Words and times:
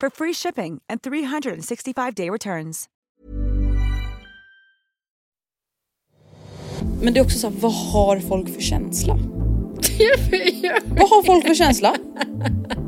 for 0.00 0.10
free 0.10 0.34
shipping 0.34 0.80
and 0.88 1.00
365-day 1.02 2.30
returns. 2.30 2.88
Men 7.02 7.14
det 7.14 7.20
är 7.20 7.24
också 7.24 7.38
så 7.38 7.50
här, 7.50 7.56
vad 7.60 7.72
har 7.72 8.20
folk 8.20 8.54
för 8.54 8.60
känsla? 8.60 9.14
vad 10.88 11.08
har 11.08 11.26
folk 11.26 11.46
för 11.46 11.54
känsla? 11.54 11.94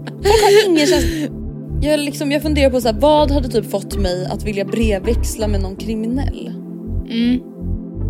Folk 0.07 0.43
har 0.43 0.69
ingen 0.69 0.87
känsla. 0.87 1.29
Jag, 1.83 2.01
liksom, 2.01 2.33
jag 2.33 2.43
funderar 2.43 2.71
på 2.71 2.81
så 2.81 2.89
här, 2.89 3.01
vad 3.01 3.31
hade 3.31 3.49
typ 3.49 3.71
fått 3.71 3.97
mig 3.97 4.27
att 4.27 4.45
vilja 4.45 4.65
brevväxla 4.65 5.49
med 5.49 5.61
någon 5.61 5.77
kriminell? 5.77 6.53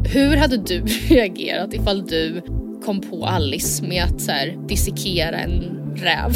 Hur 0.09 0.37
hade 0.37 0.57
du 0.57 0.81
reagerat 1.09 1.75
ifall 1.75 2.07
du 2.07 2.43
kom 2.85 3.01
på 3.01 3.27
Alice 3.27 3.85
med 3.85 4.05
att 4.05 4.21
så 4.21 4.33
här, 4.33 4.67
dissekera 4.69 5.39
en 5.39 5.63
räv? 5.97 6.33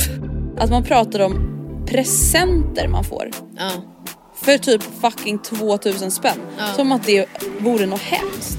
Att 0.59 0.71
man 0.71 0.85
pratar 0.85 1.21
om 1.21 1.57
presenter 1.87 2.89
man 2.89 3.05
får. 3.05 3.31
Ja. 3.59 3.71
För 4.35 4.59
typ 4.59 4.83
fucking 5.01 5.39
2000 5.39 6.11
spänn. 6.11 6.39
Som 6.77 6.93
att 6.93 7.07
det 7.07 7.27
vore 7.61 7.87
något 7.87 8.01
hemskt. 8.01 8.59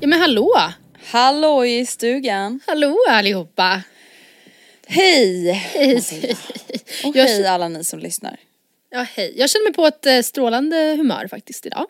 ja 0.00 0.08
men 0.08 0.20
hallå! 0.20 0.52
Hallå 1.10 1.64
i 1.64 1.86
stugan. 1.86 2.60
Hallå 2.66 2.96
allihopa! 3.08 3.82
Hej! 4.86 5.52
Hej. 5.52 6.36
Och 7.04 7.14
hej 7.14 7.46
alla 7.46 7.68
ni 7.68 7.84
som 7.84 7.98
lyssnar. 7.98 8.36
Ja 8.92 9.02
hej. 9.02 9.32
Jag 9.36 9.50
känner 9.50 9.64
mig 9.64 9.72
på 9.72 9.86
ett 9.86 10.06
eh, 10.06 10.20
strålande 10.20 10.76
humör 10.98 11.28
faktiskt 11.28 11.66
idag. 11.66 11.86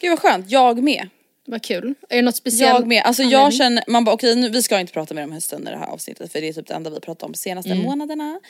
Gud 0.00 0.10
vad 0.10 0.18
skönt, 0.18 0.50
jag 0.50 0.82
med. 0.82 1.08
Vad 1.46 1.62
kul. 1.62 1.94
Är 2.08 2.16
det 2.16 2.22
något 2.22 2.36
speciellt? 2.36 2.78
Jag 2.80 2.86
med. 2.88 3.02
Alltså 3.04 3.22
jag 3.22 3.32
anledning? 3.34 3.58
känner, 3.58 3.84
man 3.86 4.04
bara 4.04 4.14
okej 4.14 4.36
nu, 4.36 4.48
vi 4.48 4.62
ska 4.62 4.80
inte 4.80 4.92
prata 4.92 5.14
mer 5.14 5.24
om 5.24 5.32
hösten 5.32 5.68
i 5.68 5.70
det 5.70 5.76
här 5.76 5.86
avsnittet 5.86 6.32
för 6.32 6.40
det 6.40 6.48
är 6.48 6.52
typ 6.52 6.66
det 6.66 6.74
enda 6.74 6.90
vi 6.90 7.00
pratat 7.00 7.22
om 7.22 7.32
de 7.32 7.38
senaste 7.38 7.70
Mm. 7.70 7.82
månaderna. 7.84 8.40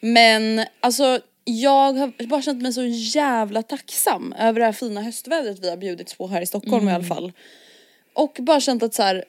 Men 0.00 0.64
alltså 0.80 1.20
jag 1.44 1.92
har 1.92 2.26
bara 2.26 2.42
känt 2.42 2.62
mig 2.62 2.72
så 2.72 2.84
jävla 2.84 3.62
tacksam 3.62 4.32
över 4.38 4.60
det 4.60 4.66
här 4.66 4.72
fina 4.72 5.02
höstvädret 5.02 5.58
vi 5.62 5.70
har 5.70 5.76
bjudits 5.76 6.14
på 6.14 6.26
här 6.28 6.42
i 6.42 6.46
Stockholm 6.46 6.82
Mm. 6.82 6.88
i 6.88 6.94
alla 6.94 7.04
fall. 7.04 7.32
Och 8.14 8.36
bara 8.40 8.60
känt 8.60 8.82
att 8.82 8.94
så 8.94 9.02
här, 9.02 9.24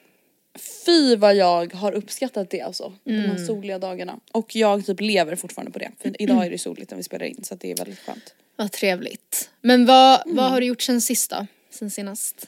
fy 0.85 1.15
vad 1.15 1.35
jag 1.35 1.73
har 1.73 1.91
uppskattat 1.91 2.49
det 2.49 2.61
alltså. 2.61 2.93
De 3.03 3.11
Mm. 3.15 3.29
här 3.31 3.45
soliga 3.45 3.79
dagarna. 3.79 4.19
Och 4.31 4.55
jag 4.55 4.85
typ 4.85 5.01
lever 5.01 5.35
fortfarande 5.35 5.71
på 5.71 5.79
det. 5.79 5.91
För 6.01 6.21
idag 6.21 6.45
är 6.45 6.49
det 6.49 6.57
soligt 6.57 6.91
när 6.91 6.97
vi 6.97 7.03
spelar 7.03 7.25
in 7.25 7.43
så 7.43 7.55
det 7.55 7.71
är 7.71 7.75
väldigt 7.77 7.99
skönt. 7.99 8.33
Vad 8.55 8.71
trevligt. 8.71 9.49
Men 9.61 9.85
vad, 9.85 10.21
Mm. 10.25 10.35
vad 10.37 10.51
har 10.51 10.61
du 10.61 10.67
gjort 10.67 10.81
sen 10.81 11.01
sist 11.01 11.29
då? 11.29 11.47
Sen 11.69 11.91
senast? 11.91 12.47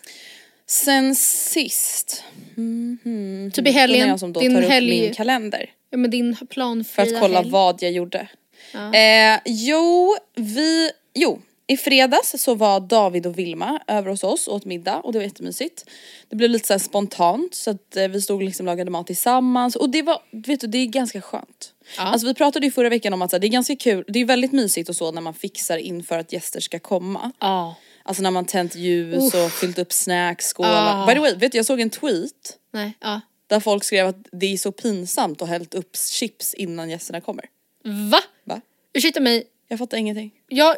Sen 0.68 1.16
sist. 1.16 2.24
Mm, 2.58 3.52
Typ 3.54 3.68
i 3.68 3.72
helgen, 3.72 4.10
jag 4.10 4.20
som 4.20 4.34
då 4.34 4.40
din 4.40 4.54
tar 4.56 4.62
upp 4.64 4.70
helg- 4.70 5.02
min 5.02 5.14
kalender. 5.14 5.72
Ja 5.90 5.98
men 5.98 6.12
din 6.12 6.36
För 6.36 6.46
planfria 6.46 7.16
att 7.16 7.22
kolla 7.22 7.38
helg. 7.40 7.52
vad 7.52 7.82
jag 7.84 7.92
gjorde. 7.92 8.28
Eh, 8.74 9.40
jo, 9.46 10.16
vi, 10.36 10.92
jo, 11.14 11.42
i 11.68 11.78
fredags 11.78 12.36
så 12.38 12.56
var 12.56 12.80
David 12.80 13.26
och 13.26 13.40
Vilma 13.40 13.80
över 13.88 14.10
hos 14.10 14.24
oss 14.24 14.48
och 14.48 14.56
åt 14.56 14.66
middag 14.66 14.96
och 15.00 15.14
det 15.14 15.20
var 15.20 15.24
jättemysigt. 15.24 15.86
Det 16.30 16.36
blev 16.36 16.50
lite 16.50 16.68
så 16.68 16.80
spontant 16.80 17.56
så 17.56 17.72
att 17.72 17.96
eh, 17.96 18.08
vi 18.08 18.22
stod 18.22 18.36
och 18.38 18.44
liksom 18.44 18.66
lagade 18.66 18.92
mat 18.92 19.08
tillsammans 19.08 19.76
och 19.76 19.90
det 19.90 20.02
var, 20.02 20.22
vet 20.32 20.60
du 20.62 20.68
det 20.68 20.78
är 20.78 20.86
ganska 20.86 21.22
skönt. 21.22 21.74
Alltså 21.98 22.28
vi 22.28 22.34
pratade 22.34 22.66
ju 22.66 22.72
förra 22.72 22.90
veckan 22.90 23.14
om 23.14 23.22
att 23.22 23.30
så 23.30 23.36
här, 23.36 23.42
det 23.42 23.48
är 23.48 23.50
ganska 23.50 23.76
kul, 23.76 24.06
det 24.08 24.20
är 24.20 24.26
väldigt 24.26 24.52
mysigt 24.52 24.90
och 24.90 24.96
så 24.96 25.12
när 25.12 25.22
man 25.22 25.34
fixar 25.34 25.78
inför 25.78 26.18
att 26.18 26.34
gäster 26.34 26.60
ska 26.60 26.80
komma. 26.80 27.32
Ja. 27.40 27.76
Alltså 28.04 28.24
när 28.24 28.32
man 28.32 28.46
tänt 28.46 28.76
ljus 28.76 29.34
och 29.34 29.52
fyllt 29.52 29.80
upp 29.80 29.94
snacks, 29.94 30.54
skålar. 30.54 31.04
Ah. 31.04 31.06
By 31.06 31.14
the 31.14 31.20
way, 31.20 31.36
vet 31.36 31.52
du 31.52 31.58
jag 31.58 31.66
såg 31.66 31.80
en 31.82 31.90
tweet 31.90 32.58
Nej, 32.74 32.94
ja. 33.00 33.22
där 33.48 33.60
folk 33.60 33.84
skrev 33.84 34.08
att 34.08 34.28
det 34.32 34.54
är 34.54 34.58
så 34.58 34.72
pinsamt 34.72 35.42
att 35.42 35.50
hällt 35.50 35.74
upp 35.74 35.98
chips 35.98 36.54
innan 36.54 36.90
gästerna 36.90 37.22
kommer. 37.22 37.46
Va? 38.12 38.20
Va? 38.44 38.62
Ursäkta 38.94 39.20
mig, 39.20 39.44
Jag 39.68 39.80
fattar 39.80 39.98
ingenting. 39.98 40.32
jag 40.48 40.76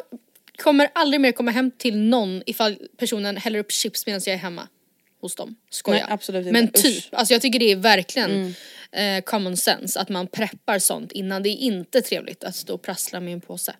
kommer 0.62 0.88
aldrig 0.92 1.20
mer 1.20 1.32
komma 1.32 1.50
hem 1.50 1.70
till 1.70 1.96
någon 1.96 2.42
ifall 2.46 2.76
personen 2.98 3.36
häller 3.36 3.58
upp 3.58 3.72
chips 3.72 4.06
medan 4.06 4.20
jag 4.26 4.34
är 4.34 4.38
hemma 4.38 4.68
hos 5.20 5.34
dem. 5.34 5.56
Skojar. 5.70 6.00
Nej, 6.00 6.08
absolut 6.10 6.46
inte. 6.46 6.52
Men 6.52 6.64
Usch. 6.64 6.82
typ, 6.82 7.04
alltså 7.12 7.34
jag 7.34 7.42
tycker 7.42 7.58
det 7.58 7.72
är 7.72 7.76
verkligen 7.76 8.54
eh, 8.92 9.22
common 9.24 9.56
sense 9.56 10.00
att 10.00 10.08
man 10.08 10.26
preppar 10.26 10.78
sånt 10.78 11.12
innan. 11.12 11.42
Det 11.42 11.48
är 11.48 11.56
inte 11.56 12.02
trevligt 12.02 12.44
att 12.44 12.56
stå 12.56 12.74
och 12.74 12.82
prassla 12.82 13.20
med 13.20 13.32
en 13.32 13.40
påse. 13.40 13.74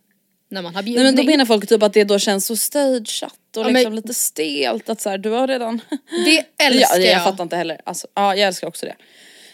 När 0.51 0.63
man 0.63 0.75
har 0.75 0.83
Nej 0.83 0.93
bjudning. 0.93 1.05
men 1.05 1.17
då 1.17 1.23
menar 1.23 1.45
folk 1.45 1.69
typ 1.69 1.83
att 1.83 1.93
det 1.93 2.05
då 2.05 2.19
känns 2.19 2.47
så 2.47 2.57
stageat 2.57 3.57
och 3.57 3.65
men- 3.65 3.75
liksom 3.75 3.93
lite 3.95 4.15
stelt 4.15 4.89
att 4.89 5.01
så 5.01 5.11
här, 5.11 5.19
du 5.19 5.31
har 5.31 5.49
redan... 5.49 5.81
Det 6.25 6.45
älskar 6.65 6.99
ja, 6.99 7.05
jag. 7.05 7.15
jag. 7.15 7.25
fattar 7.25 7.43
inte 7.43 7.57
heller. 7.57 7.81
Alltså, 7.85 8.07
ja 8.15 8.37
jag 8.37 8.47
älskar 8.47 8.69
också 8.69 8.87
det. 8.87 8.97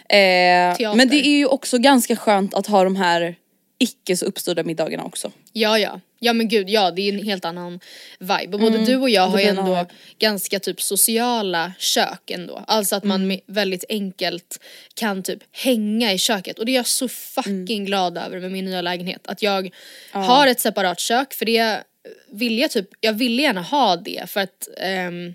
Eh, 0.08 0.94
men 0.96 1.08
det 1.08 1.26
är 1.26 1.36
ju 1.36 1.46
också 1.46 1.78
ganska 1.78 2.16
skönt 2.16 2.54
att 2.54 2.66
ha 2.66 2.84
de 2.84 2.96
här 2.96 3.36
icke 3.78 4.16
så 4.16 4.26
uppstyrda 4.26 4.62
middagarna 4.62 5.04
också. 5.04 5.32
Ja 5.52 5.78
ja, 5.78 6.00
ja 6.24 6.32
men 6.32 6.48
gud 6.48 6.70
ja 6.70 6.90
det 6.90 7.08
är 7.08 7.12
en 7.12 7.24
helt 7.24 7.44
annan 7.44 7.80
vibe. 8.18 8.54
Och 8.54 8.60
både 8.60 8.84
du 8.84 8.96
och 8.96 9.10
jag 9.10 9.28
har 9.28 9.38
ju 9.38 9.44
ändå 9.44 9.62
annan 9.62 9.86
ganska 10.18 10.60
typ 10.60 10.82
sociala 10.82 11.72
kök 11.78 12.30
ändå. 12.30 12.64
Alltså 12.66 12.96
att 12.96 13.04
man 13.04 13.26
med 13.26 13.40
väldigt 13.46 13.84
enkelt 13.88 14.60
kan 14.94 15.22
typ 15.22 15.38
hänga 15.52 16.12
i 16.12 16.18
köket 16.18 16.58
och 16.58 16.66
det 16.66 16.72
är 16.72 16.76
jag 16.76 16.86
så 16.86 17.08
fucking 17.08 17.84
glad 17.84 18.18
över 18.18 18.40
med 18.40 18.52
min 18.52 18.64
nya 18.64 18.82
lägenhet. 18.82 19.26
Att 19.26 19.42
jag 19.42 19.74
har 20.10 20.46
ett 20.46 20.60
separat 20.60 21.00
kök 21.00 21.34
för 21.34 21.46
det 21.46 21.82
vill 22.30 22.58
jag 22.58 22.70
typ, 22.70 22.88
jag 23.00 23.12
ville 23.12 23.42
gärna 23.42 23.62
ha 23.62 23.96
det 23.96 24.30
för 24.30 24.40
att 24.40 24.68
ehm, 24.78 25.34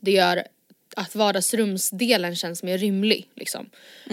det 0.00 0.10
gör 0.10 0.42
att 0.96 1.14
vardagsrumsdelen 1.14 2.36
känns 2.36 2.62
mer 2.62 2.78
rymlig 2.78 3.28
liksom. 3.34 3.70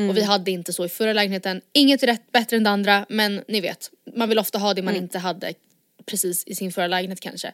Och 0.09 0.17
vi 0.17 0.21
hade 0.21 0.51
inte 0.51 0.73
så 0.73 0.85
i 0.85 0.89
förra 0.89 1.13
lägenheten. 1.13 1.61
Inget 1.73 2.03
är 2.03 2.07
rätt 2.07 2.31
bättre 2.31 2.57
än 2.57 2.63
det 2.63 2.69
andra 2.69 3.05
men 3.09 3.43
ni 3.47 3.61
vet, 3.61 3.91
man 4.15 4.29
vill 4.29 4.39
ofta 4.39 4.57
ha 4.57 4.73
det 4.73 4.81
man 4.81 4.95
inte 4.95 5.19
hade 5.19 5.53
precis 6.05 6.43
i 6.47 6.55
sin 6.55 6.71
förra 6.71 6.87
lägenhet 6.87 7.19
kanske. 7.19 7.51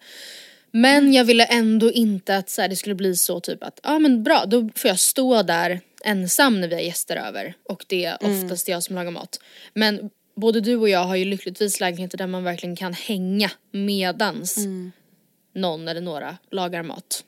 Men 0.71 1.13
jag 1.13 1.25
ville 1.25 1.45
ändå 1.45 1.91
inte 1.91 2.37
att 2.37 2.49
så 2.49 2.61
här, 2.61 2.69
det 2.69 2.75
skulle 2.75 2.95
bli 2.95 3.15
så 3.15 3.39
typ 3.39 3.63
att, 3.63 3.79
ja 3.83 3.95
ah, 3.95 3.99
men 3.99 4.23
bra 4.23 4.45
då 4.45 4.69
får 4.75 4.87
jag 4.89 4.99
stå 4.99 5.43
där 5.43 5.79
ensam 6.05 6.61
när 6.61 6.67
vi 6.67 6.75
har 6.75 6.81
gäster 6.81 7.15
över 7.15 7.53
och 7.69 7.85
det 7.87 8.05
är 8.05 8.17
oftast 8.21 8.67
jag 8.67 8.83
som 8.83 8.95
lagar 8.95 9.11
mat. 9.11 9.39
Men 9.73 10.09
både 10.35 10.61
du 10.61 10.75
och 10.75 10.89
jag 10.89 11.03
har 11.03 11.15
ju 11.15 11.25
lyckligtvis 11.25 11.79
lägenheter 11.79 12.17
där 12.17 12.27
man 12.27 12.43
verkligen 12.43 12.75
kan 12.75 12.93
hänga 12.93 13.51
medans 13.71 14.57
någon 15.53 15.87
eller 15.87 16.01
några 16.01 16.37
lagar 16.51 16.83
mat. 16.83 17.23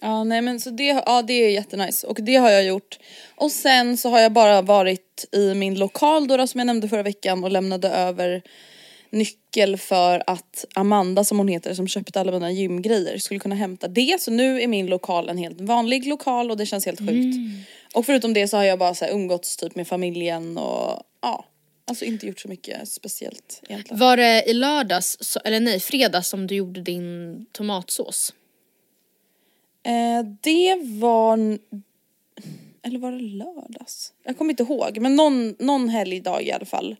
Ja 0.00 0.24
nej 0.24 0.42
men 0.42 0.60
så 0.60 0.70
det, 0.70 0.84
ja, 0.84 1.22
det 1.22 1.32
är 1.32 1.50
jättenice 1.50 2.06
och 2.06 2.18
det 2.22 2.36
har 2.36 2.50
jag 2.50 2.64
gjort. 2.64 2.98
Och 3.34 3.50
sen 3.50 3.96
så 3.96 4.10
har 4.10 4.20
jag 4.20 4.32
bara 4.32 4.62
varit 4.62 5.24
i 5.32 5.54
min 5.54 5.78
lokal 5.78 6.28
då, 6.28 6.36
då 6.36 6.46
som 6.46 6.58
jag 6.58 6.66
nämnde 6.66 6.88
förra 6.88 7.02
veckan 7.02 7.44
och 7.44 7.50
lämnade 7.50 7.88
över 7.88 8.42
nyckel 9.10 9.76
för 9.76 10.22
att 10.26 10.64
Amanda 10.74 11.24
som 11.24 11.38
hon 11.38 11.48
heter 11.48 11.74
som 11.74 11.88
köpte 11.88 12.20
alla 12.20 12.32
mina 12.32 12.50
gymgrejer 12.50 13.18
skulle 13.18 13.40
kunna 13.40 13.54
hämta 13.54 13.88
det. 13.88 14.20
Så 14.20 14.30
nu 14.30 14.62
är 14.62 14.66
min 14.66 14.86
lokal 14.86 15.28
en 15.28 15.38
helt 15.38 15.60
vanlig 15.60 16.06
lokal 16.06 16.50
och 16.50 16.56
det 16.56 16.66
känns 16.66 16.86
helt 16.86 16.98
sjukt. 16.98 17.36
Och 17.94 18.06
förutom 18.06 18.34
det 18.34 18.48
så 18.48 18.56
har 18.56 18.64
jag 18.64 18.78
bara 18.78 18.94
så 18.94 19.04
här 19.04 19.12
umgåtts 19.12 19.56
typ 19.56 19.74
med 19.74 19.88
familjen 19.88 20.58
och 20.58 21.02
ja, 21.22 21.44
alltså 21.84 22.04
inte 22.04 22.26
gjort 22.26 22.40
så 22.40 22.48
mycket 22.48 22.88
speciellt 22.88 23.62
egentligen. 23.68 23.98
Var 23.98 24.16
det 24.16 24.44
i 24.46 24.52
lördags, 24.52 25.36
eller 25.44 25.60
nej 25.60 25.80
fredags 25.80 26.28
som 26.28 26.46
du 26.46 26.54
gjorde 26.54 26.80
din 26.80 27.46
tomatsås? 27.52 28.34
Eh, 29.82 30.26
det 30.40 30.74
var... 31.00 31.58
Eller 32.82 32.98
var 32.98 33.12
det 33.12 33.20
lördags? 33.20 34.12
Jag 34.24 34.38
kommer 34.38 34.50
inte 34.50 34.62
ihåg. 34.62 34.98
Men 34.98 35.16
någon, 35.16 35.56
någon 35.58 35.88
helgdag 35.88 36.42
i 36.42 36.52
alla 36.52 36.64
fall. 36.64 36.96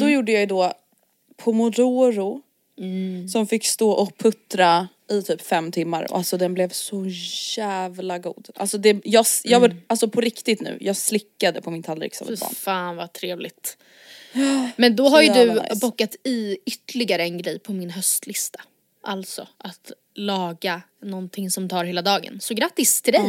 Då 0.00 0.08
gjorde 0.08 0.32
jag 0.32 0.40
ju 0.40 0.46
då 0.46 0.72
pomodoro. 1.42 2.42
Som 3.32 3.46
fick 3.46 3.66
stå 3.66 3.90
och 3.90 4.18
puttra 4.18 4.88
i 5.10 5.22
typ 5.22 5.42
fem 5.42 5.72
timmar. 5.72 6.06
Alltså 6.10 6.36
den 6.36 6.54
blev 6.54 6.68
så 6.70 7.06
jävla 7.56 8.18
god. 8.18 8.48
Alltså, 8.54 8.78
det, 8.78 9.00
jag, 9.04 9.26
jag, 9.44 9.60
var- 9.60 9.76
alltså 9.86 10.08
på 10.08 10.20
riktigt 10.20 10.60
nu, 10.60 10.78
jag 10.80 10.96
slickade 10.96 11.60
på 11.62 11.70
min 11.70 11.82
tallrik 11.82 12.14
som 12.14 12.26
Fy 12.26 12.32
ett 12.34 12.40
barn. 12.40 12.54
fan 12.54 12.96
vad 12.96 13.12
trevligt. 13.12 13.76
Men 14.76 14.96
då 14.96 15.08
har 15.08 15.22
ju 15.22 15.28
du 15.32 15.52
nice. 15.52 15.76
bockat 15.80 16.16
i 16.24 16.58
ytterligare 16.66 17.22
en 17.22 17.38
grej 17.38 17.58
på 17.58 17.72
min 17.72 17.90
höstlista. 17.90 18.60
Alltså 19.02 19.48
att 19.58 19.92
laga 20.14 20.82
någonting 21.02 21.50
som 21.50 21.68
tar 21.68 21.84
hela 21.84 22.02
dagen. 22.02 22.38
Så 22.40 22.54
grattis 22.54 23.02
till 23.02 23.12
dig! 23.12 23.22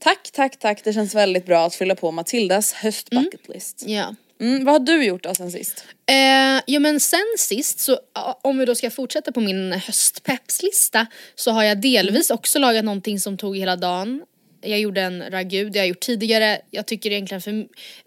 Tack, 0.00 0.30
tack, 0.32 0.58
tack. 0.58 0.84
Det 0.84 0.92
känns 0.92 1.14
väldigt 1.14 1.46
bra 1.46 1.66
att 1.66 1.74
fylla 1.74 1.94
på 1.94 2.10
Matildas 2.10 2.72
höstbucketlist. 2.72 3.84
Ja. 3.86 4.14
Mm, 4.42 4.64
vad 4.64 4.74
har 4.74 4.80
du 4.80 5.04
gjort 5.04 5.22
då 5.22 5.34
sen 5.34 5.50
sist? 5.50 5.84
Eh, 6.06 6.62
jo 6.66 6.80
men 6.80 7.00
sen 7.00 7.34
sist 7.38 7.80
så 7.80 7.98
om 8.42 8.58
vi 8.58 8.64
då 8.64 8.74
ska 8.74 8.90
fortsätta 8.90 9.32
på 9.32 9.40
min 9.40 9.72
höstpeppslista 9.72 11.06
så 11.34 11.50
har 11.50 11.62
jag 11.62 11.80
delvis 11.80 12.30
också 12.30 12.58
lagat 12.58 12.84
någonting 12.84 13.20
som 13.20 13.36
tog 13.36 13.56
hela 13.56 13.76
dagen. 13.76 14.22
Jag 14.60 14.80
gjorde 14.80 15.00
en 15.00 15.30
ragu, 15.30 15.64
det 15.70 15.78
har 15.78 15.84
jag 15.84 15.88
gjort 15.88 16.00
tidigare. 16.00 16.60
Jag 16.70 16.86
tycker 16.86 17.10
egentligen 17.10 17.40
för, 17.40 17.66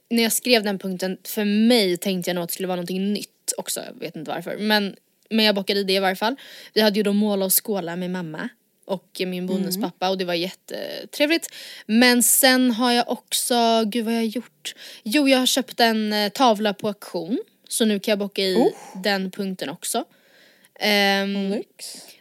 när 0.10 0.24
jag 0.24 0.32
skrev 0.32 0.64
den 0.64 0.80
punkten, 0.80 1.18
för 1.24 1.46
mig 1.46 1.98
tänkte 1.98 2.30
jag 2.30 2.36
nog 2.36 2.44
att 2.44 2.50
det 2.50 2.54
skulle 2.54 2.68
vara 2.68 2.76
någonting 2.76 3.14
nytt 3.14 3.54
också, 3.58 3.82
jag 3.86 4.00
vet 4.00 4.16
inte 4.16 4.32
varför. 4.32 4.58
Men, 4.58 4.96
men 5.30 5.46
jag 5.46 5.56
bockade 5.56 5.80
i 5.80 5.84
det 5.84 5.94
i 5.94 6.00
varje 6.00 6.16
fall. 6.16 6.36
Vi 6.74 6.82
hade 6.82 7.00
ju 7.00 7.04
då 7.04 7.14
måla 7.14 7.46
och 7.46 7.66
skåla 7.66 7.96
med 7.96 8.12
mamma 8.12 8.50
och 8.86 9.22
min 9.26 9.48
bonuspappa 9.48 10.10
och 10.10 10.18
det 10.18 10.26
var 10.26 10.34
jättetrevligt. 10.34 11.48
Men 11.86 12.24
sen 12.24 12.72
har 12.72 12.92
jag 12.92 13.10
också, 13.10 13.84
gud 13.86 14.06
vad 14.06 14.14
har 14.14 14.22
jag 14.22 14.28
gjort? 14.28 14.76
Jo 15.04 15.28
jag 15.28 15.40
har 15.40 15.46
köpt 15.46 15.80
en 15.80 16.14
eh, 16.14 16.30
tavla 16.30 16.74
på 16.74 16.88
auktion. 16.88 17.40
Så 17.70 17.86
nu 17.86 18.00
kan 18.00 18.12
jag 18.12 18.20
bocka 18.20 18.42
i 18.42 18.72
den 19.04 19.32
punkten 19.32 19.70
också. 19.70 20.06
Ehm, 20.80 21.64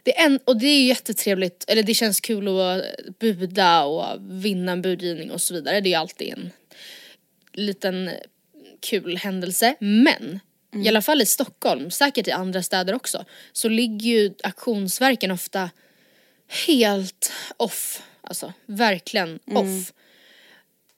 det 0.03 0.19
är 0.19 0.25
en, 0.25 0.39
och 0.45 0.57
det 0.57 0.65
är 0.65 0.79
ju 0.79 0.87
jättetrevligt, 0.87 1.65
eller 1.67 1.83
det 1.83 1.93
känns 1.93 2.19
kul 2.19 2.47
att 2.47 2.83
buda 3.19 3.83
och 3.83 4.05
vinna 4.21 4.71
en 4.71 4.81
budgivning 4.81 5.31
och 5.31 5.41
så 5.41 5.53
vidare. 5.53 5.81
Det 5.81 5.87
är 5.89 5.91
ju 5.91 5.95
alltid 5.95 6.33
en 6.33 6.51
liten 7.53 8.09
kul 8.79 9.17
händelse. 9.17 9.75
Men 9.79 10.39
i 10.83 10.87
alla 10.87 11.01
fall 11.01 11.21
i 11.21 11.25
Stockholm, 11.25 11.91
säkert 11.91 12.27
i 12.27 12.31
andra 12.31 12.63
städer 12.63 12.93
också, 12.95 13.25
så 13.53 13.69
ligger 13.69 14.09
ju 14.09 14.33
auktionsverken 14.43 15.31
ofta 15.31 15.69
helt 16.67 17.31
off. 17.57 18.01
Alltså 18.21 18.53
verkligen 18.65 19.39
off. 19.45 19.93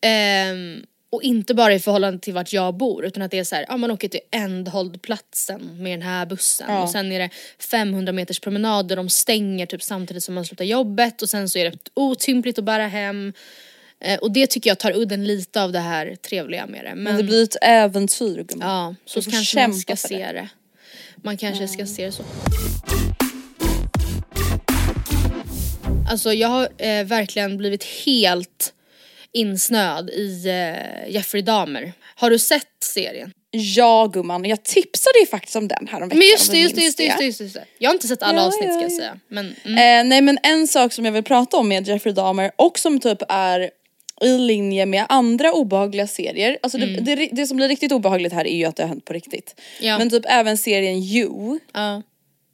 Ehm, 0.02 0.86
och 1.10 1.24
inte 1.24 1.54
bara 1.54 1.74
i 1.74 1.80
förhållande 1.80 2.20
till 2.20 2.34
vart 2.34 2.54
jag 2.54 2.78
bor 2.78 3.06
utan 3.06 3.24
att 3.24 3.32
det 3.32 3.40
är 3.40 3.44
så 3.44 3.56
här, 3.56 3.66
ja 3.68 3.78
man 3.78 3.92
åker 3.92 4.08
till 4.08 4.20
ändhållplatsen 4.32 5.84
med 5.84 6.00
den 6.00 6.08
här 6.08 6.26
bussen 6.26 6.70
och 6.78 6.90
sen 6.90 7.12
är 7.12 7.20
det 7.20 7.30
500 7.60 8.14
meters 8.14 8.40
promenader, 8.40 8.96
de 8.96 9.10
stänger 9.10 9.66
typ 9.66 9.84
samtidigt 9.84 10.24
som 10.24 10.36
man 10.36 10.46
slutar 10.46 10.66
jobbet 10.66 11.22
och 11.22 11.30
sen 11.30 11.50
så 11.50 11.60
är 11.60 11.72
det 11.72 11.78
otympligt 11.94 12.60
att 12.60 12.66
bära 12.66 12.88
hem. 12.88 13.34
Eh, 14.00 14.20
och 14.20 14.32
det 14.32 14.48
tycker 14.48 14.70
jag 14.70 14.80
tar 14.80 14.98
udden 14.98 15.28
lite 15.28 15.62
av 15.62 15.72
det 15.72 15.80
här 15.80 16.16
trevliga 16.16 16.66
med 16.66 16.86
det. 16.86 16.96
Men, 16.96 17.04
Men 17.04 17.18
det 17.18 17.24
blir 17.24 17.44
ett 17.44 17.58
äventyr 17.62 18.44
gumman. 18.44 18.70
ja, 18.70 18.96
så 19.06 19.32
kanske 19.32 19.68
man 19.68 19.74
ska 19.74 19.96
se 19.96 20.18
det. 20.18 20.32
det. 20.34 20.50
Man 21.16 21.38
kanske 21.38 21.68
ska 21.68 21.86
se 21.86 22.06
det 22.06 22.12
så. 22.12 22.24
Alltså 26.10 26.34
jag 26.34 26.48
har 26.48 26.70
eh, 26.78 27.04
verkligen 27.04 27.58
blivit 27.58 27.84
helt 27.84 28.74
insnöad 29.32 30.10
i 30.10 30.48
eh, 30.48 31.14
Jeffrey 31.14 31.42
Dahmer. 31.42 31.94
Har 32.16 32.30
du 32.30 32.40
sett 32.40 32.64
serien? 32.84 33.32
Ja 33.52 34.10
gumman, 34.14 34.46
jag 34.46 34.64
tipsade 34.64 35.20
ju 35.20 35.26
faktiskt 35.26 35.56
om 35.56 35.68
den 35.68 35.88
här 35.88 36.02
om 36.02 36.10
veckan. 36.10 36.20
Men 36.20 36.28
just 36.28 36.52
det, 36.52 36.58
just 36.58 36.76
det, 36.76 36.82
just 36.82 36.98
det, 36.98 37.04
just 37.04 37.18
det, 37.18 37.44
just 37.44 37.56
det. 37.56 37.66
Jag 37.78 37.90
har 37.90 37.94
inte 37.94 38.08
sett 38.08 38.24
alla 38.24 38.38
Ja, 38.38 38.48
avsnitt 38.48 38.74
ska 38.74 38.74
ja, 38.74 38.82
jag 38.82 38.92
ja. 38.92 38.98
säga. 38.98 39.20
Men 39.28 39.56
mm. 39.64 39.78
Eh, 39.78 40.10
nej 40.10 40.22
men 40.22 40.38
en 40.44 40.68
sak 40.68 40.94
som 40.94 41.06
jag 41.06 41.12
vill 41.12 41.24
prata 41.24 41.58
om 41.58 41.68
med 41.68 41.88
Jeffrey 41.88 42.14
Dahmer 42.14 42.52
och 42.56 42.80
som 42.80 43.00
typ 43.00 43.22
är 43.30 43.70
i 44.22 44.38
linje 44.38 44.86
med 44.86 45.06
andra 45.10 45.54
obehagliga 45.54 46.08
serier. 46.08 46.58
Alltså 46.64 46.78
det, 46.78 46.86
det, 46.86 47.30
det 47.32 47.48
som 47.48 47.58
blir 47.58 47.68
riktigt 47.68 47.92
obehagligt 47.92 48.34
här 48.34 48.48
är 48.48 48.56
ju 48.56 48.66
att 48.66 48.76
det 48.76 48.84
har 48.84 48.88
hänt 48.88 49.06
på 49.06 49.14
riktigt. 49.14 49.62
Ja. 49.80 49.98
Men 49.98 50.10
typ 50.10 50.24
även 50.28 50.58
serien 50.58 50.98
You. 50.98 51.60
ja. 51.74 52.02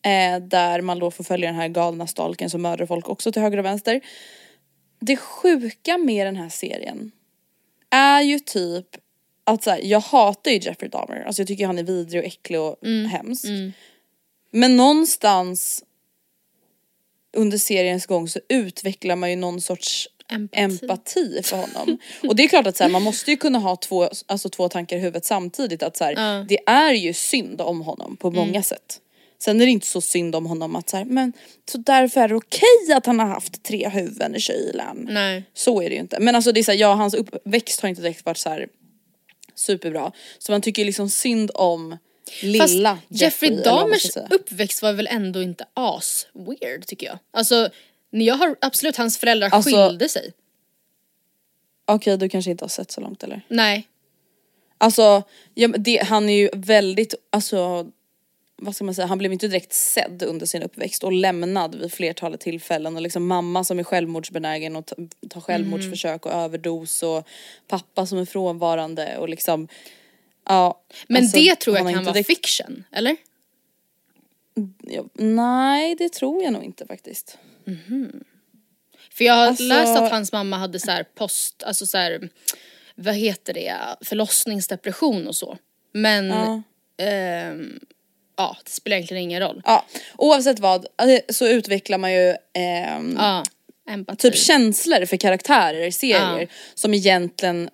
Eh, 0.06 0.40
där 0.40 0.82
man 0.82 1.00
då 1.00 1.12
får 1.12 1.24
följa 1.24 1.48
den 1.48 1.56
här 1.56 1.68
galna 1.68 2.08
stalken 2.08 2.50
som 2.50 2.62
mördar 2.62 2.86
folk 2.86 3.10
också 3.10 3.32
till 3.32 3.42
höger 3.42 3.58
och 3.58 3.66
vänster. 3.66 4.02
Det 5.00 5.18
sjuka 5.18 5.98
med 5.98 6.28
den 6.28 6.36
här 6.36 6.50
serien 6.50 7.12
är 7.90 8.22
ju 8.22 8.40
typ 8.40 8.88
att 9.44 9.64
så 9.64 9.70
här, 9.70 9.80
jag 9.84 10.00
hatar 10.00 10.52
ju 10.52 10.58
Jeffrey 10.58 10.90
Dahmer, 10.90 11.24
alltså 11.28 11.42
jag 11.42 11.48
tycker 11.48 11.68
han 11.68 11.80
är 11.80 11.84
vidrig 11.84 12.22
och 12.22 12.28
äcklig 12.28 12.60
och 12.60 12.78
hemsk. 13.12 13.46
Men 14.52 14.78
någonstans 14.78 15.84
under 17.38 17.58
seriens 17.58 18.06
gång 18.06 18.28
så 18.28 18.40
utvecklar 18.50 19.16
man 19.16 19.30
ju 19.30 19.36
någon 19.36 19.62
sorts 19.62 20.10
Empati. 20.30 20.60
empati, 20.62 21.42
för 21.44 21.58
honom. 21.58 21.98
Och 22.24 22.36
det 22.36 22.44
är 22.44 22.48
klart 22.48 22.68
att 22.68 22.78
så 22.78 22.84
här, 22.84 22.92
man 22.92 23.02
måste 23.02 23.32
ju 23.32 23.38
kunna 23.38 23.60
ha 23.60 23.76
två, 23.76 24.10
alltså, 24.26 24.50
två 24.50 24.70
tankar 24.70 24.98
i 24.98 25.00
huvudet 25.00 25.26
samtidigt. 25.26 25.84
Att 25.84 25.98
så 25.98 26.04
här, 26.04 26.44
Det 26.50 26.60
är 26.66 26.94
ju 26.94 27.14
synd 27.14 27.62
om 27.62 27.82
honom 27.82 28.18
på 28.18 28.32
många 28.32 28.64
sätt. 28.64 29.00
Sen 29.44 29.62
är 29.62 29.66
det 29.66 29.72
inte 29.72 29.88
så 29.88 30.02
synd 30.02 30.36
om 30.36 30.46
honom 30.46 30.76
att 30.76 30.90
så 30.90 30.98
här, 30.98 31.06
men 31.06 31.34
så 31.72 31.78
därför 31.78 32.22
är 32.22 32.28
det 32.28 32.36
okej 32.36 32.96
att 32.96 33.06
han 33.06 33.20
har 33.20 33.28
haft 33.28 33.64
tre 33.64 33.90
huvuden 33.90 34.36
i 34.36 34.40
kylen. 34.40 35.08
Nej. 35.12 35.44
Så 35.54 35.82
är 35.82 35.90
det 35.90 35.96
ju 35.96 36.02
inte. 36.02 36.20
Men 36.20 36.36
alltså 36.36 36.52
det 36.52 36.60
är 36.60 36.64
så 36.64 36.72
här, 36.72 36.80
ja 36.80 36.94
hans 36.94 37.14
uppväxt 37.14 37.82
har 37.82 37.90
inte 37.90 38.02
direkt 38.02 38.26
varit 38.26 38.38
så 38.38 38.50
här 38.50 38.68
superbra. 39.56 40.12
Så 40.40 40.52
man 40.52 40.62
tycker 40.62 40.86
liksom 40.86 41.10
synd 41.10 41.52
om 41.54 41.98
lilla 42.42 42.96
Fast 42.96 43.22
Jeffrey 43.22 43.52
man 43.52 43.64
Dahmers 43.64 44.18
uppväxt 44.30 44.82
var 44.82 44.94
väl 44.94 45.08
ändå 45.08 45.42
inte 45.42 45.66
as 45.74 46.28
weird 46.34 46.86
tycker 46.88 47.08
jag. 47.08 47.20
Alltså, 47.32 47.70
jag 48.10 48.36
har 48.36 48.56
absolut 48.62 48.98
hans 48.98 49.18
föräldrar 49.18 49.50
Alltså- 49.50 49.88
skilde 49.88 50.10
sig. 50.10 50.34
Okej 51.86 52.18
du 52.18 52.30
kanske 52.30 52.52
inte 52.52 52.64
har 52.64 52.70
sett 52.70 52.92
så 52.92 53.02
långt 53.02 53.24
eller? 53.24 53.42
Nej. 53.48 53.88
Alltså, 54.78 55.24
ja, 55.54 55.68
det, 55.68 56.04
han 56.04 56.30
är 56.30 56.38
ju 56.38 56.50
väldigt, 56.54 57.16
alltså 57.30 57.92
vad 58.56 58.76
ska 58.76 58.84
man 58.84 58.96
säga, 58.96 59.06
han 59.08 59.18
blev 59.18 59.34
inte 59.34 59.48
direkt 59.48 59.74
sedd 59.74 60.24
under 60.24 60.46
sin 60.46 60.64
uppväxt 60.64 61.04
och 61.04 61.12
lämnad 61.12 61.76
vid 61.76 61.94
flertalet 61.94 62.40
tillfällen 62.40 62.96
och 62.96 63.02
liksom 63.02 63.28
mamma 63.28 63.64
som 63.64 63.80
är 63.80 63.84
självmordsbenägen 63.84 64.76
och 64.76 64.86
ta- 64.86 64.96
tar 65.30 65.42
självmordsförsök 65.42 66.26
och 66.26 66.32
överdos 66.32 67.04
och 67.04 67.28
pappa 67.68 68.06
som 68.06 68.18
är 68.18 68.26
frånvarande 68.26 69.18
och 69.18 69.30
liksom 69.30 69.68
ja. 70.46 70.82
Men 71.08 71.24
alltså, 71.24 71.38
det 71.38 71.56
tror 71.56 71.78
jag 71.78 71.94
kan 71.94 72.04
vara 72.04 72.14
direkt- 72.14 72.28
fiction, 72.28 72.84
eller? 72.92 73.16
Ja, 74.82 75.04
nej 75.14 75.96
det 75.96 76.14
tror 76.14 76.44
jag 76.44 76.54
nog 76.54 76.64
inte 76.64 76.86
faktiskt. 76.86 77.38
För 79.12 79.24
jag 79.26 79.34
har 79.34 79.48
Alltså- 79.48 79.64
läst 79.64 79.98
att 79.98 80.12
hans 80.12 80.32
mamma 80.32 80.58
hade 80.58 80.80
så 80.80 80.92
här 80.92 81.04
post, 81.16 81.64
alltså 81.64 81.86
så 81.86 81.98
här, 81.98 82.30
vad 82.96 83.16
heter 83.16 83.54
det, 83.54 83.76
förlossningsdepression 84.02 85.28
och 85.28 85.36
så. 85.36 85.58
Men, 85.92 86.28
Ja. 86.28 86.62
ehm, 86.98 87.80
ja 88.36 88.58
det 88.64 88.70
spelar 88.72 88.98
egentligen 88.98 89.24
ingen 89.24 89.40
roll. 89.42 89.62
Ja, 89.66 89.86
oavsett 90.18 90.60
vad 90.60 90.86
eh, 90.86 91.20
så 91.30 91.48
utvecklar 91.48 91.98
man 91.98 92.14
ju 92.14 92.36
ehm, 92.54 93.16
Ja, 93.18 93.44
empati. 93.90 94.18
typ 94.32 94.36
känslor 94.38 95.06
för 95.06 95.18
karaktärer 95.18 95.86
i 95.88 95.92
serier 95.92 96.40
Ja. 96.42 96.48
som 96.76 96.94
egentligen 96.94 97.70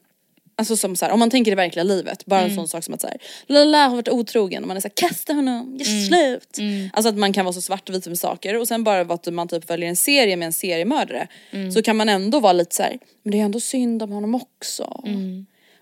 Alltså 0.55 0.77
som 0.77 0.95
så 0.95 1.05
här, 1.05 1.11
om 1.11 1.19
man 1.19 1.29
tänker 1.29 1.51
i 1.51 1.55
verkliga 1.55 1.83
livet, 1.83 2.25
bara 2.25 2.41
en 2.41 2.55
sån 2.55 2.67
sak 2.67 2.83
som 2.83 2.93
att 2.93 3.01
såhär, 3.01 3.17
Lala 3.47 3.87
har 3.87 3.95
varit 3.95 4.09
otrogen 4.09 4.63
och 4.63 4.67
man 4.67 4.77
är 4.77 4.81
såhär, 4.81 4.93
kasta 4.95 5.33
honom, 5.33 5.77
gör 5.79 6.05
slut. 6.07 6.57
Alltså 6.93 7.09
att 7.09 7.15
man 7.17 7.33
kan 7.33 7.45
vara 7.45 7.53
så 7.53 7.61
svartvit 7.61 8.07
med 8.07 8.19
saker 8.19 8.57
och 8.59 8.67
sen 8.67 8.83
bara 8.83 9.01
att 9.01 9.33
man 9.33 9.47
typ 9.47 9.67
följer 9.67 9.89
en 9.89 9.95
serie 9.95 10.35
med 10.37 10.45
en 10.45 10.53
seriemördare 10.53 11.27
så 11.73 11.81
kan 11.81 11.97
man 11.97 12.09
ändå 12.09 12.39
vara 12.39 12.53
lite 12.53 12.75
så 12.75 12.83
här, 12.83 12.97
men 13.23 13.31
det 13.31 13.39
är 13.39 13.43
ändå 13.43 13.59
synd 13.59 14.03
om 14.03 14.11
honom 14.11 14.35
också. 14.35 15.03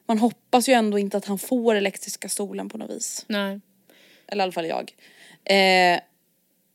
Man 0.07 0.19
hoppas 0.19 0.69
ju 0.69 0.73
ändå 0.73 0.99
inte 0.99 1.17
att 1.17 1.25
han 1.25 1.37
får 1.39 1.75
elektriska 1.75 2.29
stolen 2.29 2.69
på 2.69 2.77
något 2.77 2.89
vis. 2.91 3.25
Nej. 3.27 3.59
Eller 4.27 4.41
i 4.41 4.43
alla 4.43 4.51
fall 4.51 4.65
jag. 4.65 4.91
Eh, 5.45 5.99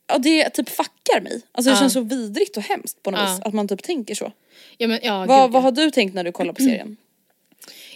ja, 0.07 0.17
det 0.19 0.49
typ 0.49 0.69
fuckar 0.69 1.21
mig. 1.21 1.41
Alltså 1.51 1.69
det 1.69 1.75
Ja. 1.75 1.79
känns 1.79 1.93
så 1.93 2.01
vidrigt 2.01 2.57
och 2.57 2.63
hemskt 2.63 3.03
på 3.03 3.11
något 3.11 3.19
Ja. 3.19 3.33
vis. 3.35 3.41
Att 3.45 3.53
man 3.53 3.67
typ 3.67 3.83
tänker 3.83 4.15
så. 4.15 4.31
Ja 4.77 4.87
men 4.87 4.99
ja, 5.03 5.25
vad, 5.25 5.41
gud, 5.47 5.51
vad 5.53 5.63
har 5.63 5.71
du 5.71 5.91
tänkt 5.91 6.13
när 6.13 6.23
du 6.23 6.31
kollar 6.31 6.53
på 6.53 6.61
serien? 6.61 6.97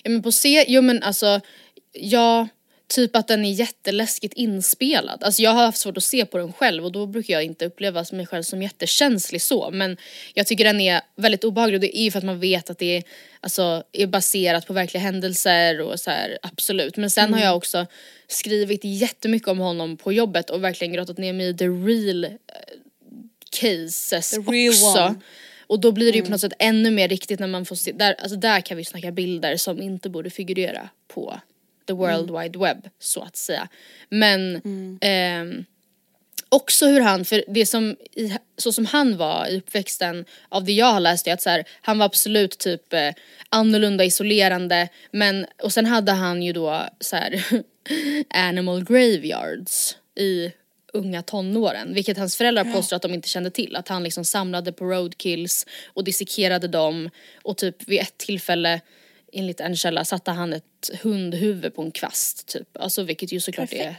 Ja 0.03 0.09
men 0.11 0.23
på 0.23 0.31
se, 0.31 0.65
jo 0.67 0.81
men 0.81 1.03
alltså, 1.03 1.41
ja, 1.93 2.47
typ 2.87 3.15
att 3.15 3.27
den 3.27 3.45
är 3.45 3.51
jätteläskigt 3.51 4.33
inspelad. 4.33 5.23
Alltså 5.23 5.41
jag 5.41 5.51
har 5.51 5.65
haft 5.65 5.77
svårt 5.77 5.97
att 5.97 6.03
se 6.03 6.25
på 6.25 6.37
den 6.37 6.53
själv 6.53 6.85
och 6.85 6.91
då 6.91 7.05
brukar 7.05 7.33
jag 7.33 7.43
inte 7.43 7.65
uppleva 7.65 8.05
mig 8.11 8.25
själv 8.25 8.43
som 8.43 8.61
jättekänslig 8.61 9.41
så. 9.41 9.71
Men 9.71 9.97
jag 10.33 10.47
tycker 10.47 10.63
den 10.63 10.81
är 10.81 11.01
väldigt 11.15 11.43
obehaglig 11.43 11.77
och 11.77 11.81
det 11.81 11.97
är 11.97 12.03
ju 12.03 12.11
för 12.11 12.17
att 12.17 12.25
man 12.25 12.39
vet 12.39 12.69
att 12.69 12.77
det 12.77 12.97
är, 12.97 13.03
alltså, 13.39 13.83
är 13.91 14.07
baserat 14.07 14.67
på 14.67 14.73
verkliga 14.73 15.01
händelser 15.01 15.81
och 15.81 15.99
så 15.99 16.11
här, 16.11 16.37
absolut. 16.41 16.97
Men 16.97 17.09
sen 17.09 17.33
har 17.33 17.41
jag 17.41 17.57
också 17.57 17.85
skrivit 18.27 18.81
jättemycket 18.83 19.47
om 19.47 19.59
honom 19.59 19.97
på 19.97 20.13
jobbet 20.13 20.49
och 20.49 20.63
verkligen 20.63 20.93
grottat 20.93 21.17
ner 21.17 21.33
mig 21.33 21.49
i 21.49 21.57
the 21.57 21.67
real 21.67 22.23
eh, 22.23 22.31
cases 23.49 24.29
The 24.29 24.37
real 24.37 24.69
också. 24.69 24.99
one. 24.99 25.15
Och 25.67 25.79
då 25.79 25.91
blir 25.91 26.11
det 26.11 26.17
ju 26.17 26.23
på 26.23 26.31
något 26.31 26.41
sätt 26.41 26.53
ännu 26.59 26.91
mer 26.91 27.07
riktigt 27.07 27.39
när 27.39 27.47
man 27.47 27.65
får 27.65 27.75
se, 27.75 27.91
där, 27.91 28.15
alltså 28.19 28.37
där 28.37 28.61
kan 28.61 28.77
vi 28.77 28.85
snacka 28.85 29.11
bilder 29.11 29.57
som 29.57 29.81
inte 29.81 30.09
borde 30.09 30.29
figurera 30.29 30.89
på 31.07 31.39
the 31.87 31.93
world 31.93 32.31
wide 32.31 32.59
web 32.59 32.89
så 32.99 33.21
att 33.21 33.35
säga. 33.35 33.67
Men 34.09 34.61
ehm, 35.01 35.65
också 36.49 36.87
hur 36.87 37.01
han, 37.01 37.25
för 37.25 37.43
det 37.47 37.65
som, 37.65 37.95
i, 38.13 38.33
så 38.57 38.71
som 38.71 38.85
han 38.85 39.17
var 39.17 39.47
i 39.47 39.57
uppväxten 39.57 40.25
av 40.49 40.63
det 40.63 40.71
jag 40.71 40.93
har 40.93 40.99
läst 40.99 41.27
är 41.27 41.33
att 41.33 41.41
så 41.41 41.49
här, 41.49 41.63
han 41.81 41.97
var 41.97 42.05
absolut 42.05 42.57
typ 42.57 42.93
eh, 42.93 43.13
annorlunda 43.49 44.05
isolerande 44.05 44.89
men 45.11 45.45
och 45.63 45.73
sen 45.73 45.85
hade 45.85 46.11
han 46.11 46.43
ju 46.43 46.53
då 46.53 46.83
så 46.99 47.15
här 47.15 47.43
animal 48.29 48.83
graveyards 48.83 49.97
i 50.15 50.51
unga 50.93 51.21
tonåren 51.21 51.93
vilket 51.93 52.17
hans 52.17 52.37
föräldrar 52.37 52.63
påstår 52.63 52.95
att 52.95 53.01
de 53.01 53.13
inte 53.13 53.29
kände 53.29 53.51
till. 53.51 53.75
Att 53.75 53.87
han 53.87 54.03
liksom 54.03 54.25
samlade 54.25 54.71
på 54.71 54.85
roadkills 54.85 55.65
och 55.87 56.03
dissekerade 56.03 56.67
dem 56.67 57.09
och 57.43 57.57
typ 57.57 57.87
vid 57.87 57.99
ett 57.99 58.17
tillfälle 58.17 58.81
enligt 59.33 59.59
en 59.59 59.75
källa 59.75 60.05
satte 60.05 60.31
han 60.31 60.53
ett 60.53 60.89
hundhuvud 61.03 61.75
på 61.75 61.81
en 61.81 61.91
kvast 61.91 62.47
typ. 62.47 62.77
Alltså 62.77 63.03
vilket 63.03 63.31
ju 63.31 63.39
såklart 63.39 63.73
är 63.73 63.95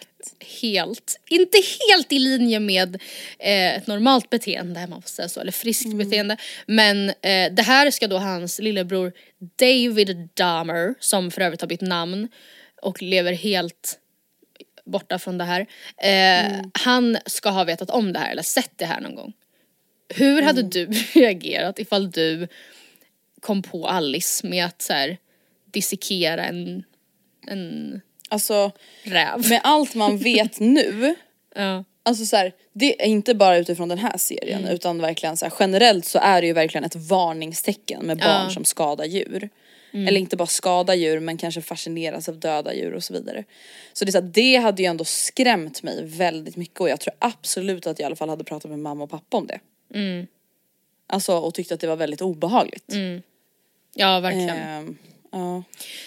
helt, 0.61 1.20
inte 1.28 1.58
helt 1.88 2.12
i 2.12 2.18
linje 2.18 2.61
med 2.61 2.94
eh, 3.38 3.76
ett 3.76 3.87
normalt 3.87 4.30
beteende, 4.30 4.87
man 4.87 5.02
får 5.02 5.08
säga 5.08 5.28
så, 5.28 5.40
eller 5.40 5.52
friskt 5.52 5.94
beteende. 5.94 6.37
Men 6.66 7.08
eh, 7.08 7.52
det 7.52 7.62
här 7.62 7.90
ska 7.90 8.06
då 8.06 8.18
hans 8.18 8.58
lillebror 8.58 9.12
David 9.56 10.28
Dahmer, 10.35 10.94
som 11.00 11.30
för 11.30 11.40
övrigt 11.40 11.61
har 11.61 11.68
bytt 11.68 11.80
namn 11.80 12.28
och 12.82 13.02
lever 13.02 13.32
helt 13.32 13.99
borta 14.85 15.18
från 15.18 15.38
det 15.38 15.44
här. 15.44 15.66
Eh, 15.97 16.64
Han 16.73 17.18
ska 17.26 17.50
ha 17.50 17.64
vetat 17.64 17.90
om 17.90 18.12
det 18.12 18.18
här 18.18 18.30
eller 18.30 18.42
sett 18.42 18.73
det 18.76 18.87
här 18.87 19.00
någon 19.00 19.14
gång. 19.14 19.32
Hur 20.14 20.42
hade 20.42 20.62
du 20.62 20.87
reagerat 21.12 21.78
ifall 21.78 22.11
du 22.11 22.49
kom 23.40 23.62
på 23.62 23.87
Alice 23.88 24.47
med 24.47 24.64
att 24.64 24.83
så 24.83 24.92
här, 24.92 25.16
dissekera 25.71 26.45
en, 26.45 26.85
en 27.47 28.00
Alltså 28.28 28.71
räv? 29.02 29.49
med 29.49 29.61
allt 29.64 29.95
man 29.95 30.18
vet 30.18 30.61
nu 30.61 31.14
Ja. 31.54 31.85
Alltså 32.02 32.26
så 32.26 32.37
här, 32.37 32.52
det 32.73 33.02
är 33.02 33.07
inte 33.07 33.35
bara 33.35 33.57
utifrån 33.57 33.88
den 33.88 33.99
här 33.99 34.18
serien 34.18 34.61
Mm. 34.61 34.75
utan 34.75 34.99
verkligen 34.99 35.37
så 35.37 35.45
här, 35.47 35.52
generellt 35.61 36.04
så 36.04 36.18
är 36.18 36.40
det 36.40 36.47
ju 36.47 36.52
verkligen 36.52 36.85
ett 36.85 36.97
varningstecken 36.97 38.07
med 38.07 38.18
barn 38.18 38.28
Ja. 38.28 38.40
Mm. 38.40 38.50
som 38.50 38.64
skadar 38.64 39.04
djur. 39.04 39.49
Eller 39.92 40.16
inte 40.21 40.37
bara 40.37 40.47
skadar 40.47 40.95
djur 40.95 41.21
men 41.21 41.37
kanske 41.38 41.62
fascineras 41.62 42.28
av 42.28 42.38
döda 42.40 42.75
djur 42.75 42.95
och 42.95 43.04
så 43.04 43.12
vidare. 43.12 43.45
Så 43.92 44.04
det, 44.04 44.09
är 44.09 44.12
så 44.12 44.21
här, 44.21 44.30
det 44.35 44.57
hade 44.57 44.83
ju 44.83 44.87
ändå 44.87 45.04
skrämt 45.04 45.83
mig 45.83 46.04
väldigt 46.04 46.57
mycket 46.57 46.80
och 46.80 46.88
jag 46.88 47.00
tror 47.00 47.14
absolut 47.18 47.87
att 47.87 47.99
jag 47.99 48.04
i 48.04 48.07
alla 48.07 48.16
fall 48.16 48.28
hade 48.28 48.45
pratat 48.45 48.71
med 48.71 48.78
mamma 48.78 49.04
och 49.04 49.11
pappa 49.11 49.37
om 49.37 49.47
det. 49.47 49.61
Mm. 49.95 50.26
Alltså 51.07 51.37
och 51.38 51.54
tyckte 51.54 51.75
att 51.75 51.80
det 51.80 51.87
var 51.87 51.97
väldigt 51.97 52.23
obehagligt. 52.23 52.92
Ja, 53.98 54.20
verkligen. 54.20 54.48
Ehm, 54.56 54.98
ja. 55.32 55.62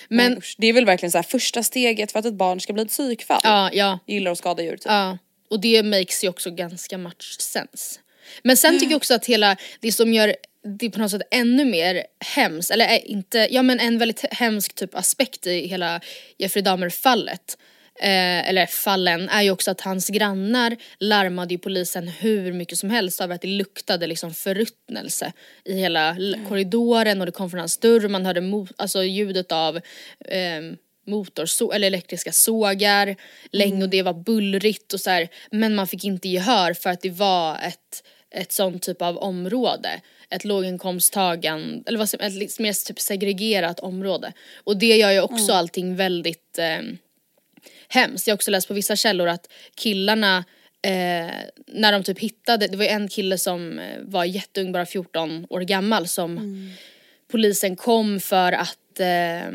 Men- 0.09 0.31
Men 0.33 0.41
det 0.57 0.67
är 0.67 0.73
väl 0.73 0.85
verkligen 0.85 1.11
så 1.11 1.17
här 1.17 1.23
första 1.23 1.63
steget 1.63 2.11
för 2.11 2.19
att 2.19 2.25
ett 2.25 2.33
barn 2.33 2.59
ska 2.61 2.73
bli 2.73 2.83
ett 2.83 2.89
psykfall. 2.89 3.41
Ja, 3.43 3.69
ja, 3.73 3.99
Gillar 4.07 4.31
att 4.31 4.37
skada 4.37 4.63
djur 4.63 4.71
typ. 4.77 4.81
ja. 4.85 5.17
Och 5.49 5.59
det 5.59 5.83
makes 5.83 6.23
ju 6.23 6.29
också 6.29 6.51
ganska 6.51 6.97
much 6.97 7.35
sense. 7.39 7.99
Men 8.43 8.57
sen 8.57 8.79
tycker 8.79 8.91
jag 8.91 8.97
också 8.97 9.13
att 9.13 9.25
hela, 9.25 9.57
det 9.79 9.91
som 9.91 10.13
gör 10.13 10.35
det 10.79 10.89
på 10.89 10.99
något 10.99 11.11
sätt 11.11 11.21
ännu 11.31 11.65
mer 11.65 12.03
hemskt, 12.35 12.71
eller 12.71 12.85
är 12.85 13.07
inte, 13.07 13.47
ja 13.51 13.61
men 13.61 13.79
en 13.79 13.97
väldigt 13.97 14.25
hemsk 14.33 14.75
typ 14.75 14.95
aspekt 14.95 15.47
i 15.47 15.67
hela 15.67 16.01
Jeffrey 16.37 16.63
Dahmer 16.63 16.89
fallet. 16.89 17.57
Eh, 18.01 18.49
eller 18.49 18.65
fallen 18.65 19.29
är 19.29 19.41
ju 19.41 19.51
också 19.51 19.71
att 19.71 19.81
hans 19.81 20.09
grannar 20.09 20.77
larmade 20.99 21.53
ju 21.53 21.57
polisen 21.57 22.07
hur 22.07 22.53
mycket 22.53 22.77
som 22.77 22.89
helst 22.89 23.21
över 23.21 23.35
att 23.35 23.41
det 23.41 23.47
luktade 23.47 24.07
liksom 24.07 24.33
förruttnelse 24.33 25.33
i 25.65 25.73
hela 25.73 26.09
l- 26.15 26.37
korridoren 26.49 27.19
och 27.19 27.25
det 27.25 27.31
kom 27.31 27.49
från 27.49 27.59
hans 27.59 27.77
dörr 27.77 28.07
man 28.07 28.25
hörde 28.25 28.41
alltså 28.75 29.03
ljudet 29.03 29.51
av 29.51 29.79
ehm, 30.29 30.77
motorså 31.07 31.71
eller 31.71 31.87
elektriska 31.87 32.31
sågar 32.31 33.15
länge 33.51 33.83
och 33.83 33.89
det 33.89 34.03
var 34.03 34.13
bullrigt 34.13 34.93
och 34.93 34.99
så 34.99 35.09
här, 35.09 35.27
men 35.51 35.75
man 35.75 35.87
fick 35.87 36.03
inte 36.03 36.29
gehör 36.29 36.73
för 36.73 36.89
att 36.89 37.01
det 37.01 37.09
var 37.09 37.59
ett, 37.63 38.03
ett 38.35 38.51
sånt 38.51 38.83
typ 38.83 39.01
av 39.01 39.17
område. 39.17 39.89
Ett 40.29 40.45
låginkomsttagan, 40.45 41.83
eller 41.87 41.99
vad 41.99 42.09
som, 42.09 42.19
ett 42.19 42.59
mer 42.59 42.85
typ 42.87 42.99
segregerat 42.99 43.79
område. 43.79 44.33
Och 44.63 44.77
det 44.77 44.97
gör 44.97 45.11
ju 45.11 45.21
också 45.21 45.53
allting 45.53 45.95
väldigt 45.95 46.59
ehm, 46.59 46.97
hemskt. 47.93 48.27
Jag 48.27 48.33
har 48.33 48.37
också 48.37 48.51
läst 48.51 48.67
på 48.67 48.73
vissa 48.73 48.95
källor 48.95 49.27
att 49.27 49.51
killarna 49.75 50.37
eh, 50.81 51.31
när 51.67 51.91
de 51.91 52.03
typ 52.03 52.19
hittade, 52.19 52.67
det 52.67 52.77
var 52.77 52.85
en 52.85 53.07
kille 53.07 53.37
som 53.37 53.79
eh, 53.79 53.99
var 54.01 54.25
jätteung, 54.25 54.71
bara 54.71 54.85
14 54.85 55.45
år 55.49 55.61
gammal 55.61 56.07
som 56.07 56.37
polisen 57.31 57.75
kom 57.75 58.19
för 58.19 58.51
att 58.51 58.99
eh, 58.99 59.47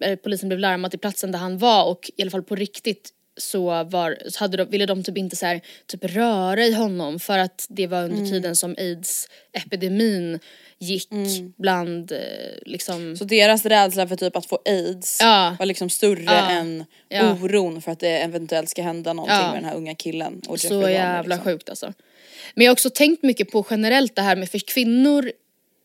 eh, 0.00 0.16
polisen 0.22 0.48
blev 0.48 0.58
larmad 0.58 0.90
till 0.90 1.00
platsen 1.00 1.32
där 1.32 1.38
han 1.38 1.58
var 1.58 1.84
och 1.84 2.10
i 2.16 2.22
alla 2.22 2.30
fall 2.30 2.42
på 2.42 2.54
riktigt 2.54 3.10
så, 3.36 3.84
var, 3.84 4.18
så 4.28 4.40
hade 4.40 4.56
de, 4.56 4.70
ville 4.70 4.86
de 4.86 5.04
typ 5.04 5.18
inte 5.18 5.36
så 5.36 5.46
här, 5.46 5.60
typ 5.86 6.04
röra 6.04 6.64
i 6.64 6.72
honom 6.72 7.18
för 7.18 7.38
att 7.38 7.66
det 7.68 7.86
var 7.86 8.04
under 8.04 8.26
tiden 8.26 8.56
som 8.56 8.74
aids-epidemin 8.74 10.38
gick 10.80 11.08
bland 11.56 12.12
eh, 12.12 12.18
liksom 12.66 13.16
Så 13.16 13.24
deras 13.24 13.66
rädsla 13.66 14.08
för 14.08 14.16
typ 14.16 14.36
att 14.36 14.46
få 14.46 14.58
aids 14.64 15.18
Ja. 15.20 15.56
var 15.58 15.66
liksom 15.66 15.90
större 15.90 16.22
Ja. 16.24 16.50
än 16.50 16.84
Ja. 17.08 17.32
oron 17.32 17.82
för 17.82 17.92
att 17.92 18.00
det 18.00 18.18
eventuellt 18.18 18.70
ska 18.70 18.82
hända 18.82 19.12
någonting 19.12 19.46
med 19.46 19.54
den 19.56 19.64
här 19.64 19.74
unga 19.74 19.94
killen. 19.94 20.42
Och 20.48 20.60
Så 20.60 20.64
Jeffrey 20.66 20.80
Dahmer, 20.80 21.14
jävla 21.16 21.34
liksom. 21.34 21.52
sjukt 21.52 21.68
alltså. 21.70 21.92
Men 22.54 22.64
jag 22.64 22.70
har 22.70 22.74
också 22.74 22.90
tänkt 22.90 23.22
mycket 23.22 23.50
på 23.50 23.66
generellt 23.70 24.16
det 24.16 24.22
här 24.22 24.36
med 24.36 24.50
för 24.50 24.58
kvinnor 24.58 25.32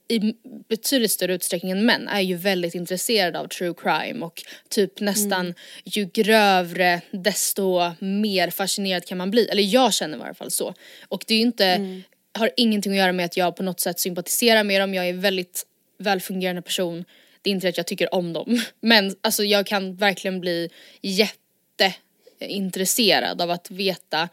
i 0.08 0.34
betydligt 0.70 1.12
större 1.12 1.34
utsträckning 1.34 1.72
än 1.72 1.86
män 1.86 2.08
är 2.08 2.22
ju 2.22 2.36
väldigt 2.36 2.76
intresserade 2.76 3.40
av 3.40 3.48
true 3.48 3.74
crime 3.78 4.26
och 4.26 4.42
typ 4.70 5.00
nästan 5.00 5.40
Mm. 5.46 5.54
ju 5.86 6.06
grövre 6.06 7.02
desto 7.12 7.92
mer 8.00 8.50
fascinerad 8.50 9.06
kan 9.06 9.18
man 9.18 9.32
bli. 9.32 9.48
Eller 9.48 9.64
jag 9.64 9.94
känner 9.94 10.18
i 10.18 10.22
alla 10.22 10.34
fall 10.34 10.52
så. 10.52 10.74
Och 11.08 11.24
det 11.28 11.34
är 11.34 11.38
ju 11.38 11.44
inte, 11.44 11.66
Mm. 11.66 12.04
Har 12.34 12.52
ingenting 12.58 12.92
att 12.92 12.98
göra 12.98 13.12
med 13.12 13.26
att 13.26 13.38
jag 13.38 13.56
på 13.56 13.64
något 13.64 13.80
sätt 13.80 14.00
sympatiserar 14.00 14.64
med 14.64 14.82
dem, 14.82 14.94
jag 14.94 15.06
är 15.06 15.10
en 15.10 15.22
väldigt 15.22 15.66
välfungerande 15.98 16.62
person. 16.62 17.06
Det 17.42 17.50
är 17.50 17.52
inte 17.52 17.70
att 17.70 17.78
jag 17.78 17.88
tycker 17.88 18.16
om 18.16 18.34
dem. 18.34 18.62
Men 18.80 19.16
alltså 19.22 19.44
jag 19.44 19.66
kan 19.66 19.96
verkligen 19.96 20.40
bli 20.40 20.70
jätteintresserad 21.02 23.42
av 23.42 23.52
att 23.52 23.72
veta 23.72 24.30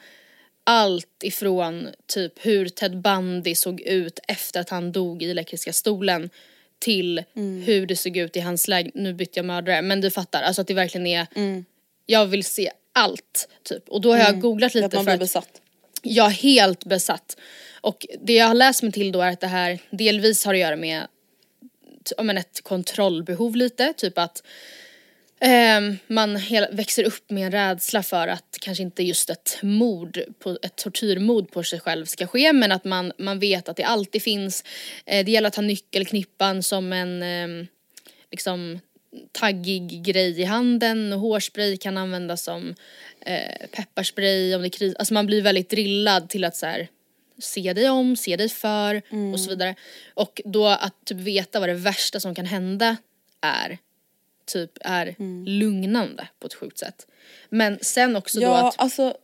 allt 0.65 1.23
ifrån 1.23 1.89
typ 2.07 2.47
hur 2.47 2.69
Ted 2.69 3.01
Bundy 3.01 3.55
såg 3.55 3.81
ut 3.81 4.19
efter 4.29 4.61
att 4.61 4.71
han 4.71 4.93
dog 4.93 5.23
i 5.23 5.31
elektriska 5.31 5.73
stolen 5.73 6.31
till 6.79 7.23
hur 7.65 7.87
det 7.87 7.97
såg 7.97 8.17
ut 8.17 8.37
i 8.37 8.41
hans 8.41 8.69
lägenhet, 8.69 8.95
nu 8.95 9.15
bytte 9.15 9.39
jag 9.39 9.47
mördare 9.47 9.83
men 9.83 10.01
du 10.01 10.11
fattar, 10.11 10.43
alltså 10.43 10.61
att 10.63 10.69
det 10.69 10.75
verkligen 10.75 11.07
är, 11.07 11.27
jag 12.07 12.27
vill 12.27 12.45
se 12.45 12.71
allt 12.93 13.49
typ 13.63 13.89
och 13.89 14.01
då 14.01 14.13
har 14.13 14.19
jag 14.19 14.41
googlat 14.41 14.75
lite 14.75 14.87
Att 14.87 14.93
man 14.93 15.05
för 15.05 15.05
blir 15.05 15.15
att 15.15 15.21
besatt. 15.21 15.61
jag 16.03 16.27
är 16.27 16.31
helt 16.31 16.85
besatt. 16.85 17.37
Och 17.81 18.07
det 18.21 18.33
jag 18.33 18.47
har 18.47 18.55
läst 18.55 18.83
mig 18.83 18.93
till 18.93 19.13
då 19.13 19.21
är 19.21 19.31
att 19.31 19.41
det 19.41 19.47
här 19.47 19.79
delvis 19.91 20.45
har 20.45 20.55
att 20.55 20.61
göra 20.61 20.77
med 20.77 21.07
ja, 22.17 22.23
men 22.23 22.39
ett 22.39 22.61
kontrollbehov 22.63 23.57
lite, 23.57 23.93
typ 23.97 24.19
att 24.19 24.43
eh, 25.41 25.95
man 26.07 26.37
hela, 26.37 26.71
växer 26.71 27.05
upp 27.05 27.31
med 27.31 27.47
en 27.47 27.53
rädsla 27.53 28.03
för 28.03 28.29
att 28.29 28.57
kanske 28.61 28.83
inte 28.83 29.03
just 29.03 29.31
ett 29.31 29.59
mord, 29.63 30.21
på, 30.39 30.59
ett 30.63 30.77
tortyrmord 30.77 31.51
på 31.51 31.63
sig 31.63 31.81
själv 31.81 32.05
ska 32.05 32.27
ske 32.27 32.53
men 32.53 32.73
att 32.73 32.85
man, 32.85 33.13
man 33.19 33.39
vet 33.39 33.69
att 33.69 33.77
det 33.77 33.85
alltid 33.85 34.23
finns. 34.23 34.65
Eh, 35.07 35.25
det 35.25 35.33
gäller 35.33 35.49
att 35.49 35.57
ha 35.57 35.63
nyckelknippan 35.63 36.63
som 36.63 36.93
en 36.93 37.23
eh, 37.23 37.67
liksom 38.31 38.81
taggig 39.33 40.03
grej 40.03 40.41
i 40.41 40.45
handen 40.45 41.13
och 41.13 41.21
hårspray 41.21 41.77
kan 41.77 41.97
användas 41.97 42.43
som 42.43 42.75
eh, 43.21 43.69
pepparspray 43.73 44.55
om 44.55 44.63
det 44.63 44.69
är 44.69 44.71
kris. 44.71 44.95
Alltså 44.95 45.15
man 45.15 45.27
blir 45.27 45.43
väldigt 45.43 45.71
drillad 45.71 46.29
till 46.29 46.45
att 46.45 46.57
så 46.57 46.67
här, 46.67 46.89
se 47.41 47.73
dig 47.73 47.91
om, 47.91 48.17
se 48.17 48.37
dig 48.37 48.49
för 48.49 49.03
och 49.35 49.41
så 49.41 49.51
vidare. 49.51 49.75
Och 50.15 50.41
då 50.45 50.67
att 50.67 51.05
typ 51.05 51.19
veta 51.19 51.61
vad 51.61 51.69
det 51.69 51.75
värsta 51.75 52.21
som 52.21 52.35
kan 52.35 52.47
hända 52.47 52.97
är 53.41 53.79
typ 54.47 54.71
är 54.81 55.15
lugnande 55.47 56.29
på 56.41 56.47
ett 56.47 56.55
sjukt 56.55 56.79
sätt. 56.79 57.07
Men 57.49 57.79
sen 57.83 58.17
också 58.17 58.41
då 58.41 58.47
Ja, 58.47 58.69
att 58.69 58.75
alltså. 58.81 59.15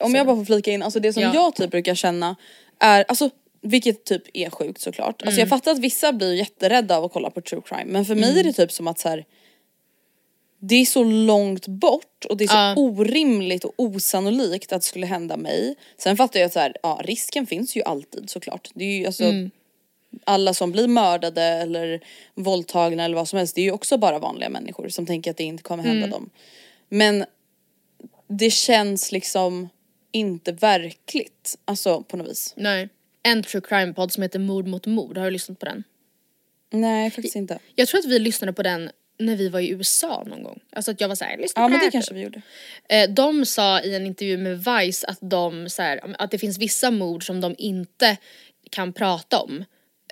om 0.00 0.14
jag 0.14 0.26
bara 0.26 0.36
får 0.36 0.44
flika 0.44 0.70
in, 0.72 0.82
alltså 0.82 1.00
det 1.00 1.12
som 1.12 1.22
Ja. 1.22 1.34
jag 1.34 1.54
typ 1.56 1.70
brukar 1.70 1.94
känna 1.94 2.36
är, 2.80 3.04
alltså 3.08 3.30
vilket 3.60 4.04
typ 4.04 4.22
är 4.34 4.50
sjukt 4.50 4.80
såklart. 4.80 5.22
Alltså 5.22 5.26
Mm. 5.26 5.38
jag 5.38 5.48
fattar 5.48 5.70
att 5.72 5.78
vissa 5.78 6.12
blir 6.12 6.34
jätterädda 6.34 6.96
av 6.96 7.04
att 7.04 7.12
kolla 7.12 7.30
på 7.30 7.40
true 7.40 7.62
crime 7.66 7.84
men 7.92 8.04
för 8.04 8.14
mig 8.14 8.24
Mm. 8.30 8.38
är 8.38 8.44
det 8.44 8.52
typ 8.52 8.72
som 8.72 8.88
att 8.88 8.98
så 8.98 9.08
här. 9.08 9.24
Det 10.68 10.74
är 10.74 10.84
så 10.84 11.04
långt 11.04 11.66
bort 11.68 12.24
och 12.28 12.36
det 12.36 12.44
är 12.44 12.48
så 12.48 12.54
Ja. 12.54 12.74
orimligt 12.76 13.64
och 13.64 13.72
osannolikt 13.76 14.72
att 14.72 14.80
det 14.82 14.86
skulle 14.86 15.06
hända 15.06 15.36
mig. 15.36 15.74
Sen 15.98 16.16
fattar 16.16 16.40
jag 16.40 16.46
att 16.46 16.52
så 16.52 16.60
här, 16.60 16.76
ja, 16.82 17.00
risken 17.04 17.46
finns 17.46 17.76
ju 17.76 17.82
alltid 17.82 18.30
såklart. 18.30 18.70
Det 18.74 18.84
är 18.84 18.98
ju 18.98 19.06
alltså 19.06 19.24
Mm. 19.24 19.50
alla 20.24 20.54
som 20.54 20.72
blir 20.72 20.88
mördade 20.88 21.42
eller 21.42 22.00
våldtagna 22.34 23.04
eller 23.04 23.16
vad 23.16 23.28
som 23.28 23.36
helst 23.38 23.54
det 23.54 23.60
är 23.60 23.64
ju 23.64 23.72
också 23.72 23.98
bara 23.98 24.18
vanliga 24.18 24.48
människor 24.48 24.88
som 24.88 25.06
tänker 25.06 25.30
att 25.30 25.36
det 25.36 25.44
inte 25.44 25.62
kommer 25.62 25.84
hända 25.84 26.06
dem. 26.06 26.30
Men 26.88 27.24
det 28.28 28.50
känns 28.50 29.12
liksom 29.12 29.68
inte 30.12 30.52
verkligt, 30.52 31.58
alltså 31.64 32.02
på 32.02 32.16
något 32.16 32.28
vis. 32.28 32.54
Nej. 32.56 32.88
En 33.22 33.42
true 33.42 33.60
crime-podd 33.68 34.12
som 34.12 34.22
heter 34.22 34.38
Mord 34.38 34.66
mot 34.66 34.86
mord, 34.86 35.18
har 35.18 35.24
du 35.24 35.30
lyssnat 35.30 35.58
på 35.58 35.66
den? 35.66 35.84
Nej 36.70 37.10
faktiskt 37.10 37.36
inte. 37.36 37.58
Jag 37.74 37.88
tror 37.88 37.98
att 38.00 38.06
vi 38.06 38.18
lyssnade 38.18 38.52
på 38.52 38.62
den 38.62 38.90
när 39.18 39.36
vi 39.36 39.48
var 39.48 39.60
i 39.60 39.68
USA 39.70 40.24
någon 40.26 40.42
gång. 40.42 40.60
Alltså 40.72 40.90
att 40.90 41.00
jag 41.00 41.08
var 41.08 41.14
såhär, 41.14 41.36
lyssna 41.38 41.62
Ja 41.62 41.66
på 41.66 41.70
men 41.70 41.78
det 41.78 41.84
här 41.84 41.90
kanske 41.90 42.10
typ. 42.10 42.18
vi 42.18 42.22
gjorde. 42.22 42.42
Eh, 42.88 43.10
De 43.10 43.46
sa 43.46 43.80
i 43.80 43.94
en 43.94 44.06
intervju 44.06 44.36
med 44.38 44.58
Vice 44.64 45.06
att 45.06 45.18
de 45.20 45.68
så 45.68 45.82
här, 45.82 46.00
att 46.18 46.30
det 46.30 46.38
finns 46.38 46.58
vissa 46.58 46.90
mord 46.90 47.26
som 47.26 47.40
de 47.40 47.54
inte 47.58 48.16
kan 48.70 48.92
prata 48.92 49.38
om. 49.40 49.64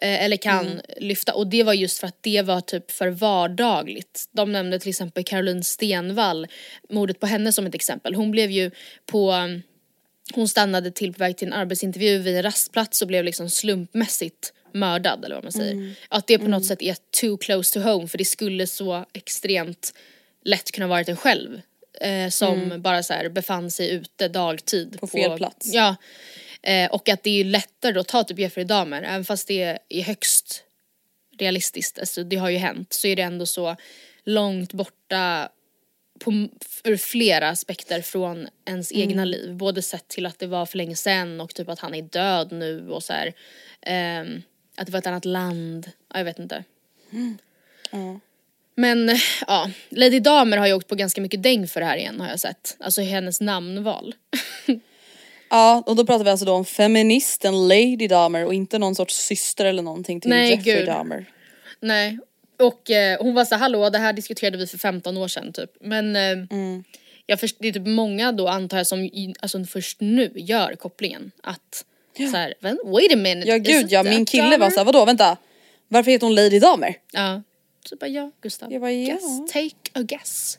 eh, 0.03 0.25
Eller 0.25 0.37
kan 0.37 0.67
Mm. 0.67 0.81
lyfta 0.97 1.35
och 1.35 1.47
det 1.47 1.63
var 1.63 1.73
just 1.73 1.99
för 1.99 2.07
att 2.07 2.17
det 2.23 2.43
var 2.43 2.61
typ 2.61 2.91
för 2.91 3.09
vardagligt. 3.09 4.25
De 4.33 4.53
nämnde 4.53 4.79
till 4.79 4.89
exempel 4.89 5.25
Caroline 5.25 5.65
Stenvall, 5.65 6.47
mordet 6.91 7.21
på 7.21 7.27
henne 7.27 7.53
som 7.53 7.67
ett 7.67 7.75
exempel. 7.75 8.15
Hon 8.15 8.31
blev 8.31 8.51
ju 8.51 8.71
på 9.07 9.35
hon 10.35 10.49
stannade 10.49 10.91
till 10.91 11.13
på 11.13 11.19
väg 11.19 11.37
till 11.37 11.47
en 11.49 11.53
arbetsintervju 11.55 12.19
vid 12.19 12.37
en 12.37 12.43
rastplats 12.43 13.03
och 13.03 13.09
blev 13.09 13.25
liksom 13.25 13.51
slumpmässigt 13.51 14.53
mördad 14.75 15.25
eller 15.25 15.35
vad 15.35 15.45
man 15.45 15.53
säger. 15.53 15.95
Att 16.09 16.27
det 16.27 16.39
på 16.39 16.49
något 16.49 16.67
sätt 16.67 16.83
är 16.83 16.97
too 17.21 17.37
close 17.37 17.75
to 17.75 17.89
home 17.89 18.09
för 18.09 18.19
det 18.19 18.25
skulle 18.25 18.67
så 18.67 19.05
extremt 19.13 19.95
lätt 20.45 20.73
kunna 20.73 20.87
varit 20.87 21.09
en 21.09 21.17
själv. 21.17 21.61
Eh, 22.01 22.29
som 22.29 22.83
bara 22.83 23.03
så 23.03 23.13
här 23.13 23.29
befann 23.29 23.71
sig 23.71 23.91
ute 23.91 24.29
dagtid. 24.29 25.01
På 25.01 25.07
fel 25.07 25.37
plats. 25.37 25.75
Ja. 25.75 25.97
Eh, 26.63 26.91
och 26.91 27.09
att 27.09 27.23
det 27.23 27.41
är 27.41 27.45
lättare 27.45 27.93
då 27.93 28.01
att 28.01 28.09
ta 28.09 28.25
typ 28.25 28.39
Jeffrey 28.39 28.65
Dahmer, 28.65 29.03
även 29.03 29.25
fast 29.25 29.49
det 29.49 29.79
är 29.89 30.03
högst 30.03 30.65
realistiskt, 31.39 31.99
alltså 31.99 32.25
det 32.25 32.37
har 32.37 32.51
ju 32.51 32.59
hänt, 32.59 32.93
så 32.93 33.07
är 33.07 33.17
det 33.17 33.23
ändå 33.23 33.47
så 33.47 33.77
långt 34.25 34.73
borta 34.73 35.49
på, 36.19 36.49
ur 36.85 36.97
flera 36.97 37.49
aspekter 37.49 38.03
från 38.03 38.49
ens 38.65 38.93
egna 38.93 39.25
liv. 39.25 39.55
Både 39.55 39.83
sett 39.83 40.09
till 40.09 40.27
att 40.27 40.39
det 40.39 40.47
var 40.47 40.67
för 40.67 40.77
länge 40.79 40.97
sedan 40.97 41.41
och 41.41 41.55
typ 41.55 41.69
att 41.69 41.79
han 41.79 41.95
är 41.95 42.03
död 42.03 42.53
nu 42.53 42.91
och 42.91 43.03
så 43.03 43.13
här. 43.13 43.33
ehm, 43.81 44.43
att 44.77 44.87
det 44.87 44.93
var 44.93 44.99
ett 44.99 45.07
annat 45.07 45.25
land, 45.25 45.91
ja, 46.13 46.19
jag 46.19 46.25
vet 46.25 46.39
inte. 46.39 46.65
Men 48.75 49.11
ja, 49.47 49.71
Lady 49.89 50.21
Damer 50.21 50.57
har 50.57 50.67
ju 50.67 50.73
åkt 50.73 50.89
på 50.89 50.95
ganska 50.95 51.21
mycket 51.21 51.43
däng 51.43 51.69
för 51.69 51.81
det 51.81 51.87
här 51.87 51.97
igen 51.97 52.21
har 52.21 52.29
jag 52.29 52.41
sett. 52.41 52.77
Alltså 52.81 53.01
hennes 53.03 53.41
namnval. 53.41 54.15
Ja 55.55 55.83
och 55.87 55.97
då 55.97 56.07
pratar 56.07 56.25
vi 56.25 56.31
alltså 56.31 56.47
då 56.47 56.53
om 56.53 56.65
feministen 56.65 57.69
Lady 57.69 58.09
Dahmer 58.09 58.45
och 58.47 58.55
inte 58.55 58.79
någon 58.79 58.95
sorts 58.95 59.15
syster 59.17 59.65
eller 59.65 59.83
någonting 59.83 60.21
till 60.21 60.31
Nej, 60.31 60.51
Jeffrey 60.51 60.75
gud. 60.77 60.87
Dahmer. 60.87 61.25
Nej. 61.81 62.19
Och 62.59 62.91
eh, 62.91 63.19
hon 63.23 63.35
var 63.35 63.45
så 63.45 63.55
hallå 63.57 63.91
det 63.91 63.99
här 63.99 64.13
diskuterade 64.13 64.57
vi 64.59 64.67
för 64.67 64.79
15 64.79 65.17
år 65.17 65.29
sedan 65.29 65.53
typ. 65.53 65.71
Men 65.81 66.17
eh, 66.17 66.47
Mm. 66.51 66.85
jag 67.27 67.41
först, 67.41 67.57
det 67.59 67.69
är 67.69 67.73
typ 67.73 67.87
många 67.87 68.33
då 68.33 68.49
antar 68.49 68.77
jag 68.77 68.87
som 68.87 69.11
alltså, 69.41 69.65
först 69.65 70.01
nu 70.01 70.33
gör 70.35 70.75
kopplingen. 70.75 71.31
Att 71.43 71.85
så 72.17 72.37
här, 72.37 72.55
"Vän- 72.61 72.79
wait 72.85 73.13
a 73.13 73.17
minute. 73.17 73.49
Ja 73.49 73.57
gud 73.59 73.93
ja 73.93 74.03
min 74.03 74.25
kille 74.25 74.43
var 74.45 74.51
Dahmer?" 74.59 74.71
såhär 74.71 74.85
vadå 74.85 75.05
vänta 75.05 75.37
varför 75.89 76.11
heter 76.11 76.27
hon 76.27 76.35
Lady 76.35 76.59
Dahmer? 76.59 76.97
Ja. 77.13 77.43
Så 77.89 77.97
bara 77.97 78.07
ja 78.07 78.31
Gustav. 78.41 78.73
Jag 78.73 78.81
bara, 78.81 78.93
ja. 78.93 79.07
Guess, 79.15 79.53
take 79.53 79.77
a 79.93 80.03
guess. 80.03 80.59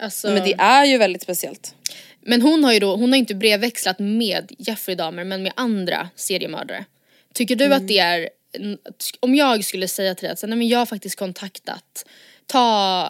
Alltså, 0.00 0.30
Men 0.30 0.44
det 0.44 0.54
är 0.58 0.84
ju 0.84 0.98
väldigt 0.98 1.22
speciellt. 1.22 1.74
Men 2.20 2.42
hon 2.42 2.64
har 2.64 2.72
ju 2.72 2.78
då, 2.78 2.96
hon 2.96 3.12
har 3.12 3.18
inte 3.18 3.34
brevväxlat 3.34 3.98
med 3.98 4.52
Jeffrey 4.58 4.96
Dahmer 4.96 5.24
men 5.24 5.42
med 5.42 5.52
andra 5.56 6.08
seriemördare. 6.16 6.84
Tycker 7.34 7.56
du 7.56 7.64
Mm. 7.64 7.76
att 7.76 7.88
det 7.88 7.98
är, 7.98 8.28
om 9.20 9.34
jag 9.34 9.64
skulle 9.64 9.88
säga 9.88 10.14
till 10.14 10.24
dig 10.24 10.32
att 10.32 10.42
nej 10.42 10.58
men 10.58 10.68
jag 10.68 10.78
har 10.78 10.86
faktiskt 10.86 11.16
kontaktat, 11.18 12.04
ta, 12.46 12.58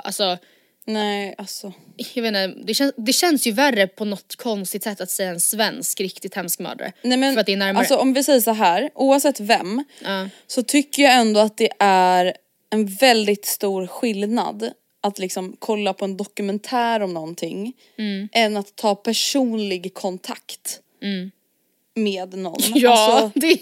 alltså 0.04 0.38
Nej 0.84 1.34
alltså. 1.38 1.72
Jag 2.14 2.22
vet 2.22 2.28
inte, 2.28 2.62
det, 2.66 2.74
kän, 2.74 2.92
det 2.96 3.12
känns 3.12 3.46
ju 3.46 3.52
värre 3.52 3.86
på 3.86 4.04
något 4.04 4.36
konstigt 4.36 4.82
sätt 4.82 5.00
att 5.00 5.10
säga 5.10 5.30
en 5.30 5.40
svensk 5.40 6.00
riktigt 6.00 6.34
hemsk 6.34 6.58
mördare. 6.58 6.92
Nej 7.02 7.18
men 7.18 7.34
för 7.34 7.40
att 7.40 7.46
det 7.46 7.52
är 7.52 7.56
närmare. 7.56 7.78
alltså 7.80 7.96
om 7.96 8.12
vi 8.12 8.24
säger 8.24 8.40
så 8.40 8.50
här, 8.52 8.90
oavsett 8.94 9.40
vem 9.40 9.84
Ja. 10.04 10.28
så 10.46 10.62
tycker 10.62 11.02
jag 11.02 11.14
ändå 11.14 11.40
att 11.40 11.56
det 11.56 11.70
är 11.78 12.34
en 12.70 12.86
väldigt 12.86 13.44
stor 13.46 13.86
skillnad 13.86 14.70
att 15.02 15.18
liksom 15.18 15.56
kolla 15.58 15.92
på 15.94 16.04
en 16.04 16.16
dokumentär 16.16 17.00
om 17.02 17.14
någonting 17.14 17.72
Mm. 17.98 18.28
än 18.32 18.56
att 18.56 18.76
ta 18.76 18.94
personlig 18.94 19.94
kontakt 19.94 20.80
med 21.94 22.34
någon. 22.34 22.60
ja, 22.74 22.90
Alltså, 23.22 23.40
det, 23.40 23.58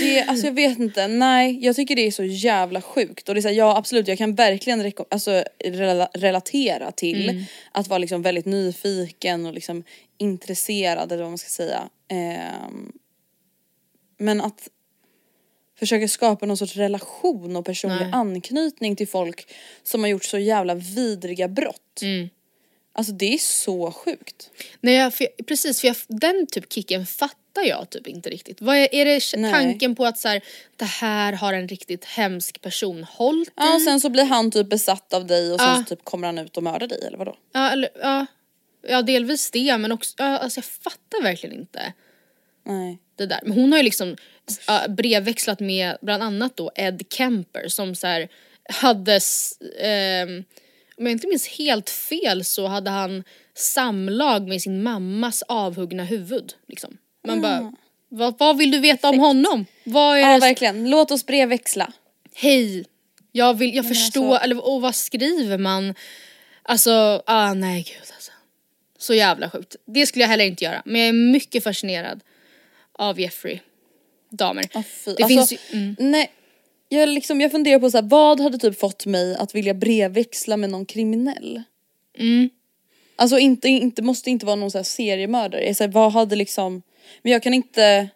det, 0.00 0.22
alltså 0.28 0.46
jag 0.46 0.52
vet 0.52 0.78
inte, 0.78 1.08
nej 1.08 1.58
jag 1.64 1.76
tycker 1.76 1.96
det 1.96 2.06
är 2.06 2.10
så 2.10 2.24
jävla 2.24 2.82
sjukt 2.82 3.28
och 3.28 3.34
det 3.34 3.38
är 3.38 3.42
så 3.42 3.48
här, 3.48 3.54
ja 3.54 3.76
absolut 3.76 4.08
jag 4.08 4.18
kan 4.18 4.34
verkligen 4.34 4.82
reko- 4.82 5.06
alltså, 5.10 5.44
rela- 5.64 6.08
relatera 6.14 6.92
till 6.92 7.28
Mm. 7.28 7.44
att 7.72 7.88
vara 7.88 7.98
liksom 7.98 8.22
väldigt 8.22 8.46
nyfiken 8.46 9.46
och 9.46 9.54
liksom 9.54 9.84
intresserad 10.18 11.12
eller 11.12 11.22
vad 11.22 11.30
man 11.30 11.38
ska 11.38 11.48
säga. 11.48 11.88
Ehm, 12.08 12.92
men 14.18 14.40
att 14.40 14.68
försöka 15.78 16.08
skapa 16.08 16.46
någon 16.46 16.56
sorts 16.56 16.76
relation 16.76 17.56
och 17.56 17.64
personlig 17.64 18.00
Nej. 18.00 18.10
anknytning 18.12 18.96
till 18.96 19.08
folk 19.08 19.52
som 19.82 20.00
har 20.00 20.08
gjort 20.08 20.24
så 20.24 20.38
jävla 20.38 20.74
vidriga 20.74 21.48
brott. 21.48 22.02
Mm. 22.02 22.28
Alltså 22.92 23.12
det 23.12 23.34
är 23.34 23.38
så 23.38 23.92
sjukt. 23.92 24.50
nej, 24.80 24.94
jag, 24.94 25.14
för, 25.14 25.26
jag- 25.36 25.46
precis 25.46 25.80
för 25.80 25.88
jag, 25.88 25.96
den 26.08 26.46
typ 26.46 26.72
kicken 26.72 27.06
fattar 27.06 27.39
jag 27.54 27.90
typ 27.90 28.06
inte 28.06 28.30
riktigt. 28.30 28.60
Vad 28.60 28.76
är, 28.76 28.94
är 28.94 29.04
det 29.04 29.20
Nej. 29.36 29.52
tanken 29.52 29.94
på 29.96 30.06
att 30.06 30.18
så 30.18 30.28
här, 30.28 30.40
det 30.76 30.84
här 30.84 31.32
har 31.32 31.52
en 31.52 31.68
riktigt 31.68 32.04
hemsk 32.04 32.60
person 32.60 33.04
hållit 33.04 33.52
Ja 33.56 33.74
och 33.74 33.80
i? 33.80 33.84
sen 33.84 34.00
så 34.00 34.08
blir 34.08 34.24
han 34.24 34.50
typ 34.50 34.70
besatt 34.70 35.12
av 35.14 35.26
dig 35.26 35.52
och 35.52 35.60
sen 35.60 35.68
Ja. 35.68 35.76
så 35.76 35.96
typ 35.96 36.04
kommer 36.04 36.26
han 36.26 36.38
ut 36.38 36.56
och 36.56 36.62
mördar 36.62 36.86
dig 36.86 37.04
eller 37.06 37.18
vadå? 37.18 37.36
Ja, 37.52 37.70
eller, 37.70 37.90
ja, 38.00 38.26
ja 38.88 39.02
delvis 39.02 39.50
det 39.50 39.78
men 39.78 39.92
också, 39.92 40.14
ja, 40.18 40.38
alltså 40.38 40.58
jag 40.58 40.64
fattar 40.64 41.22
verkligen 41.22 41.56
inte 41.56 41.92
Nej. 42.66 42.98
det 43.16 43.26
där. 43.26 43.40
Men 43.42 43.52
hon 43.52 43.72
har 43.72 43.78
ju 43.78 43.84
liksom 43.84 44.16
ja, 44.66 44.88
brevväxlat 44.88 45.60
med 45.60 45.96
bland 46.02 46.22
annat 46.22 46.56
då 46.56 46.70
Ed 46.74 47.02
Kemper 47.10 47.68
som 47.68 47.94
så 47.94 48.06
här 48.06 48.28
hade, 48.68 49.20
ehm, 49.80 50.44
om 50.96 51.06
jag 51.06 51.12
inte 51.12 51.26
minns 51.26 51.48
helt 51.48 51.90
fel 51.90 52.44
så 52.44 52.66
hade 52.66 52.90
han 52.90 53.24
samlag 53.54 54.48
med 54.48 54.62
sin 54.62 54.82
mammas 54.82 55.42
avhuggna 55.42 56.04
huvud. 56.04 56.52
Liksom. 56.68 56.96
Man 57.26 57.40
bara, 57.40 57.72
vad, 58.08 58.38
vad 58.38 58.56
vill 58.58 58.70
du 58.70 58.78
veta 58.78 59.08
om 59.08 59.18
honom? 59.18 59.66
Vad 59.84 60.16
är 60.16 60.20
Ja 60.20 60.32
det? 60.34 60.40
verkligen, 60.40 60.90
låt 60.90 61.10
oss 61.10 61.26
brevväxla. 61.26 61.92
Hej, 62.34 62.84
jag 63.32 63.54
vill, 63.54 63.74
jag 63.76 63.88
förstår, 63.88 64.26
alltså- 64.32 64.44
eller 64.44 64.66
och 64.66 64.80
vad 64.82 64.94
skriver 64.94 65.58
man? 65.58 65.94
Alltså, 66.62 67.22
ah 67.26 67.54
nej 67.54 67.82
gud 67.82 68.12
alltså. 68.14 68.32
Så 68.98 69.14
jävla 69.14 69.50
sjukt. 69.50 69.76
Det 69.86 70.06
skulle 70.06 70.22
jag 70.22 70.28
heller 70.28 70.44
inte 70.44 70.64
göra. 70.64 70.82
Men 70.84 71.00
jag 71.00 71.08
är 71.08 71.12
mycket 71.32 71.64
fascinerad 71.64 72.20
av 72.92 73.20
Jeffrey 73.20 73.60
Dahmer. 74.30 74.64
Ah, 74.74 74.82
fy. 75.04 75.14
Det 75.14 75.22
alltså, 75.22 75.28
finns 75.46 75.52
ju, 75.52 75.78
mm, 75.78 75.96
Nej, 75.98 76.30
jag, 76.88 77.08
liksom, 77.08 77.40
jag 77.40 77.50
funderar 77.50 77.78
på 77.78 77.90
så 77.90 77.96
här, 77.96 78.02
vad 78.08 78.40
hade 78.40 78.58
typ 78.58 78.80
fått 78.80 79.06
mig 79.06 79.36
att 79.36 79.54
vilja 79.54 79.74
brevväxla 79.74 80.56
med 80.56 80.70
någon 80.70 80.86
kriminell? 80.86 81.62
mm, 82.18 82.50
Alltså 83.16 83.38
inte, 83.38 83.68
inte, 83.68 84.02
måste 84.02 84.30
inte 84.30 84.46
vara 84.46 84.56
någon 84.56 84.70
så 84.70 84.78
här 84.78 84.82
seriemördare. 84.82 85.66
Jag 85.66 85.76
säger, 85.76 85.90
vad 85.92 86.12
hade 86.12 86.36
liksom, 86.36 86.82
men 87.22 87.32
jag 87.32 87.42
kan 87.42 87.54
inte, 87.54 88.08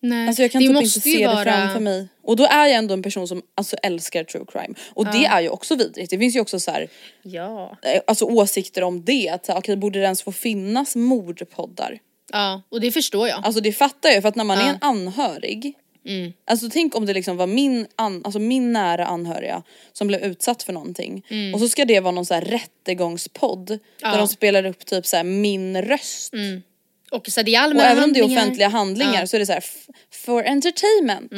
nej. 0.00 0.26
alltså 0.28 0.42
jag 0.42 0.52
kan 0.52 0.62
det 0.62 0.68
typ 0.68 0.74
måste 0.74 0.98
inte 0.98 1.18
se 1.18 1.26
vara, 1.26 1.44
det 1.44 1.52
framför 1.52 1.80
mig. 1.80 2.08
Och 2.22 2.36
då 2.36 2.44
är 2.44 2.66
jag 2.66 2.76
ändå 2.76 2.94
en 2.94 3.02
person 3.02 3.28
som 3.28 3.42
alltså, 3.54 3.76
älskar 3.82 4.24
true 4.24 4.44
crime. 4.52 4.74
Och 4.94 5.04
det 5.06 5.24
är 5.24 5.40
ju 5.40 5.48
också 5.48 5.74
vidrigt. 5.76 6.10
Det 6.10 6.18
finns 6.18 6.36
ju 6.36 6.40
också 6.40 6.60
så 6.60 6.70
här, 6.70 6.88
Ja. 7.22 7.76
eh, 7.82 8.00
alltså 8.06 8.24
åsikter 8.24 8.82
om 8.82 9.04
det. 9.04 9.28
Att 9.28 9.48
okej, 9.48 9.76
borde 9.76 9.98
det 9.98 10.04
ens 10.04 10.22
få 10.22 10.32
finnas 10.32 10.96
mordpoddar? 10.96 11.98
ja, 12.32 12.62
och 12.68 12.80
det 12.80 12.90
förstår 12.92 13.28
jag. 13.28 13.44
Alltså 13.44 13.60
det 13.60 13.72
fattar 13.72 14.10
jag 14.10 14.22
för 14.22 14.28
att 14.28 14.36
när 14.36 14.44
man 14.44 14.58
Ja. 14.58 14.64
är 14.64 14.68
en 14.70 14.78
anhörig 14.80 15.74
Mm. 16.06 16.32
Alltså 16.44 16.68
tänk 16.72 16.96
om 16.96 17.06
det 17.06 17.14
liksom 17.14 17.36
var 17.36 17.46
min, 17.46 17.86
an, 17.96 18.22
alltså 18.24 18.38
min 18.38 18.72
nära 18.72 19.06
anhöriga 19.06 19.62
som 19.92 20.06
blev 20.08 20.20
utsatt 20.20 20.62
för 20.62 20.72
någonting 20.72 21.24
och 21.54 21.60
så 21.60 21.68
ska 21.68 21.84
det 21.84 22.00
vara 22.00 22.10
någon 22.12 22.26
så 22.26 22.34
här 22.34 22.40
rättegångspodd 22.40 23.66
där 23.66 23.74
Mm. 23.74 23.80
Ja. 24.00 24.16
de 24.16 24.28
spelar 24.28 24.66
upp 24.66 24.86
typ 24.86 25.06
så 25.06 25.16
här 25.16 25.24
min 25.24 25.82
röst. 25.82 26.32
Och 27.12 27.28
det 27.44 27.54
är 27.54 27.74
Och 27.74 27.82
även 27.82 28.04
om 28.04 28.12
det 28.12 28.20
är 28.20 28.24
offentliga 28.24 28.68
handlingar 28.68 29.20
Ja. 29.20 29.26
så 29.26 29.36
är 29.36 29.38
det 29.38 29.46
så 29.46 29.52
här 29.52 29.64
for 30.24 30.44
entertainment. 30.46 31.32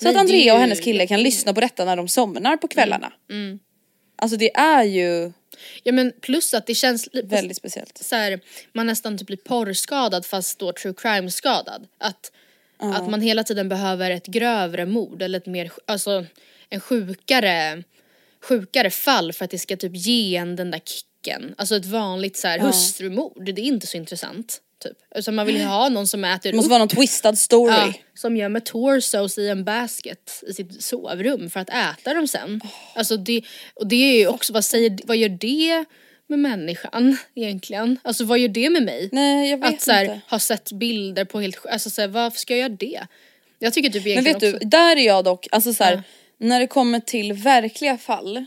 Så 0.00 0.04
Nej, 0.04 0.14
att 0.14 0.20
Andrea 0.20 0.54
och 0.54 0.60
hennes 0.60 0.80
kille 0.80 1.06
kan 1.06 1.22
lyssna 1.22 1.54
på 1.54 1.60
detta 1.60 1.84
när 1.84 1.96
de 1.96 2.08
somnar 2.08 2.56
på 2.56 2.68
kvällarna. 2.68 3.12
Alltså 4.18 4.36
det 4.36 4.56
är 4.56 4.84
ju 4.84 5.32
Ja 5.82 5.92
men 5.92 6.12
plus 6.20 6.54
att 6.54 6.66
det 6.66 6.74
känns 6.74 7.08
väldigt 7.24 7.56
speciellt. 7.56 7.98
så 7.98 8.16
här, 8.16 8.40
man 8.72 8.86
nästan 8.86 9.18
typ 9.18 9.26
blir 9.26 9.36
porrskadad 9.36 10.26
fast 10.26 10.58
då 10.58 10.72
true 10.72 10.94
crime 10.96 11.30
skadad. 11.30 11.86
Att, 11.98 12.32
att 12.78 13.10
man 13.10 13.20
hela 13.20 13.44
tiden 13.44 13.68
behöver 13.68 14.10
ett 14.10 14.26
grövre 14.26 14.86
mord 14.86 15.22
eller 15.22 15.38
ett 15.38 15.46
mer, 15.46 15.72
alltså 15.86 16.26
en 16.68 16.80
sjukare, 16.80 17.82
sjukare 18.42 18.90
fall 18.90 19.32
för 19.32 19.44
att 19.44 19.50
det 19.50 19.58
ska 19.58 19.76
typ 19.76 19.96
ge 19.96 20.36
en 20.36 20.56
den 20.56 20.70
där 20.70 20.80
kicken. 20.84 21.54
Alltså 21.58 21.76
ett 21.76 21.86
vanligt 21.86 22.36
så 22.36 22.48
här 22.48 22.58
hustrumord, 22.58 23.44
det 23.44 23.60
är 23.60 23.64
inte 23.64 23.86
så 23.86 23.96
intressant. 23.96 24.60
Typ. 24.82 24.96
Alltså 25.14 25.32
man 25.32 25.46
vill 25.46 25.56
ju 25.56 25.64
ha 25.64 25.88
någon 25.88 26.06
som 26.06 26.24
äter 26.24 26.50
Det 26.50 26.56
måste 26.56 26.66
upp 26.66 26.70
vara 26.70 26.78
någon 26.78 26.88
twistad 26.88 27.36
story. 27.36 27.72
Ja, 27.74 27.92
som 28.14 28.36
gömmer 28.36 28.60
torsos 28.60 29.38
i 29.38 29.48
en 29.48 29.64
basket 29.64 30.42
i 30.48 30.52
sitt 30.52 30.82
sovrum 30.82 31.50
för 31.50 31.60
att 31.60 31.70
äta 31.70 32.14
dem 32.14 32.28
sen. 32.28 32.60
Alltså 32.94 33.16
det, 33.16 33.42
och 33.74 33.86
det 33.86 33.96
är 33.96 34.18
ju 34.18 34.26
också, 34.26 34.52
vad, 34.52 34.64
säger, 34.64 34.98
vad 35.04 35.16
gör 35.16 35.28
det 35.28 35.84
med 36.28 36.38
människan 36.38 37.16
egentligen? 37.34 37.98
Alltså 38.02 38.24
vad 38.24 38.38
gör 38.38 38.48
det 38.48 38.70
med 38.70 38.82
mig? 38.82 39.08
Nej 39.12 39.50
jag 39.50 39.58
vet 39.58 39.74
att 39.74 39.80
så 39.82 39.92
här, 39.92 40.04
inte. 40.04 40.20
ha 40.30 40.38
sett 40.38 40.72
bilder 40.72 41.24
på 41.24 41.40
helt 41.40 41.66
alltså 41.66 41.90
så 41.90 42.00
här, 42.00 42.08
varför 42.08 42.38
ska 42.38 42.54
jag 42.56 42.60
göra 42.60 42.76
det? 42.80 43.00
Jag 43.58 43.72
tycker 43.72 43.90
typ 43.90 44.02
Men 44.04 44.10
egentligen 44.12 44.34
vet 44.34 44.40
du, 44.40 44.56
också, 44.56 44.68
där 44.68 44.96
är 44.96 45.06
jag 45.06 45.24
dock, 45.24 45.46
alltså 45.50 45.74
så 45.74 45.84
här, 45.84 45.94
Ja. 45.94 46.02
när 46.38 46.60
det 46.60 46.66
kommer 46.66 47.00
till 47.00 47.32
verkliga 47.32 47.98
fall. 47.98 48.46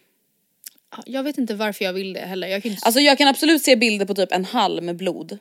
Jag 1.05 1.23
vet 1.23 1.37
inte 1.37 1.55
varför 1.55 1.85
jag 1.85 1.93
vill 1.93 2.13
det 2.13 2.19
heller. 2.19 2.47
Jag 2.47 2.63
kan 2.63 2.71
inte, 2.71 2.85
Alltså 2.85 3.01
jag 3.01 3.17
kan 3.17 3.27
absolut 3.27 3.63
se 3.63 3.75
bilder 3.75 4.05
på 4.05 4.15
typ 4.15 4.31
en 4.31 4.45
halv 4.45 4.83
med 4.83 4.95
blod. 4.95 5.37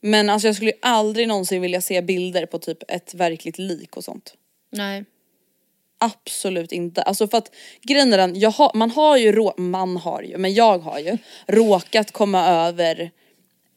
Men 0.00 0.30
alltså 0.30 0.48
jag 0.48 0.56
skulle 0.56 0.70
ju 0.70 0.76
aldrig 0.82 1.28
någonsin 1.28 1.62
vilja 1.62 1.80
se 1.80 2.02
bilder 2.02 2.46
på 2.46 2.58
typ 2.58 2.90
ett 2.90 3.14
verkligt 3.14 3.58
lik 3.58 3.96
och 3.96 4.04
sånt. 4.04 4.34
nej. 4.70 5.04
Absolut 6.02 6.72
inte. 6.72 7.02
Alltså 7.02 7.28
för 7.28 7.38
att 7.38 7.54
grejen 7.82 8.12
är 8.12 8.18
den, 8.18 8.40
jag 8.40 8.50
har, 8.50 8.70
man 8.74 8.90
har 8.90 9.16
ju, 9.16 9.32
rå, 9.32 9.54
man 9.56 9.96
har 9.96 10.22
ju, 10.22 10.38
men 10.38 10.54
jag 10.54 10.78
har 10.78 10.98
ju 10.98 11.18
råkat 11.46 12.10
komma 12.10 12.46
över 12.46 13.10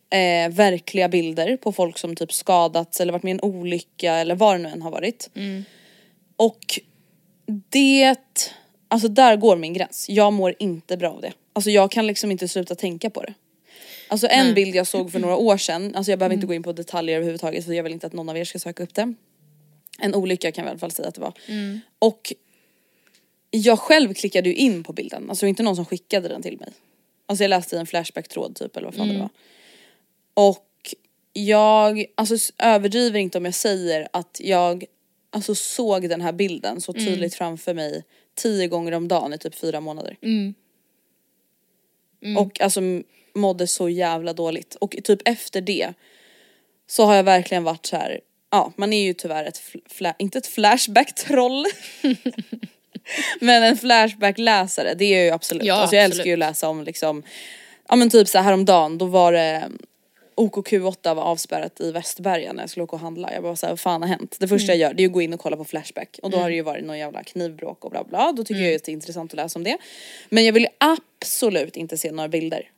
eh, 0.09 0.49
verkliga 0.51 1.09
bilder 1.09 1.57
på 1.57 1.71
folk 1.71 1.97
som 1.97 2.15
typ 2.15 2.33
skadats 2.33 3.01
eller 3.01 3.13
varit 3.13 3.23
med 3.23 3.29
i 3.29 3.33
en 3.33 3.41
olycka 3.41 4.13
eller 4.13 4.35
vad 4.35 4.55
det 4.55 4.63
nu 4.63 4.69
än 4.69 4.81
har 4.81 4.91
varit. 4.91 5.29
Och 6.35 6.79
det, 7.69 8.15
alltså 8.93 9.07
där 9.07 9.35
går 9.35 9.55
min 9.57 9.73
gräns. 9.73 10.09
Jag 10.09 10.33
mår 10.33 10.55
inte 10.59 10.97
bra 10.97 11.09
av 11.09 11.21
det. 11.21 11.33
Alltså 11.53 11.69
jag 11.69 11.91
kan 11.91 12.07
liksom 12.07 12.31
inte 12.31 12.47
sluta 12.47 12.75
tänka 12.75 13.09
på 13.09 13.21
det. 13.21 13.33
Alltså 14.07 14.27
en 14.27 14.53
bild 14.53 14.75
jag 14.75 14.87
såg 14.87 15.11
för 15.11 15.19
några 15.19 15.35
år 15.35 15.57
sedan, 15.57 15.95
alltså 15.95 16.11
jag 16.11 16.19
behöver 16.19 16.35
inte 16.35 16.47
gå 16.47 16.53
in 16.53 16.63
på 16.63 16.73
detaljer 16.73 17.15
överhuvudtaget 17.15 17.65
för 17.65 17.73
jag 17.73 17.83
vill 17.83 17.93
inte 17.93 18.07
att 18.07 18.13
någon 18.13 18.29
av 18.29 18.37
er 18.37 18.45
ska 18.45 18.59
söka 18.59 18.83
upp 18.83 18.93
det. 18.93 19.13
En 19.99 20.15
olycka 20.15 20.51
kan 20.51 20.65
vi 20.65 20.67
i 20.67 20.71
alla 20.71 20.79
fall 20.79 20.91
säga 20.91 21.07
att 21.07 21.15
det 21.15 21.21
var. 21.21 21.33
Och 21.99 22.33
jag 23.51 23.79
själv 23.79 24.13
klickade 24.13 24.49
ju 24.49 24.55
in 24.55 24.83
på 24.83 24.93
bilden, 24.93 25.29
alltså 25.29 25.45
inte 25.45 25.63
någon 25.63 25.75
som 25.75 25.85
skickade 25.85 26.27
den 26.27 26.41
till 26.41 26.57
mig. 26.57 26.69
Alltså 27.25 27.43
jag 27.43 27.49
läste 27.49 27.75
i 27.75 27.79
en 27.79 27.85
flashback-tråd 27.85 28.55
typ 28.55 28.77
eller 28.77 28.87
vad 28.87 28.95
fan 28.95 29.07
det 29.07 29.19
var. 29.19 29.29
Och 30.33 30.95
jag, 31.33 32.05
alltså 32.15 32.53
överdriver 32.57 33.19
inte 33.19 33.37
om 33.37 33.45
jag 33.45 33.53
säger 33.53 34.07
att 34.13 34.41
jag 34.43 34.85
alltså 35.29 35.55
såg 35.55 36.09
den 36.09 36.21
här 36.21 36.31
bilden 36.31 36.81
så 36.81 36.93
tydligt 36.93 37.35
framför 37.35 37.73
mig 37.73 38.03
tio 38.35 38.67
gånger 38.67 38.91
om 38.91 39.07
dagen 39.07 39.33
i 39.33 39.37
typ 39.37 39.55
fyra 39.55 39.79
månader. 39.79 40.17
Och 42.37 42.61
alltså 42.61 42.81
mådde 43.35 43.67
så 43.67 43.89
jävla 43.89 44.33
dåligt. 44.33 44.75
Och 44.75 44.95
typ 45.03 45.19
efter 45.25 45.61
det 45.61 45.93
så 46.87 47.05
har 47.05 47.15
jag 47.15 47.23
verkligen 47.23 47.63
varit 47.63 47.85
så 47.85 47.95
här. 47.97 48.19
ja 48.51 48.73
man 48.75 48.93
är 48.93 49.03
ju 49.03 49.13
tyvärr 49.13 49.45
ett, 49.45 49.59
fl- 49.61 49.87
fla- 49.89 50.15
inte 50.19 50.37
ett 50.37 50.47
flashback-troll. 50.47 51.65
men 53.41 53.63
en 53.63 53.77
flashback-läsare, 53.77 54.93
det 54.93 55.05
är 55.05 55.17
jag 55.17 55.25
ju 55.25 55.31
absolut. 55.31 55.63
Ja, 55.63 55.73
alltså 55.75 55.95
jag 55.95 56.03
absolut. 56.05 56.19
älskar 56.19 56.27
ju 56.29 56.33
att 56.33 56.39
läsa 56.39 56.69
om 56.69 56.83
liksom, 56.83 57.23
ja 57.89 57.95
men 57.95 58.09
typ 58.09 58.27
så 58.27 58.37
här 58.37 58.45
häromdagen 58.45 58.97
då 58.97 59.05
var 59.05 59.31
det 59.31 59.69
OKQ8 60.35 61.13
var 61.15 61.23
avspärrat 61.23 61.81
i 61.81 61.91
Västberga 61.91 62.53
när 62.53 62.63
jag 62.63 62.69
skulle 62.69 62.83
åka 62.83 62.95
och 62.95 62.99
handla. 63.01 63.33
Jag 63.33 63.43
bara 63.43 63.55
såhär, 63.55 63.71
vad 63.71 63.79
fan 63.79 64.01
har 64.01 64.09
hänt? 64.09 64.35
Det 64.39 64.47
första 64.47 64.67
jag 64.71 64.77
gör 64.77 64.93
det 64.93 65.03
är 65.03 65.07
att 65.07 65.13
gå 65.13 65.21
in 65.21 65.33
och 65.33 65.39
kolla 65.39 65.57
på 65.57 65.65
Flashback. 65.65 66.19
Och 66.23 66.29
då 66.31 66.37
har 66.37 66.49
det 66.49 66.55
ju 66.55 66.61
varit 66.61 66.83
någon 66.85 66.97
jävla 66.99 67.23
knivbråk 67.23 67.85
och 67.85 67.91
bla 67.91 68.03
bla. 68.03 68.31
Då 68.31 68.43
tycker 68.43 68.61
jag 68.61 68.69
ju 68.69 68.75
att 68.75 68.83
det 68.83 68.91
är 68.91 68.93
intressant 68.93 69.31
att 69.31 69.37
läsa 69.37 69.59
om 69.59 69.63
det. 69.63 69.77
Men 70.29 70.45
jag 70.45 70.53
vill 70.53 70.67
absolut 70.77 71.77
inte 71.77 71.97
se 71.97 72.11
några 72.11 72.29
bilder. 72.29 72.69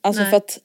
Alltså 0.00 0.22
Nej. 0.22 0.30
för 0.30 0.36
att 0.36 0.58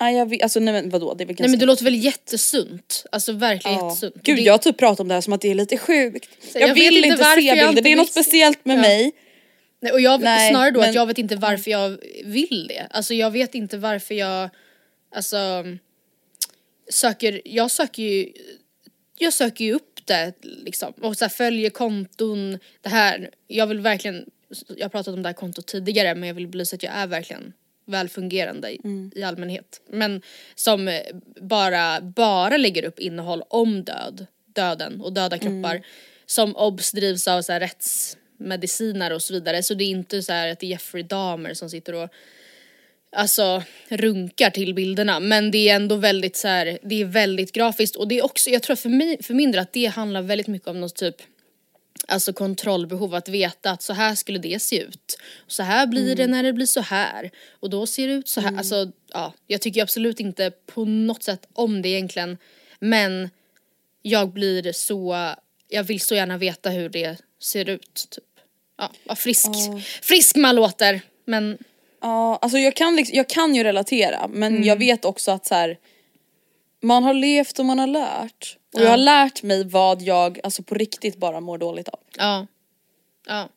Nej 0.00 0.16
jag 0.16 0.28
vet, 0.30 0.42
alltså 0.42 0.60
nej 0.60 0.74
men 0.74 0.90
vadå 0.90 1.14
det 1.14 1.24
är 1.24 1.26
väl 1.26 1.36
ganska 1.36 1.42
Nej 1.42 1.50
men 1.50 1.58
det 1.58 1.66
låter 1.66 1.84
väl 1.84 1.94
jättesunt. 2.04 3.04
Alltså 3.12 3.32
verkligen 3.32 3.78
Ja. 3.78 3.86
jättesunt. 3.88 4.14
Gud 4.22 4.36
det, 4.36 4.42
jag 4.42 4.52
har 4.52 4.58
typ 4.58 4.78
pratat 4.78 5.00
om 5.00 5.08
det 5.08 5.14
här 5.14 5.20
som 5.20 5.32
att 5.32 5.40
det 5.40 5.50
är 5.50 5.54
lite 5.54 5.78
sjukt. 5.78 6.28
Jag, 6.54 6.68
jag 6.68 6.74
vill 6.74 7.04
inte 7.04 7.16
se 7.24 7.40
jag 7.40 7.56
bilder, 7.68 7.82
det 7.82 7.92
är 7.92 7.96
något 7.96 8.04
vill- 8.06 8.10
speciellt 8.24 8.64
med 8.64 8.76
Ja. 8.76 8.80
mig. 8.80 9.12
Nej, 9.82 9.92
och 9.92 10.00
jag, 10.00 10.20
Nej, 10.20 10.50
snarare 10.50 10.70
då 10.70 10.80
men- 10.80 10.88
att 10.88 10.94
jag 10.94 11.06
vet 11.06 11.18
inte 11.18 11.36
varför 11.36 11.70
jag 11.70 11.98
vill 12.24 12.66
det. 12.68 12.86
Alltså 12.90 13.14
jag 13.14 13.30
vet 13.30 13.54
inte 13.54 13.78
varför 13.78 14.14
jag, 14.14 14.50
alltså 15.10 15.64
söker, 16.88 17.42
jag 17.44 17.70
söker 17.70 18.02
ju, 18.02 18.32
jag 19.18 19.32
söker 19.32 19.64
ju 19.64 19.72
upp 19.72 20.00
det 20.04 20.32
liksom 20.40 20.92
och 20.92 21.16
så 21.16 21.24
här, 21.24 21.30
följer 21.30 21.70
konton, 21.70 22.58
det 22.80 22.88
här, 22.88 23.30
jag 23.46 23.66
vill 23.66 23.80
verkligen, 23.80 24.30
jag 24.68 24.84
har 24.84 24.90
pratat 24.90 25.14
om 25.14 25.22
det 25.22 25.28
här 25.28 25.34
kontot 25.34 25.66
tidigare 25.66 26.14
men 26.14 26.26
jag 26.26 26.34
vill 26.34 26.48
belysa 26.48 26.76
att 26.76 26.82
jag 26.82 26.94
är 26.94 27.06
verkligen 27.06 27.52
välfungerande 27.86 28.70
i, 28.70 28.80
Mm. 28.84 29.10
i 29.14 29.22
allmänhet. 29.22 29.80
Men 29.90 30.22
som 30.54 31.00
bara, 31.40 32.00
bara 32.00 32.56
lägger 32.56 32.84
upp 32.84 32.98
innehåll 32.98 33.42
om 33.48 33.84
död, 33.84 34.26
döden 34.54 35.00
och 35.00 35.12
döda 35.12 35.38
kroppar. 35.38 35.82
Som 36.26 36.56
obs 36.56 36.92
drivs 36.92 37.28
av 37.28 37.42
så 37.42 37.52
här 37.52 37.60
rättsmedicinare 37.60 39.14
och 39.14 39.22
så 39.22 39.34
vidare. 39.34 39.62
Så 39.62 39.74
det 39.74 39.84
är 39.84 39.88
inte 39.88 40.22
så 40.22 40.32
här 40.32 40.48
att 40.48 40.60
det 40.60 40.66
är 40.66 40.68
Jeffrey 40.68 41.02
Dahmer 41.02 41.54
som 41.54 41.70
sitter 41.70 41.94
och 41.94 42.10
alltså 43.12 43.62
runkar 43.88 44.50
till 44.50 44.74
bilderna 44.74 45.20
men 45.20 45.50
det 45.50 45.68
är 45.68 45.76
ändå 45.76 45.96
väldigt 45.96 46.36
så 46.36 46.48
här, 46.48 46.78
det 46.82 47.00
är 47.00 47.04
väldigt 47.04 47.52
grafiskt 47.52 47.96
och 47.96 48.08
det 48.08 48.18
är 48.18 48.24
också, 48.24 48.50
jag 48.50 48.62
tror 48.62 48.76
för 48.76 48.88
mig, 48.88 49.22
för 49.22 49.34
min 49.34 49.52
del 49.52 49.60
att 49.60 49.72
det 49.72 49.86
handlar 49.86 50.22
väldigt 50.22 50.46
mycket 50.46 50.68
om 50.68 50.80
något 50.80 50.96
typ 50.96 51.16
Alltså 52.08 52.32
kontrollbehov, 52.32 53.14
att 53.14 53.28
veta 53.28 53.70
att 53.70 53.82
så 53.82 53.92
här 53.92 54.14
skulle 54.14 54.38
det 54.38 54.62
se 54.62 54.82
ut. 54.82 55.18
Så 55.46 55.62
här 55.62 55.86
blir 55.86 56.16
det 56.16 56.26
när 56.26 56.42
det 56.42 56.52
blir 56.52 56.66
så 56.66 56.80
här. 56.80 57.30
Och 57.50 57.70
då 57.70 57.86
ser 57.86 58.08
det 58.08 58.12
ut 58.12 58.28
så 58.28 58.40
här. 58.40 58.56
Alltså 58.58 58.92
ja, 59.12 59.34
jag 59.46 59.60
tycker 59.60 59.82
absolut 59.82 60.20
inte 60.20 60.50
på 60.66 60.84
något 60.84 61.22
sätt 61.22 61.48
om 61.52 61.82
det 61.82 61.88
egentligen. 61.88 62.38
Men 62.78 63.30
jag 64.02 64.32
blir 64.32 64.72
så, 64.72 65.34
jag 65.68 65.84
vill 65.84 66.00
så 66.00 66.14
gärna 66.14 66.38
veta 66.38 66.70
hur 66.70 66.88
det 66.88 67.16
ser 67.40 67.68
ut. 67.68 68.06
Typ. 68.10 68.24
Ja, 68.78 68.92
vad 69.04 69.18
frisk, 69.18 69.50
frisk 70.02 70.36
man 70.36 70.54
låter. 70.54 71.00
Men 71.24 71.58
Ja, 72.00 72.36
alltså 72.42 72.58
jag 72.58 72.76
kan, 72.76 72.96
liksom, 72.96 73.16
jag 73.16 73.28
kan 73.28 73.54
ju 73.54 73.64
relatera 73.64 74.28
men 74.28 74.64
jag 74.64 74.76
vet 74.76 75.04
också 75.04 75.30
att 75.30 75.46
så 75.46 75.54
här, 75.54 75.78
man 76.82 77.04
har 77.04 77.14
levt 77.14 77.58
och 77.58 77.64
man 77.66 77.78
har 77.78 77.86
lärt. 77.86 78.56
Och 78.74 78.80
jag 78.80 78.90
har 78.90 78.96
lärt 78.96 79.42
mig 79.42 79.64
vad 79.64 80.02
jag 80.02 80.40
alltså 80.44 80.62
på 80.62 80.74
riktigt 80.74 81.16
bara 81.16 81.40
mår 81.40 81.58
dåligt 81.58 81.88
av. 81.88 81.98
ja. 82.16 82.46
Ja. 83.26 83.48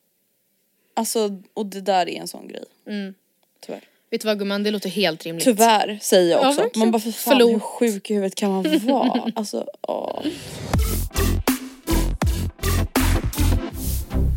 Alltså 0.96 1.30
och 1.54 1.66
det 1.66 1.82
där 1.82 2.10
är 2.10 2.20
en 2.22 2.28
sån 2.28 2.48
grej. 2.48 2.64
Tyvärr. 3.66 3.82
Vet 4.12 4.22
du 4.22 4.28
vad 4.28 4.40
gumman, 4.40 4.64
det 4.64 4.72
låter 4.72 4.90
helt 4.90 5.24
rimligt. 5.24 5.44
Tyvärr 5.44 6.00
säger 6.02 6.32
jag 6.32 6.44
Ja, 6.44 6.50
också. 6.50 6.62
verkligen. 6.62 6.80
man 6.88 6.92
bara 6.92 7.00
för 7.00 7.12
fan 7.12 7.32
Förlåt. 7.34 7.52
hur 7.54 7.60
sjuk 7.60 8.10
i 8.10 8.14
huvudet 8.14 8.36
kan 8.36 8.52
man 8.52 8.80
vara? 8.88 9.32
alltså 9.36 9.68
åh. 9.82 10.20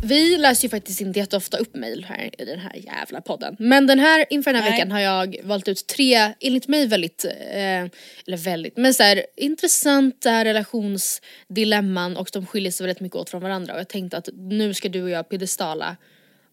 Vi 0.07 0.37
läser 0.37 0.63
ju 0.63 0.69
faktiskt 0.69 1.01
inte 1.01 1.19
jätteofta 1.19 1.57
upp 1.57 1.75
mail 1.75 2.05
här 2.05 2.41
i 2.41 2.45
den 2.45 2.59
här 2.59 2.75
jävla 2.75 3.21
podden. 3.21 3.55
Men 3.59 3.87
den 3.87 3.99
här, 3.99 4.25
inför 4.29 4.53
den 4.53 4.61
här 4.61 4.69
Nej. 4.69 4.79
veckan 4.79 4.91
har 4.91 4.99
jag 4.99 5.37
valt 5.43 5.67
ut 5.67 5.87
tre, 5.87 6.33
enligt 6.39 6.67
mig 6.67 6.87
väldigt, 6.87 7.25
eh, 7.25 7.81
eller 8.27 8.37
väldigt, 8.37 8.77
men 8.77 8.93
så 8.93 9.03
här, 9.03 9.25
intressanta 9.35 10.45
relationsdilemman 10.45 12.17
och 12.17 12.29
de 12.33 12.45
skiljer 12.45 12.71
sig 12.71 12.85
väldigt 12.85 13.01
mycket 13.01 13.15
åt 13.15 13.29
från 13.29 13.41
varandra. 13.41 13.73
Och 13.73 13.79
jag 13.79 13.87
tänkte 13.87 14.17
att 14.17 14.29
nu 14.33 14.73
ska 14.73 14.89
du 14.89 15.03
och 15.03 15.09
jag 15.09 15.29
piedestala 15.29 15.97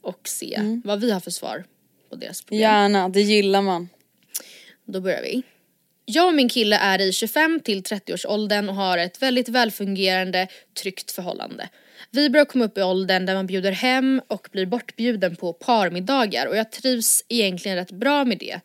och 0.03 0.29
se 0.29 0.81
vad 0.85 1.01
vi 1.01 1.11
har 1.11 1.21
för 1.21 1.31
svar 1.31 1.65
på 2.11 2.17
deras 2.17 2.43
problem. 2.43 2.61
Gärna, 2.61 3.09
det 3.09 3.23
gillar 3.23 3.63
man. 3.63 3.89
Då 4.85 5.01
börjar 5.01 5.23
vi. 5.23 5.43
Jag 6.05 6.27
och 6.27 6.35
min 6.35 6.49
kille 6.49 6.77
är 6.77 7.01
i 7.01 7.13
25 7.13 7.61
till 7.61 7.83
30 7.83 8.15
års 8.15 8.27
åldern 8.27 8.69
och 8.69 8.75
har 8.75 8.99
ett 8.99 9.23
väldigt 9.23 9.49
välfungerande, 9.49 10.49
tryggt 10.83 11.11
förhållande. 11.11 11.69
Vi 12.11 12.31
börjar 12.31 12.45
komma 12.45 12.65
upp 12.65 12.79
i 12.79 12.83
åldern 12.83 13.27
där 13.27 13.35
man 13.35 13.47
bjuder 13.47 13.73
hem 13.73 14.23
och 14.29 14.49
blir 14.53 14.67
bortbjuden 14.67 15.37
på 15.37 15.53
parmiddagar 15.53 16.47
och 16.47 16.57
jag 16.57 16.73
trivs 16.73 17.25
egentligen 17.29 17.77
rätt 17.77 17.91
bra 17.91 18.25
med 18.25 18.39
det. 18.39 18.61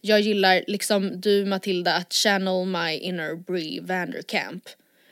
Jag 0.00 0.20
gillar, 0.20 0.64
liksom 0.66 1.20
du 1.20 1.44
Matilda, 1.44 1.94
att 1.94 2.12
channel 2.12 2.66
my 2.66 2.98
inner 2.98 3.34
Brie 3.34 3.80
Vanderkamp. 3.80 4.68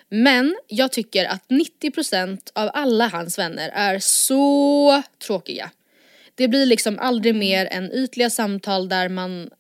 Men 0.08 0.56
jag 0.66 0.92
tycker 0.92 1.24
att 1.24 1.48
90% 1.48 2.38
av 2.54 2.70
alla 2.74 3.08
hans 3.08 3.38
vänner 3.38 3.70
är 3.74 3.98
så 3.98 5.02
tråkiga. 5.26 5.70
Det 6.34 6.48
blir 6.48 6.66
liksom 6.66 6.98
aldrig 6.98 7.34
mer 7.34 7.66
än 7.66 7.92
ytliga 7.92 8.30
samtal 8.30 8.88
där 8.88 9.08
man 9.08 9.50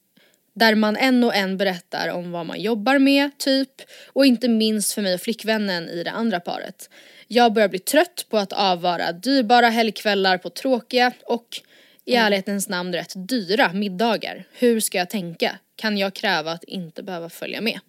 där 0.54 0.74
man 0.74 0.96
en 0.96 1.24
och 1.24 1.34
en 1.34 1.56
berättar 1.56 2.08
om 2.08 2.30
vad 2.30 2.46
man 2.46 2.60
jobbar 2.60 2.98
med, 2.98 3.38
typ. 3.38 3.70
Och 4.12 4.26
inte 4.26 4.48
minst 4.48 4.92
för 4.92 5.02
mig 5.02 5.14
och 5.14 5.20
flickvännen 5.20 5.88
i 5.88 6.02
det 6.02 6.10
andra 6.10 6.40
paret. 6.40 6.90
Jag 7.32 7.52
börjar 7.52 7.68
bli 7.68 7.78
trött 7.78 8.26
på 8.28 8.38
att 8.38 8.52
avvara 8.52 9.12
dyrbara 9.12 9.68
helgkvällar 9.68 10.38
på 10.38 10.50
tråkiga 10.50 11.12
och 11.26 11.60
i 12.04 12.14
ärlighetens 12.14 12.68
namn 12.68 12.94
rätt 12.94 13.12
dyra 13.16 13.72
middagar. 13.72 14.44
Hur 14.52 14.80
ska 14.80 14.98
jag 14.98 15.10
tänka? 15.10 15.58
Kan 15.76 15.98
jag 15.98 16.14
kräva 16.14 16.52
att 16.52 16.64
inte 16.64 17.02
behöva 17.02 17.28
följa 17.28 17.60
med? 17.60 17.80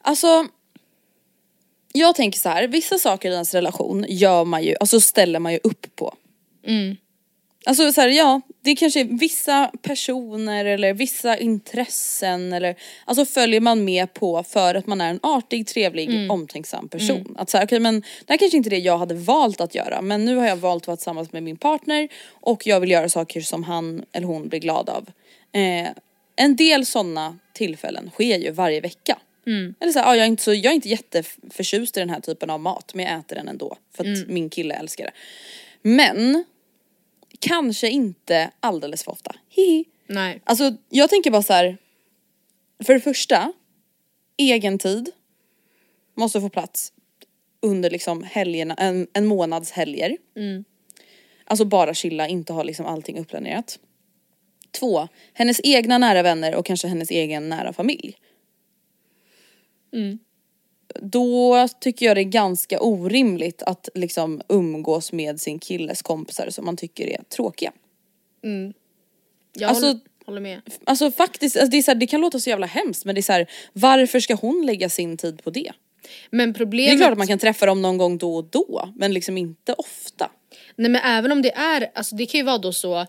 Alltså 0.00 0.46
jag 1.92 2.14
tänker 2.14 2.38
så 2.38 2.48
här, 2.48 2.68
vissa 2.68 2.98
saker 2.98 3.30
i 3.30 3.32
ens 3.32 3.54
relation 3.54 4.06
gör 4.08 4.44
man 4.44 4.62
ju, 4.62 4.74
alltså 4.80 5.00
ställer 5.00 5.38
man 5.38 5.52
ju 5.52 5.60
upp 5.62 5.96
på. 5.96 6.16
Alltså 7.66 7.92
så 7.92 8.00
här, 8.00 8.08
ja, 8.08 8.40
det 8.62 8.76
kanske 8.76 9.00
är 9.00 9.04
vissa 9.04 9.70
personer 9.82 10.64
eller 10.64 10.94
vissa 10.94 11.38
intressen 11.38 12.52
eller 12.52 12.76
alltså 13.04 13.24
följer 13.24 13.60
man 13.60 13.84
med 13.84 14.14
på 14.14 14.42
för 14.42 14.74
att 14.74 14.86
man 14.86 15.00
är 15.00 15.10
en 15.10 15.20
artig, 15.22 15.66
trevlig, 15.66 16.30
omtänksam 16.30 16.88
person. 16.88 17.34
Att 17.38 17.50
så 17.50 17.58
här, 17.58 17.64
okej 17.64 17.80
men 17.80 18.00
det 18.00 18.32
här 18.32 18.38
kanske 18.38 18.56
inte 18.56 18.68
är 18.68 18.70
det 18.70 18.78
jag 18.78 18.98
hade 18.98 19.14
valt 19.14 19.60
att 19.60 19.74
göra 19.74 20.02
men 20.02 20.24
nu 20.24 20.36
har 20.36 20.46
jag 20.46 20.56
valt 20.56 20.82
att 20.82 20.86
vara 20.86 20.96
tillsammans 20.96 21.32
med 21.32 21.42
min 21.42 21.56
partner 21.56 22.08
och 22.30 22.66
jag 22.66 22.80
vill 22.80 22.90
göra 22.90 23.08
saker 23.08 23.40
som 23.40 23.64
han 23.64 24.04
eller 24.12 24.26
hon 24.26 24.48
blir 24.48 24.60
glad 24.60 24.88
av. 24.88 25.08
Eh, 25.52 25.88
en 26.36 26.56
del 26.56 26.86
sådana 26.86 27.38
tillfällen 27.52 28.10
sker 28.10 28.38
ju 28.38 28.50
varje 28.50 28.80
vecka. 28.80 29.18
Eller 29.80 29.92
så 29.92 29.98
här, 29.98 30.06
ja, 30.06 30.16
jag, 30.16 30.24
är 30.24 30.28
inte 30.28 30.42
så, 30.42 30.54
jag 30.54 30.70
är 30.70 30.74
inte 30.74 30.88
jätteförtjust 30.88 31.96
i 31.96 32.00
den 32.00 32.10
här 32.10 32.20
typen 32.20 32.50
av 32.50 32.60
mat 32.60 32.94
men 32.94 33.04
jag 33.04 33.18
äter 33.18 33.36
den 33.36 33.48
ändå 33.48 33.76
för 33.96 34.04
att 34.04 34.28
min 34.28 34.50
kille 34.50 34.74
älskar 34.74 35.04
det. 35.04 35.12
Men 35.82 36.44
kanske 37.40 37.88
inte 37.88 38.50
alldeles 38.60 39.04
för 39.04 39.12
ofta. 39.12 39.34
Hihi. 39.48 39.84
Nej. 40.06 40.40
Alltså 40.44 40.76
jag 40.88 41.10
tänker 41.10 41.30
bara 41.30 41.42
så 41.42 41.52
här. 41.52 41.78
För 42.84 42.94
det 42.94 43.00
första, 43.00 43.52
egen 44.36 44.78
tid 44.78 45.10
måste 46.14 46.40
få 46.40 46.48
plats 46.48 46.92
under 47.62 47.90
liksom 47.90 48.22
helgerna, 48.22 48.74
en, 48.74 49.06
en 49.12 49.26
månads 49.26 49.70
helger. 49.70 50.16
Alltså 51.44 51.64
bara 51.64 51.94
chilla, 51.94 52.28
inte 52.28 52.52
ha 52.52 52.62
liksom 52.62 52.86
allting 52.86 53.18
uppplanerat. 53.18 53.78
Två, 54.70 55.08
hennes 55.32 55.60
egna 55.64 55.98
nära 55.98 56.22
vänner 56.22 56.54
och 56.54 56.66
kanske 56.66 56.88
hennes 56.88 57.10
egen 57.10 57.48
nära 57.48 57.72
familj. 57.72 58.16
Då 61.02 61.68
tycker 61.80 62.06
jag 62.06 62.16
det 62.16 62.20
är 62.20 62.22
ganska 62.24 62.80
orimligt 62.80 63.62
att 63.62 63.88
liksom 63.94 64.42
umgås 64.48 65.12
med 65.12 65.40
sin 65.40 65.58
killes 65.58 66.02
kompisar 66.02 66.50
som 66.50 66.64
man 66.64 66.76
tycker 66.76 67.06
är 67.06 67.22
tråkiga. 67.36 67.72
Jag 69.52 69.68
Alltså- 69.68 69.86
håller, 69.86 70.00
håller 70.26 70.40
med. 70.40 70.60
Alltså 70.84 71.10
faktiskt, 71.10 71.56
alltså 71.56 71.70
det, 71.70 71.76
är 71.78 71.82
så 71.82 71.90
här, 71.90 71.98
det 71.98 72.06
kan 72.06 72.20
låta 72.20 72.40
så 72.40 72.50
jävla 72.50 72.66
hemskt 72.66 73.04
men 73.04 73.14
det 73.14 73.20
är 73.20 73.22
så 73.22 73.32
här, 73.32 73.46
varför 73.72 74.20
ska 74.20 74.34
hon 74.34 74.66
lägga 74.66 74.88
sin 74.88 75.16
tid 75.16 75.42
på 75.44 75.50
det? 75.50 75.72
Men 76.30 76.52
Det 76.52 76.58
problemet... 76.58 76.94
är 76.94 76.96
klart 76.98 77.12
att 77.12 77.18
man 77.18 77.26
kan 77.26 77.38
träffa 77.38 77.66
dem 77.66 77.82
någon 77.82 77.98
gång 77.98 78.18
då 78.18 78.36
och 78.36 78.44
då 78.44 78.88
men 78.96 79.12
liksom 79.14 79.38
inte 79.38 79.72
ofta. 79.72 80.30
Nej 80.76 80.90
men 80.90 81.02
även 81.04 81.32
om 81.32 81.42
det 81.42 81.52
är, 81.54 81.90
alltså 81.94 82.16
det 82.16 82.26
kan 82.26 82.38
ju 82.38 82.44
vara 82.44 82.58
då 82.58 82.72
så 82.72 83.06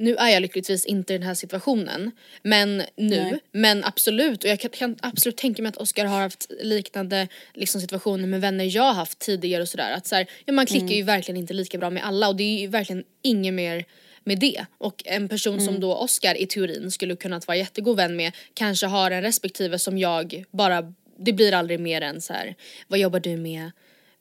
nu 0.00 0.16
är 0.16 0.28
jag 0.28 0.42
lyckligtvis 0.42 0.86
inte 0.86 1.14
i 1.14 1.18
den 1.18 1.26
här 1.26 1.34
situationen, 1.34 2.10
men 2.42 2.76
nu, 2.96 3.20
Nej. 3.20 3.38
men 3.52 3.84
absolut, 3.84 4.44
och 4.44 4.50
jag 4.50 4.60
kan, 4.60 4.70
kan 4.70 4.96
absolut 5.02 5.36
tänka 5.36 5.62
mig 5.62 5.68
att 5.68 5.76
Oskar 5.76 6.04
har 6.04 6.20
haft 6.20 6.50
liknande 6.60 7.28
liksom, 7.54 7.80
situationer 7.80 8.26
med 8.26 8.40
vänner 8.40 8.76
jag 8.76 8.92
haft 8.92 9.18
tidigare 9.18 9.62
och 9.62 9.68
sådär. 9.68 9.92
Att 9.92 10.06
så 10.06 10.14
här, 10.14 10.26
ja, 10.44 10.52
man 10.52 10.66
klickar 10.66 10.94
ju 10.94 11.02
verkligen 11.02 11.36
inte 11.36 11.54
lika 11.54 11.78
bra 11.78 11.90
med 11.90 12.04
alla 12.04 12.28
och 12.28 12.36
det 12.36 12.44
är 12.44 12.60
ju 12.60 12.66
verkligen 12.66 13.04
inget 13.22 13.54
mer 13.54 13.84
med 14.24 14.38
det. 14.38 14.66
Och 14.78 15.02
en 15.06 15.28
person 15.28 15.60
som 15.60 15.80
då 15.80 15.94
Oskar 15.94 16.34
i 16.34 16.46
teorin 16.46 16.90
skulle 16.90 17.16
kunnat 17.16 17.46
vara 17.46 17.56
jättegod 17.56 17.96
vän 17.96 18.16
med 18.16 18.32
kanske 18.54 18.86
har 18.86 19.10
en 19.10 19.22
respektive 19.22 19.78
som 19.78 19.98
jag 19.98 20.44
bara, 20.50 20.94
det 21.18 21.32
blir 21.32 21.54
aldrig 21.54 21.80
mer 21.80 22.00
än 22.00 22.20
så 22.20 22.32
här, 22.32 22.54
vad 22.88 22.98
jobbar 22.98 23.20
du 23.20 23.36
med? 23.36 23.70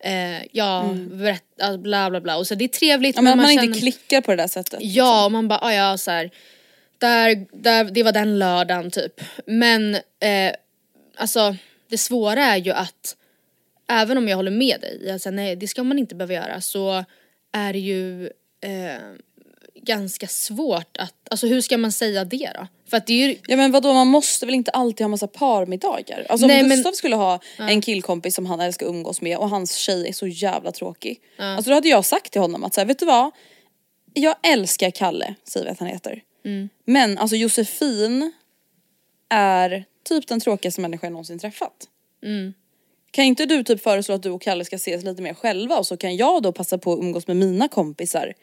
Eh, 0.03 0.43
ja, 0.51 0.95
berätta, 1.11 1.77
bla 1.77 2.09
bla 2.09 2.21
bla. 2.21 2.37
Och 2.37 2.47
så 2.47 2.55
det 2.55 2.63
är 2.63 2.67
trevligt 2.69 3.15
Ja, 3.15 3.21
men 3.21 3.33
att 3.33 3.37
man, 3.37 3.47
känner- 3.47 3.63
inte 3.63 3.79
klickar 3.79 4.21
på 4.21 4.31
det 4.31 4.37
där 4.37 4.47
sättet. 4.47 4.79
Ja, 4.81 5.25
och 5.25 5.31
man 5.31 5.47
bara, 5.47 5.59
ah, 5.61 5.73
ja 5.73 5.97
så 5.97 6.11
här, 6.11 6.31
där, 6.97 7.45
där, 7.51 7.83
det 7.83 8.03
var 8.03 8.11
den 8.11 8.39
lördagen 8.39 8.91
typ. 8.91 9.21
Men 9.45 9.95
eh, 9.95 10.53
alltså 11.17 11.55
det 11.89 11.97
svåra 11.97 12.43
är 12.45 12.57
ju 12.57 12.71
att 12.71 13.15
även 13.89 14.17
om 14.17 14.27
jag 14.27 14.35
håller 14.35 14.51
med 14.51 14.81
dig, 14.81 15.01
jag 15.05 15.21
säger, 15.21 15.35
nej 15.35 15.55
det 15.55 15.67
ska 15.67 15.83
man 15.83 15.99
inte 15.99 16.15
behöva 16.15 16.33
göra, 16.33 16.61
så 16.61 17.05
är 17.51 17.73
det 17.73 17.79
ju 17.79 18.25
eh, 18.61 19.01
ganska 19.89 20.27
svårt 20.27 20.97
att, 20.97 21.13
alltså 21.31 21.47
hur 21.47 21.61
ska 21.61 21.77
man 21.77 21.91
säga 21.91 22.25
det 22.25 22.51
då? 22.55 22.67
För 22.89 22.97
att 22.97 23.07
det 23.07 23.13
är 23.13 23.27
ju, 23.27 23.35
Ja 23.47 23.55
men 23.57 23.71
vadå 23.71 23.93
man 23.93 24.07
måste 24.07 24.45
väl 24.45 24.55
inte 24.55 24.71
alltid 24.71 25.03
ha 25.03 25.07
massa 25.09 25.27
parmiddagar? 25.27 26.25
Alltså 26.29 26.47
Nej, 26.47 26.61
om 26.61 26.67
men- 26.67 26.77
Gustav 26.77 26.91
skulle 26.91 27.15
ha 27.15 27.39
en 27.57 27.81
killkompis 27.81 28.35
som 28.35 28.45
han 28.45 28.59
älskar 28.59 28.85
att 28.85 28.89
umgås 28.89 29.21
med 29.21 29.37
och 29.37 29.49
hans 29.49 29.75
tjej 29.75 30.07
är 30.07 30.13
så 30.13 30.27
jävla 30.27 30.71
tråkig. 30.71 31.19
Alltså 31.37 31.69
då 31.69 31.75
hade 31.75 31.87
jag 31.89 32.05
sagt 32.05 32.31
till 32.31 32.41
honom 32.41 32.63
att 32.63 32.73
så 32.73 32.81
här, 32.81 32.85
vet 32.85 32.99
du 32.99 33.05
vad? 33.05 33.31
Jag 34.13 34.35
älskar 34.43 34.91
Kalle, 34.91 35.35
säger 35.43 35.65
vi 35.65 35.71
att 35.71 35.79
han 35.79 35.87
heter. 35.87 36.21
Men 36.85 37.17
alltså 37.17 37.35
Josefin 37.35 38.31
är 39.29 39.85
typ 40.09 40.27
den 40.27 40.39
tråkigaste 40.39 40.81
människan 40.81 41.07
jag 41.07 41.11
någonsin 41.11 41.39
träffat. 41.39 41.87
Kan 43.11 43.25
inte 43.25 43.45
du 43.45 43.63
typ 43.63 43.83
föreslå 43.83 44.15
att 44.15 44.23
du 44.23 44.29
och 44.29 44.41
Kalle 44.41 44.65
ska 44.65 44.75
ses 44.75 45.03
lite 45.03 45.21
mer 45.21 45.33
själva 45.33 45.77
och 45.77 45.87
så 45.87 45.97
kan 45.97 46.15
jag 46.17 46.43
då 46.43 46.51
passa 46.51 46.77
på 46.77 46.93
att 46.93 46.99
umgås 46.99 47.27
med 47.27 47.37
mina 47.37 47.67
kompisar. 47.67 48.33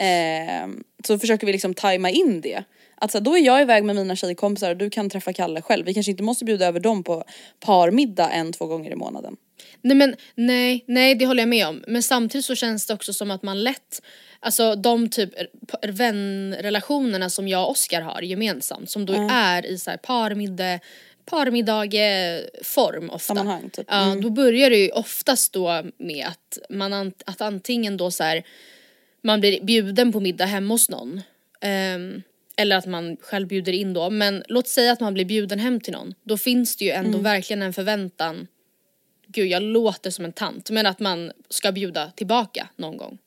Eh, 0.00 0.68
så 1.06 1.18
försöker 1.18 1.46
vi 1.46 1.52
liksom 1.52 1.74
tajma 1.74 2.10
in 2.10 2.40
det. 2.40 2.64
Att 2.98 3.12
så 3.12 3.18
här, 3.18 3.24
då 3.24 3.36
är 3.36 3.40
jag 3.42 3.60
iväg 3.62 3.84
med 3.84 3.96
mina 3.96 4.16
tjejkompisar 4.16 4.70
och 4.70 4.76
du 4.76 4.90
kan 4.90 5.10
träffa 5.10 5.32
Kalle 5.32 5.62
själv. 5.62 5.86
Vi 5.86 5.94
kanske 5.94 6.10
inte 6.10 6.22
måste 6.22 6.44
bjuda 6.44 6.66
över 6.66 6.80
dem 6.80 7.04
på 7.04 7.24
parmiddag 7.60 8.30
en, 8.30 8.52
två 8.52 8.66
gånger 8.66 8.90
i 8.90 8.96
månaden. 8.96 9.36
Nej 9.82 9.96
men 9.96 10.14
nej, 10.34 10.84
nej 10.86 11.14
det 11.14 11.26
håller 11.26 11.42
jag 11.42 11.48
med 11.48 11.66
om. 11.66 11.84
Men 11.88 12.02
samtidigt 12.02 12.44
så 12.44 12.54
känns 12.54 12.86
det 12.86 12.94
också 12.94 13.12
som 13.12 13.30
att 13.30 13.42
man 13.42 13.64
lätt, 13.64 14.02
alltså 14.40 14.74
de 14.74 15.08
typ 15.08 15.30
p- 15.72 15.88
vänrelationerna 15.92 17.30
som 17.30 17.48
jag 17.48 17.62
och 17.64 17.70
Oskar 17.70 18.00
har 18.00 18.22
gemensamt 18.22 18.90
som 18.90 19.06
då 19.06 19.28
är 19.30 19.66
i 19.66 19.78
så 19.78 19.90
här 19.90 19.96
parmiddag, 19.96 20.78
parmiddageform 21.26 23.10
ofta. 23.10 23.34
Sammanhang, 23.34 23.70
typ. 23.70 23.86
Ja, 23.90 24.16
då 24.22 24.30
börjar 24.30 24.70
det 24.70 24.76
ju 24.76 24.90
oftast 24.90 25.52
då 25.52 25.82
med 25.98 26.26
att 26.26 26.58
man 26.70 27.12
att 27.26 27.40
antingen 27.40 27.96
då 27.96 28.10
så 28.10 28.24
här 28.24 28.42
man 29.22 29.40
blir 29.40 29.60
bjuden 29.64 30.12
på 30.12 30.20
middag 30.20 30.44
hemma 30.44 30.74
hos 30.74 30.88
någon. 30.88 31.20
ehm, 31.60 32.22
eller 32.56 32.76
att 32.76 32.86
man 32.86 33.16
själv 33.20 33.48
bjuder 33.48 33.72
in 33.72 33.92
då. 33.92 34.10
Men 34.10 34.44
låt 34.48 34.68
säga 34.68 34.92
att 34.92 35.00
man 35.00 35.14
blir 35.14 35.24
bjuden 35.24 35.58
hem 35.58 35.80
till 35.80 35.92
någon. 35.92 36.14
Då 36.24 36.36
finns 36.38 36.76
det 36.76 36.84
ju 36.84 36.90
ändå 36.90 37.18
verkligen 37.18 37.62
en 37.62 37.72
förväntan. 37.72 38.46
Gud 39.26 39.46
jag 39.46 39.62
låter 39.62 40.10
som 40.10 40.24
en 40.24 40.32
tant. 40.32 40.70
Men 40.70 40.86
att 40.86 41.00
man 41.00 41.32
ska 41.48 41.72
bjuda 41.72 42.10
tillbaka 42.10 42.68
någon 42.76 42.96
gång. 42.96 43.18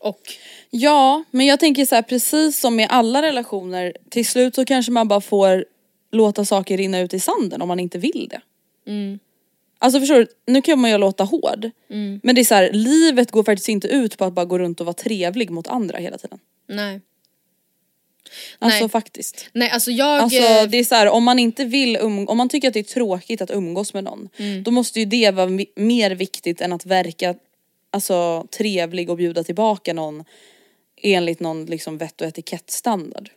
Och 0.00 0.20
Ja, 0.70 1.24
men 1.30 1.46
jag 1.46 1.60
tänker 1.60 1.84
så 1.86 1.94
här 1.94 2.02
precis 2.02 2.60
som 2.60 2.76
med 2.76 2.86
alla 2.90 3.22
relationer, 3.22 3.96
till 4.10 4.26
slut 4.26 4.54
så 4.54 4.64
kanske 4.64 4.92
man 4.92 5.08
bara 5.08 5.20
får 5.20 5.64
låta 6.12 6.44
saker 6.44 6.76
rinna 6.76 7.00
ut 7.00 7.14
i 7.14 7.20
sanden 7.20 7.62
om 7.62 7.68
man 7.68 7.80
inte 7.80 7.98
vill 7.98 8.28
det. 8.30 8.40
Alltså 9.78 10.00
förstår 10.00 10.14
du, 10.16 10.26
nu 10.46 10.62
kan 10.62 10.78
man 10.78 10.90
ju 10.90 10.98
låta 10.98 11.24
hård. 11.24 11.70
Men 12.22 12.34
det 12.34 12.40
är 12.40 12.44
så 12.44 12.54
här, 12.54 12.72
livet 12.72 13.30
går 13.30 13.44
faktiskt 13.44 13.68
inte 13.68 13.88
ut 13.88 14.18
på 14.18 14.24
att 14.24 14.32
bara 14.32 14.44
gå 14.44 14.58
runt 14.58 14.80
och 14.80 14.86
vara 14.86 14.94
trevlig 14.94 15.50
mot 15.50 15.68
andra 15.68 15.98
hela 15.98 16.18
tiden. 16.18 16.38
nej. 16.66 17.00
Alltså 18.58 18.80
Nej. 18.80 18.88
faktiskt. 18.88 19.48
Nej 19.52 19.70
alltså 19.70 19.90
jag... 19.90 20.20
Alltså 20.20 20.42
eh, 20.42 20.66
det 20.68 20.78
är 20.78 20.84
så 20.84 20.94
här, 20.94 21.08
om 21.08 21.24
man 21.24 21.38
inte 21.38 21.64
vill 21.64 21.96
um- 21.96 22.26
om 22.26 22.36
man 22.36 22.48
tycker 22.48 22.68
att 22.68 22.74
det 22.74 22.80
är 22.80 22.94
tråkigt 22.94 23.40
att 23.40 23.50
umgås 23.50 23.94
med 23.94 24.04
någon. 24.04 24.28
Då 24.64 24.70
måste 24.70 25.00
ju 25.00 25.06
det 25.06 25.30
vara 25.30 25.50
mer 25.76 26.10
viktigt 26.10 26.60
än 26.60 26.72
att 26.72 26.86
verka 26.86 27.34
alltså, 27.90 28.46
trevlig 28.56 29.10
och 29.10 29.16
bjuda 29.16 29.44
tillbaka 29.44 29.92
någon 29.94 30.24
enligt 31.02 31.40
någon 31.40 31.66
liksom 31.66 31.98
vett 31.98 32.20
och 32.20 32.26
etikettstandard. 32.26 33.30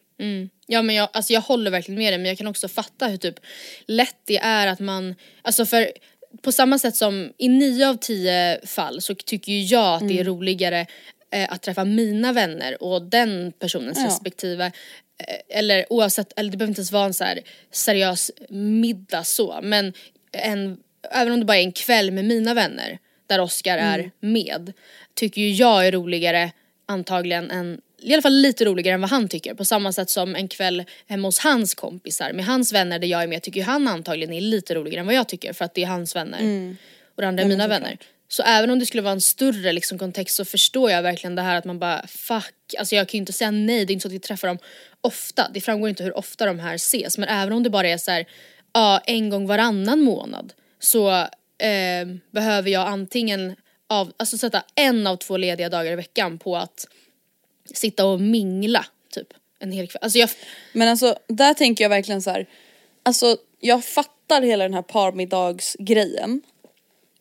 Ja 0.67 0.81
men 0.81 0.95
jag, 0.95 1.09
alltså 1.13 1.33
jag 1.33 1.41
håller 1.41 1.71
verkligen 1.71 1.97
med 1.99 2.13
dig 2.13 2.17
men 2.17 2.27
jag 2.27 2.37
kan 2.37 2.47
också 2.47 2.67
fatta 2.67 3.07
hur 3.07 3.17
typ 3.17 3.39
lätt 3.85 4.15
det 4.25 4.37
är 4.37 4.67
att 4.67 4.79
man, 4.79 5.15
alltså 5.41 5.65
för 5.65 5.91
på 6.41 6.51
samma 6.51 6.79
sätt 6.79 6.95
som 6.95 7.33
i 7.37 7.49
nio 7.49 7.89
av 7.89 7.95
tio 7.95 8.59
fall 8.65 9.01
så 9.01 9.15
tycker 9.15 9.51
ju 9.51 9.61
jag 9.61 9.95
att 9.95 10.07
det 10.07 10.19
är 10.19 10.23
roligare 10.23 10.85
eh, 11.31 11.53
att 11.53 11.61
träffa 11.61 11.85
mina 11.85 12.33
vänner 12.33 12.83
och 12.83 13.01
den 13.01 13.51
personens 13.59 13.97
Ja. 13.97 14.05
respektive 14.07 14.65
eh, 14.65 15.57
eller 15.59 15.93
oavsett, 15.93 16.33
eller 16.39 16.51
det 16.51 16.57
behöver 16.57 16.71
inte 16.71 16.79
ens 16.79 16.91
vara 16.91 17.05
en 17.05 17.13
så 17.13 17.23
här 17.23 17.39
seriös 17.71 18.31
middag 18.49 19.23
så 19.23 19.59
men 19.63 19.93
en, 20.31 20.77
även 21.11 21.33
om 21.33 21.39
det 21.39 21.45
bara 21.45 21.57
är 21.57 21.63
en 21.63 21.71
kväll 21.71 22.11
med 22.11 22.25
mina 22.25 22.53
vänner 22.53 22.99
där 23.27 23.39
Oscar 23.41 23.77
är 23.77 24.11
med 24.19 24.73
tycker 25.13 25.41
ju 25.41 25.51
jag 25.51 25.87
är 25.87 25.91
roligare 25.91 26.51
antagligen 26.85 27.51
än 27.51 27.81
i 28.01 28.13
alla 28.13 28.21
fall 28.21 28.33
lite 28.33 28.65
roligare 28.65 28.93
än 28.93 29.01
vad 29.01 29.09
han 29.09 29.27
tycker. 29.27 29.53
På 29.53 29.65
samma 29.65 29.91
sätt 29.91 30.09
som 30.09 30.35
en 30.35 30.47
kväll 30.47 30.83
hemma 31.07 31.27
hos 31.27 31.39
hans 31.39 31.75
kompisar 31.75 32.33
med 32.33 32.45
hans 32.45 32.73
vänner 32.73 32.99
där 32.99 33.07
jag 33.07 33.23
är 33.23 33.27
med 33.27 33.43
tycker 33.43 33.59
ju 33.59 33.65
han 33.65 33.87
antagligen 33.87 34.33
är 34.33 34.41
lite 34.41 34.75
roligare 34.75 34.99
än 34.99 35.05
vad 35.05 35.15
jag 35.15 35.27
tycker 35.27 35.53
för 35.53 35.65
att 35.65 35.73
det 35.73 35.83
är 35.83 35.87
hans 35.87 36.15
vänner. 36.15 36.41
Och 37.15 37.21
det 37.21 37.27
andra 37.27 37.43
är 37.43 37.47
mina 37.47 37.67
vänner. 37.67 37.97
Så 38.27 38.43
även 38.43 38.69
om 38.69 38.79
det 38.79 38.85
skulle 38.85 39.03
vara 39.03 39.13
en 39.13 39.21
större 39.21 39.73
liksom, 39.73 39.97
kontext 39.97 40.35
så 40.35 40.45
förstår 40.45 40.91
jag 40.91 41.01
verkligen 41.01 41.35
det 41.35 41.41
här 41.41 41.55
att 41.55 41.65
man 41.65 41.79
bara 41.79 42.07
fuck, 42.07 42.55
alltså 42.79 42.95
jag 42.95 43.07
kan 43.07 43.17
ju 43.17 43.19
inte 43.19 43.33
säga 43.33 43.51
nej, 43.51 43.85
det 43.85 43.91
är 43.91 43.93
inte 43.93 44.01
så 44.01 44.07
att 44.07 44.13
vi 44.13 44.19
träffar 44.19 44.47
dem 44.47 44.57
ofta. 45.01 45.49
Det 45.53 45.61
framgår 45.61 45.89
inte 45.89 46.03
hur 46.03 46.17
ofta 46.17 46.45
de 46.45 46.59
här 46.59 46.75
ses 46.75 47.17
men 47.17 47.29
även 47.29 47.53
om 47.53 47.63
det 47.63 47.69
bara 47.69 47.87
är 47.87 47.97
så 47.97 48.11
här, 48.11 48.25
ja 48.73 49.01
en 49.05 49.29
gång 49.29 49.47
varannan 49.47 50.01
månad 50.01 50.53
så 50.79 51.09
eh, 51.57 52.07
behöver 52.31 52.69
jag 52.69 52.87
antingen 52.87 53.55
av, 53.89 54.13
alltså 54.17 54.37
sätta 54.37 54.63
en 54.75 55.07
av 55.07 55.15
två 55.15 55.37
lediga 55.37 55.69
dagar 55.69 55.91
i 55.91 55.95
veckan 55.95 56.39
på 56.39 56.57
att 56.57 56.87
sitta 57.73 58.05
och 58.05 58.21
mingla 58.21 58.85
typ 59.13 59.27
en 59.59 59.71
hel 59.71 59.87
kväll. 59.87 59.99
Alltså 60.03 60.19
jag, 60.19 60.29
Men 60.73 60.87
alltså 60.87 61.15
där 61.27 61.53
tänker 61.53 61.83
jag 61.83 61.89
verkligen 61.89 62.21
så 62.21 62.29
här. 62.29 62.45
Alltså 63.03 63.37
jag 63.59 63.85
fattar 63.85 64.41
hela 64.41 64.63
den 64.63 64.73
här 64.73 64.81
parmiddagsgrejen. 64.81 66.41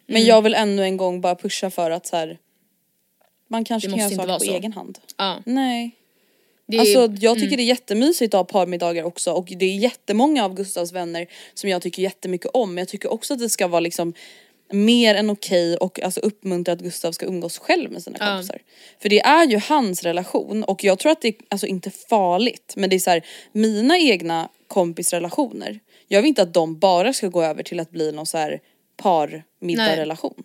Men 0.06 0.16
Mm. 0.16 0.28
jag 0.28 0.42
vill 0.42 0.54
ännu 0.54 0.82
en 0.82 0.96
gång 0.96 1.20
bara 1.20 1.34
pusha 1.34 1.70
för 1.70 1.90
att 1.90 2.06
så 2.06 2.16
här. 2.16 2.38
Man 3.48 3.64
kanske 3.64 3.88
Det 3.88 3.98
kan 3.98 4.11
göra 4.11 4.16
saker 4.16 4.32
på 4.38 4.44
så. 4.44 4.54
egen 4.56 4.72
hand. 4.72 4.98
ja. 5.16 5.42
Nej. 5.46 5.94
Är, 6.72 6.80
Alltså 6.80 7.08
jag 7.20 7.38
tycker 7.38 7.56
det 7.56 7.62
är 7.62 7.64
jättemysigt 7.66 8.34
att 8.34 8.38
ha 8.38 8.44
parmiddagar 8.44 9.04
också 9.04 9.32
och 9.32 9.46
det 9.56 9.64
är 9.66 9.76
jättemånga 9.76 10.44
av 10.44 10.54
Gustavs 10.54 10.92
vänner 10.92 11.26
som 11.54 11.70
jag 11.70 11.82
tycker 11.82 12.02
jättemycket 12.02 12.50
om 12.54 12.74
men 12.74 12.82
jag 12.82 12.88
tycker 12.88 13.12
också 13.12 13.34
att 13.34 13.40
det 13.40 13.48
ska 13.48 13.66
vara 13.68 13.80
liksom 13.80 14.14
mer 14.70 15.14
än 15.14 15.31
okej 15.31 15.76
och 15.76 16.02
alltså 16.02 16.20
uppmuntra 16.20 16.72
att 16.72 16.81
Gustav 16.81 17.12
ska 17.12 17.26
umgås 17.26 17.59
själv 17.59 17.92
med 17.92 18.02
sina 18.02 18.18
kompisar. 18.18 18.59
För 19.02 19.09
det 19.09 19.20
är 19.20 19.46
ju 19.46 19.59
hans 19.59 20.02
relation 20.02 20.64
och 20.64 20.85
jag 20.85 20.98
tror 20.98 21.12
att 21.12 21.20
det 21.20 21.28
är 21.28 21.35
alltså 21.48 21.66
inte 21.66 21.90
farligt 21.90 22.72
men 22.76 22.90
det 22.90 22.96
är 22.96 23.00
så 23.00 23.11
här, 23.11 23.26
mina 23.52 23.98
egna 23.98 24.48
kompisrelationer, 24.68 25.81
jag 26.09 26.22
vill 26.22 26.28
inte 26.28 26.42
att 26.42 26.54
de 26.54 26.78
bara 26.78 27.12
ska 27.12 27.28
gå 27.28 27.42
över 27.42 27.62
till 27.62 27.81
att 27.81 27.90
bli 27.90 28.12
någon 28.12 28.26
så 28.26 28.38
här 28.38 28.61
parmiddagrelation. 28.96 30.42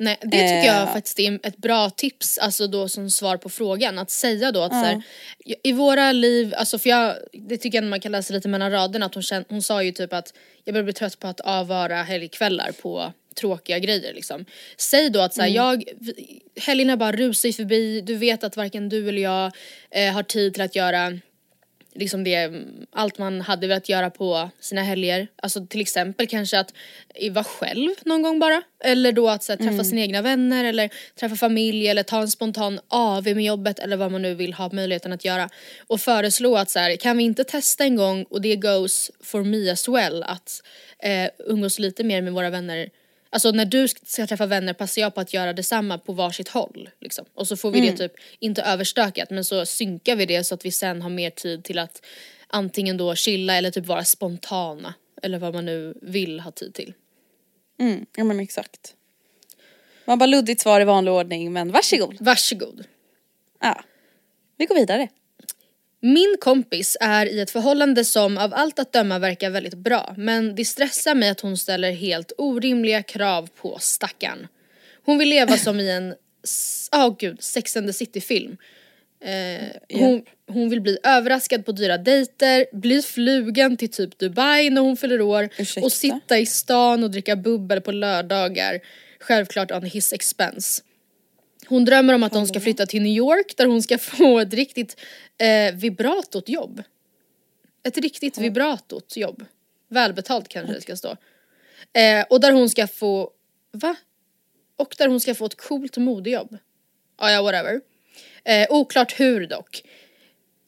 Nej 0.00 0.16
det 0.20 0.26
tycker 0.30 0.64
jag 0.64 0.82
Eh. 0.82 0.92
faktiskt 0.92 1.18
är 1.18 1.38
ett 1.42 1.56
bra 1.56 1.90
tips, 1.90 2.38
alltså 2.38 2.66
då 2.66 2.88
som 2.88 3.10
svar 3.10 3.36
på 3.36 3.48
frågan. 3.48 3.98
Att 3.98 4.10
säga 4.10 4.52
då 4.52 4.62
att 4.62 4.72
så 4.72 4.76
här, 4.78 5.02
i 5.62 5.72
våra 5.72 6.12
liv, 6.12 6.54
alltså 6.56 6.78
för 6.78 6.90
jag, 6.90 7.14
det 7.32 7.56
tycker 7.56 7.82
jag 7.82 7.88
man 7.90 8.00
kan 8.00 8.12
läsa 8.12 8.34
lite 8.34 8.48
mellan 8.48 8.70
raderna 8.70 9.06
att 9.06 9.14
hon, 9.14 9.22
känn, 9.22 9.44
hon 9.48 9.62
sa 9.62 9.82
ju 9.82 9.92
typ 9.92 10.12
att 10.12 10.34
jag 10.64 10.74
börjar 10.74 10.84
bli 10.84 10.92
trött 10.92 11.18
på 11.18 11.26
att 11.28 11.40
avvara 11.40 12.02
helgkvällar 12.02 12.72
på 12.82 13.12
tråkiga 13.40 13.78
grejer 13.78 14.14
liksom. 14.14 14.44
Säg 14.76 15.10
då 15.10 15.20
att 15.20 15.34
så 15.34 15.40
här, 15.42 15.48
jag, 15.48 15.84
vi- 16.00 16.40
helgerna 16.60 16.96
bara 16.96 17.12
rusar 17.12 17.52
förbi, 17.52 18.00
du 18.00 18.14
vet 18.16 18.44
att 18.44 18.56
varken 18.56 18.88
du 18.88 19.08
eller 19.08 19.22
jag 19.22 19.52
eh, 19.90 20.12
har 20.12 20.22
tid 20.22 20.52
till 20.54 20.62
att 20.62 20.76
göra 20.76 21.18
liksom 21.94 22.24
det, 22.24 22.50
allt 22.92 23.18
man 23.18 23.40
hade 23.40 23.66
velat 23.66 23.88
göra 23.88 24.10
på 24.10 24.50
sina 24.60 24.82
helger. 24.82 25.28
Alltså 25.36 25.66
till 25.66 25.80
exempel 25.80 26.26
kanske 26.26 26.58
att 26.58 26.72
vara 27.30 27.44
själv 27.44 27.90
någon 28.04 28.22
gång 28.22 28.38
bara. 28.38 28.62
Eller 28.84 29.12
då 29.12 29.28
att 29.28 29.42
så 29.42 29.52
här, 29.52 29.56
träffa 29.56 29.84
sina 29.84 30.00
egna 30.00 30.22
vänner 30.22 30.64
eller 30.64 30.90
träffa 31.20 31.36
familj 31.36 31.88
eller 31.88 32.02
ta 32.02 32.20
en 32.20 32.28
spontan 32.28 32.80
AV 32.88 33.24
med 33.24 33.44
jobbet 33.44 33.78
eller 33.78 33.96
vad 33.96 34.12
man 34.12 34.22
nu 34.22 34.34
vill 34.34 34.54
ha 34.54 34.70
möjligheten 34.72 35.12
att 35.12 35.24
göra. 35.24 35.48
Och 35.86 36.00
föreslå 36.00 36.56
att 36.56 36.70
så 36.70 36.78
här, 36.78 36.96
kan 36.96 37.16
vi 37.16 37.24
inte 37.24 37.44
testa 37.44 37.84
en 37.84 37.96
gång 37.96 38.24
och 38.30 38.40
det 38.40 38.56
goes 38.56 39.10
for 39.20 39.44
me 39.44 39.70
as 39.70 39.88
well 39.88 40.22
att 40.22 40.62
eh, 41.02 41.28
umgås 41.38 41.78
lite 41.78 42.04
mer 42.04 42.22
med 42.22 42.32
våra 42.32 42.50
vänner 42.50 42.88
Alltså 43.30 43.50
när 43.50 43.64
du 43.64 43.88
ska 43.88 44.26
träffa 44.26 44.46
vänner 44.46 44.72
passar 44.72 45.02
jag 45.02 45.14
på 45.14 45.20
att 45.20 45.34
göra 45.34 45.52
detsamma 45.52 45.98
på 45.98 46.12
varsitt 46.12 46.48
håll. 46.48 46.90
Liksom. 47.00 47.24
Och 47.34 47.48
så 47.48 47.56
får 47.56 47.70
vi 47.70 47.80
det 47.80 47.96
typ, 47.96 48.12
inte 48.38 48.62
överstökat 48.62 49.30
men 49.30 49.44
så 49.44 49.66
synkar 49.66 50.16
vi 50.16 50.26
det 50.26 50.44
så 50.44 50.54
att 50.54 50.64
vi 50.64 50.70
sen 50.70 51.02
har 51.02 51.10
mer 51.10 51.30
tid 51.30 51.64
till 51.64 51.78
att 51.78 52.02
antingen 52.46 52.96
då 52.96 53.14
chilla 53.14 53.54
eller 53.56 53.70
typ 53.70 53.86
vara 53.86 54.04
spontana. 54.04 54.94
Eller 55.22 55.38
vad 55.38 55.54
man 55.54 55.64
nu 55.64 55.94
vill 56.02 56.40
ha 56.40 56.50
tid 56.50 56.74
till. 56.74 56.94
Mm, 57.80 58.06
ja 58.16 58.24
men 58.24 58.40
exakt. 58.40 58.94
Man 60.04 60.18
bara 60.18 60.26
luddigt 60.26 60.60
svar 60.60 60.80
i 60.80 60.84
vanlig 60.84 61.14
ordning 61.14 61.52
men 61.52 61.72
varsågod. 61.72 62.16
Varsågod. 62.20 62.84
Ja. 63.60 63.84
Vi 64.56 64.66
går 64.66 64.74
vidare. 64.74 65.08
Min 66.00 66.36
kompis 66.40 66.96
är 67.00 67.26
i 67.26 67.40
ett 67.40 67.50
förhållande 67.50 68.04
som 68.04 68.38
av 68.38 68.54
allt 68.54 68.78
att 68.78 68.92
döma 68.92 69.18
verkar 69.18 69.50
väldigt 69.50 69.74
bra 69.74 70.14
men 70.16 70.54
det 70.54 70.64
stressar 70.64 71.14
mig 71.14 71.28
att 71.28 71.40
hon 71.40 71.56
ställer 71.56 71.92
helt 71.92 72.32
orimliga 72.38 73.02
krav 73.02 73.48
på 73.60 73.78
stackaren. 73.80 74.46
Hon 75.04 75.18
vill 75.18 75.28
leva 75.28 75.56
som 75.56 75.80
i 75.80 75.90
en, 75.90 76.14
åh 76.92 77.06
oh 77.08 77.16
gud, 77.18 77.42
Sex 77.42 77.76
and 77.76 77.86
the 77.86 77.92
City-film. 77.92 78.56
Eh, 79.24 79.98
hon, 79.98 80.22
hon 80.48 80.68
vill 80.68 80.80
bli 80.80 80.98
överraskad 81.02 81.66
på 81.66 81.72
dyra 81.72 81.98
dejter, 81.98 82.66
bli 82.72 83.02
flugen 83.02 83.76
till 83.76 83.88
typ 83.88 84.18
Dubai 84.18 84.70
när 84.70 84.80
hon 84.80 84.96
fyller 84.96 85.20
år 85.20 85.48
Ursäkta? 85.58 85.86
och 85.86 85.92
sitta 85.92 86.38
i 86.38 86.46
stan 86.46 87.04
och 87.04 87.10
dricka 87.10 87.36
bubbel 87.36 87.80
på 87.80 87.92
lördagar. 87.92 88.80
Självklart 89.20 89.70
on 89.70 89.82
his 89.82 90.12
expense. 90.12 90.82
Hon 91.68 91.84
drömmer 91.84 92.14
om 92.14 92.22
att 92.22 92.32
de 92.32 92.46
ska 92.46 92.60
flytta 92.60 92.86
till 92.86 93.02
New 93.02 93.12
York 93.16 93.56
där 93.56 93.66
hon 93.66 93.82
ska 93.82 93.98
få 93.98 94.38
ett 94.38 94.54
riktigt 94.54 95.00
eh, 95.38 95.74
vibratot 95.74 96.48
jobb. 96.48 96.82
Ett 97.82 97.98
riktigt 97.98 98.38
vibratot 98.38 99.16
jobb. 99.16 99.44
Välbetalt 99.88 100.48
kanske 100.48 100.74
det 100.74 100.80
ska 100.80 100.96
stå. 100.96 101.16
Eh, 101.92 102.24
och 102.30 102.40
där 102.40 102.52
hon 102.52 102.70
ska 102.70 102.86
få, 102.86 103.30
va? 103.72 103.96
Och 104.76 104.94
där 104.98 105.08
hon 105.08 105.20
ska 105.20 105.34
få 105.34 105.46
ett 105.46 105.56
coolt 105.56 105.96
modejobb. 105.96 106.58
Ah, 107.16 107.30
ja, 107.30 107.42
whatever. 107.42 107.80
Eh, 108.44 108.66
oklart 108.70 109.20
hur 109.20 109.46
dock. 109.46 109.82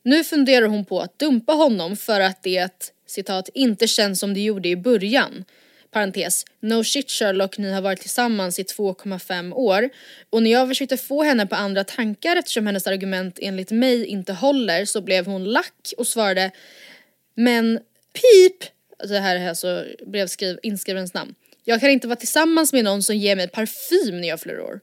Nu 0.02 0.24
funderar 0.24 0.66
hon 0.66 0.84
på 0.84 1.00
att 1.00 1.18
dumpa 1.18 1.52
honom 1.52 1.96
för 1.96 2.20
att 2.20 2.42
det, 2.42 2.92
citat, 3.06 3.48
inte 3.54 3.86
känns 3.86 4.20
som 4.20 4.34
det 4.34 4.40
gjorde 4.40 4.68
i 4.68 4.76
början 4.76 5.44
parentes, 5.90 6.44
no 6.60 6.84
shit 6.84 7.10
Sherlock, 7.10 7.58
ni 7.58 7.72
har 7.72 7.80
varit 7.80 8.00
tillsammans 8.00 8.58
i 8.58 8.62
2,5 8.62 9.52
år. 9.52 9.90
Och 10.30 10.42
när 10.42 10.50
jag 10.50 10.68
försökte 10.68 10.96
få 10.96 11.22
henne 11.22 11.46
på 11.46 11.54
andra 11.54 11.84
tankar 11.84 12.36
eftersom 12.36 12.66
hennes 12.66 12.86
argument 12.86 13.38
enligt 13.42 13.70
mig 13.70 14.06
inte 14.06 14.32
håller 14.32 14.84
så 14.84 15.00
blev 15.00 15.26
hon 15.26 15.44
lack 15.44 15.92
och 15.96 16.06
svarade 16.06 16.50
Men 17.34 17.80
pip! 18.12 18.70
Alltså, 18.98 19.14
det 19.14 19.20
här 19.20 19.36
är 19.36 19.48
alltså 19.48 19.84
brevskriv, 20.06 20.58
inskrivens 20.62 21.14
namn. 21.14 21.34
Jag 21.64 21.80
kan 21.80 21.90
inte 21.90 22.08
vara 22.08 22.16
tillsammans 22.16 22.72
med 22.72 22.84
någon 22.84 23.02
som 23.02 23.16
ger 23.16 23.36
mig 23.36 23.48
parfym 23.48 24.20
när 24.20 24.28
jag 24.28 24.40
fyller 24.40 24.60
år. 24.60 24.80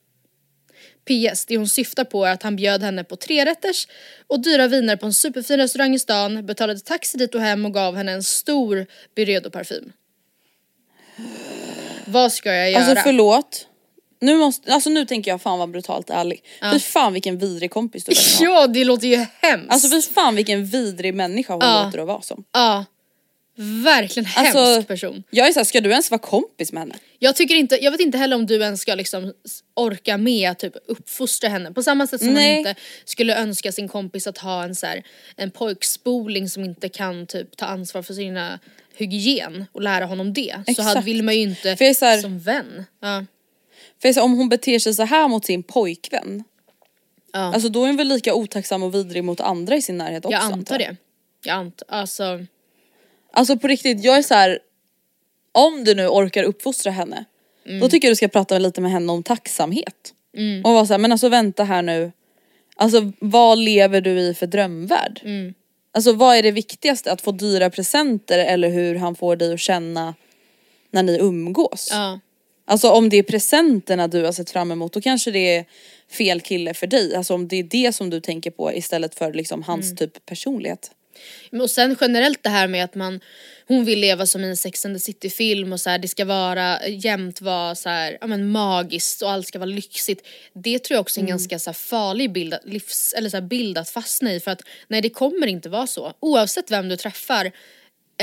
PS, 1.07 1.45
det 1.45 1.57
hon 1.57 1.67
syftar 1.67 2.03
på 2.03 2.25
är 2.25 2.31
att 2.31 2.43
han 2.43 2.55
bjöd 2.55 2.83
henne 2.83 3.03
på 3.03 3.15
trerätters 3.15 3.87
och 4.27 4.39
dyra 4.39 4.67
viner 4.67 4.95
på 4.95 5.05
en 5.05 5.13
superfin 5.13 5.57
restaurang 5.57 5.95
i 5.95 5.99
stan, 5.99 6.45
betalade 6.45 6.79
taxi 6.79 7.17
dit 7.17 7.35
och 7.35 7.41
hem 7.41 7.65
och 7.65 7.73
gav 7.73 7.95
henne 7.95 8.11
en 8.11 8.23
stor 8.23 8.85
Byredo-parfym. 9.15 9.91
Vad 12.05 12.33
ska 12.33 12.53
jag 12.53 12.71
göra? 12.71 12.85
Alltså 12.85 13.03
förlåt. 13.03 13.67
Nu, 14.19 14.35
måste, 14.37 14.73
alltså 14.73 14.89
nu 14.89 15.05
tänker 15.05 15.31
jag 15.31 15.41
fan 15.41 15.59
vad 15.59 15.69
brutalt 15.69 16.09
ärlig. 16.09 16.43
Ja. 16.61 16.71
Fy 16.73 16.79
fan 16.79 17.13
vilken 17.13 17.37
vidrig 17.37 17.71
kompis 17.71 18.05
du 18.05 18.09
verkar 18.09 18.45
Ja 18.51 18.67
det 18.67 18.83
låter 18.83 19.07
ju 19.07 19.25
hemskt. 19.41 19.71
Alltså 19.71 19.89
fy 19.89 20.01
fan 20.01 20.35
vilken 20.35 20.65
vidrig 20.65 21.13
människa 21.13 21.53
hon 21.53 21.61
ja. 21.61 21.83
låter 21.85 21.99
att 21.99 22.07
vara 22.07 22.21
som. 22.21 22.43
Ja. 22.53 22.85
Verkligen 23.59 24.29
alltså, 24.35 24.59
hemsk 24.59 24.87
person. 24.87 25.23
Jag 25.29 25.47
är 25.47 25.51
såhär, 25.51 25.65
ska 25.65 25.81
du 25.81 25.89
ens 25.89 26.11
vara 26.11 26.19
kompis 26.19 26.71
med 26.71 26.81
henne? 26.81 26.95
Jag 27.19 27.35
tycker 27.35 27.55
inte, 27.55 27.83
jag 27.83 27.91
vet 27.91 27.99
inte 27.99 28.17
heller 28.17 28.35
om 28.35 28.45
du 28.45 28.61
ens 28.61 28.81
ska 28.81 28.95
liksom 28.95 29.33
orka 29.73 30.17
med 30.17 30.51
att 30.51 30.59
typ 30.59 30.73
uppfostra 30.87 31.49
henne 31.49 31.71
på 31.71 31.83
samma 31.83 32.07
sätt 32.07 32.21
som 32.21 32.33
Nej. 32.33 32.51
man 32.51 32.57
inte 32.57 32.81
skulle 33.05 33.35
önska 33.37 33.71
sin 33.71 33.87
kompis 33.87 34.27
att 34.27 34.37
ha 34.37 34.63
en 34.63 34.75
så 34.75 34.85
här, 34.85 35.03
en 35.35 35.51
pojkspoling 35.51 36.49
som 36.49 36.63
inte 36.63 36.89
kan 36.89 37.27
typ 37.27 37.57
ta 37.57 37.65
ansvar 37.65 38.01
för 38.01 38.13
sina 38.13 38.59
hygien 38.97 39.65
och 39.71 39.81
lära 39.81 40.05
honom 40.05 40.33
det. 40.33 40.55
Exakt. 40.67 40.91
Så 40.91 41.01
vill 41.01 41.23
man 41.23 41.35
ju 41.35 41.41
inte 41.41 41.69
här, 41.69 42.21
som 42.21 42.39
vän. 42.39 42.85
Ja. 42.99 43.25
För 44.01 44.13
så, 44.13 44.21
om 44.21 44.33
hon 44.33 44.49
beter 44.49 44.79
sig 44.79 44.93
så 44.93 45.03
här 45.03 45.27
mot 45.27 45.45
sin 45.45 45.63
pojkvän 45.63 46.43
ja. 47.33 47.39
Alltså 47.39 47.69
då 47.69 47.83
är 47.83 47.87
hon 47.87 47.97
väl 47.97 48.07
lika 48.07 48.33
otacksam 48.33 48.83
och 48.83 48.95
vidrig 48.95 49.23
mot 49.23 49.39
andra 49.39 49.75
i 49.75 49.81
sin 49.81 49.97
närhet 49.97 50.25
också? 50.25 50.37
Jag 50.37 50.53
antar 50.53 50.77
det. 50.77 50.95
Jag 51.43 51.55
antar, 51.55 51.87
alltså 51.89 52.45
Alltså 53.31 53.57
på 53.57 53.67
riktigt, 53.67 54.03
jag 54.03 54.17
är 54.17 54.21
så 54.21 54.33
här, 54.33 54.59
om 55.51 55.83
du 55.83 55.95
nu 55.95 56.07
orkar 56.07 56.43
uppfostra 56.43 56.91
henne, 56.91 57.25
mm. 57.65 57.79
då 57.79 57.89
tycker 57.89 58.07
jag 58.07 58.11
du 58.11 58.15
ska 58.15 58.27
prata 58.27 58.59
lite 58.59 58.81
med 58.81 58.91
henne 58.91 59.11
om 59.11 59.23
tacksamhet. 59.23 60.13
Mm. 60.37 60.65
Och 60.65 60.71
vara 60.71 60.85
såhär, 60.85 60.97
men 60.97 61.11
alltså 61.11 61.29
vänta 61.29 61.63
här 61.63 61.81
nu. 61.81 62.11
Alltså 62.75 63.11
vad 63.19 63.57
lever 63.57 64.01
du 64.01 64.19
i 64.19 64.33
för 64.33 64.47
drömvärld? 64.47 65.21
Mm. 65.23 65.53
Alltså 65.97 66.13
vad 66.13 66.37
är 66.37 66.43
det 66.43 66.51
viktigaste? 66.51 67.11
Att 67.11 67.21
få 67.21 67.31
dyra 67.31 67.69
presenter 67.69 68.39
eller 68.39 68.69
hur 68.69 68.95
han 68.95 69.15
får 69.15 69.35
dig 69.35 69.53
att 69.53 69.59
känna 69.59 70.15
när 70.91 71.03
ni 71.03 71.17
umgås? 71.17 71.89
Ja. 71.91 72.19
Alltså 72.65 72.89
om 72.89 73.09
det 73.09 73.17
är 73.17 73.23
presenterna 73.23 74.07
du 74.07 74.23
har 74.23 74.31
sett 74.31 74.49
fram 74.49 74.71
emot 74.71 74.93
då 74.93 75.01
kanske 75.01 75.31
det 75.31 75.55
är 75.55 75.65
fel 76.11 76.41
kille 76.41 76.73
för 76.73 76.87
dig. 76.87 77.15
Alltså 77.15 77.33
om 77.33 77.47
det 77.47 77.55
är 77.55 77.63
det 77.63 77.95
som 77.95 78.09
du 78.09 78.19
tänker 78.19 78.51
på 78.51 78.73
istället 78.73 79.15
för 79.15 79.33
liksom 79.33 79.63
hans 79.63 79.85
mm. 79.85 79.97
typ 79.97 80.25
personlighet. 80.25 80.91
Och 81.61 81.71
sen 81.71 81.95
generellt 82.01 82.43
det 82.43 82.49
här 82.49 82.67
med 82.67 82.83
att 82.83 82.95
man, 82.95 83.19
hon 83.67 83.85
vill 83.85 83.99
leva 83.99 84.25
som 84.25 84.43
i 84.43 84.47
en 84.47 84.57
Sex 84.57 84.85
and 84.85 84.95
the 84.95 84.99
City 84.99 85.29
film 85.29 85.73
och 85.73 85.79
så 85.79 85.89
här, 85.89 85.99
det 85.99 86.07
ska 86.07 86.25
vara 86.25 86.87
jämt 86.87 87.41
vara 87.41 87.75
så 87.75 87.89
här, 87.89 88.17
ja 88.21 88.27
men 88.27 88.49
magiskt 88.49 89.21
och 89.21 89.31
allt 89.31 89.47
ska 89.47 89.59
vara 89.59 89.69
lyxigt. 89.69 90.27
Det 90.53 90.79
tror 90.79 90.95
jag 90.95 91.01
också 91.01 91.19
är 91.19 91.21
en 91.21 91.27
mm. 91.27 91.37
ganska 91.37 91.59
så 91.59 91.69
här, 91.69 91.75
farlig 91.75 92.31
bild, 92.31 92.55
livs, 92.63 93.13
eller 93.13 93.29
så 93.29 93.37
här, 93.37 93.41
bild 93.41 93.77
att 93.77 93.89
fastna 93.89 94.33
i 94.33 94.39
för 94.39 94.51
att 94.51 94.61
nej 94.87 95.01
det 95.01 95.09
kommer 95.09 95.47
inte 95.47 95.69
vara 95.69 95.87
så. 95.87 96.13
Oavsett 96.19 96.71
vem 96.71 96.89
du 96.89 96.97
träffar 96.97 97.45
eh, 97.45 97.51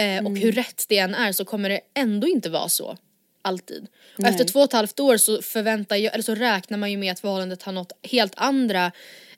mm. 0.04 0.26
och 0.26 0.38
hur 0.38 0.52
rätt 0.52 0.84
det 0.88 0.98
än 0.98 1.14
är 1.14 1.32
så 1.32 1.44
kommer 1.44 1.68
det 1.68 1.80
ändå 1.94 2.28
inte 2.28 2.50
vara 2.50 2.68
så. 2.68 2.96
Alltid. 3.42 3.86
Och 4.18 4.24
efter 4.24 4.44
två 4.44 4.58
och 4.58 4.64
ett 4.64 4.72
halvt 4.72 5.00
år 5.00 5.16
så 5.16 5.42
förväntar 5.42 5.96
jag, 5.96 6.14
eller 6.14 6.24
så 6.24 6.34
räknar 6.34 6.78
man 6.78 6.90
ju 6.90 6.96
med 6.96 7.12
att 7.12 7.20
förhållandet 7.20 7.62
har 7.62 7.72
nått 7.72 7.92
helt 8.02 8.32
andra 8.36 8.92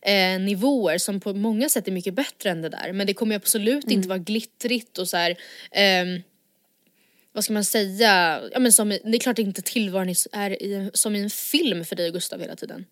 eh, 0.06 0.40
nivåer 0.40 0.98
som 0.98 1.20
på 1.20 1.34
många 1.34 1.68
sätt 1.68 1.88
är 1.88 1.92
mycket 1.92 2.14
bättre 2.14 2.50
än 2.50 2.62
det 2.62 2.68
där. 2.68 2.92
Men 2.92 3.06
det 3.06 3.14
kommer 3.14 3.36
absolut 3.36 3.84
mm. 3.84 3.96
inte 3.96 4.08
vara 4.08 4.18
glittrigt 4.18 4.98
och 4.98 5.08
så 5.08 5.16
här, 5.16 5.30
eh, 5.70 6.20
vad 7.32 7.44
ska 7.44 7.52
man 7.52 7.64
säga, 7.64 8.40
ja 8.52 8.58
men 8.58 8.72
som, 8.72 8.88
det 8.88 9.16
är 9.16 9.18
klart 9.18 9.38
inte 9.38 9.62
tillvaron 9.62 10.14
är 10.32 10.62
i, 10.62 10.90
som 10.94 11.16
i 11.16 11.20
en 11.20 11.30
film 11.30 11.84
för 11.84 11.96
dig 11.96 12.06
och 12.06 12.12
Gustav 12.12 12.40
hela 12.40 12.56
tiden. 12.56 12.84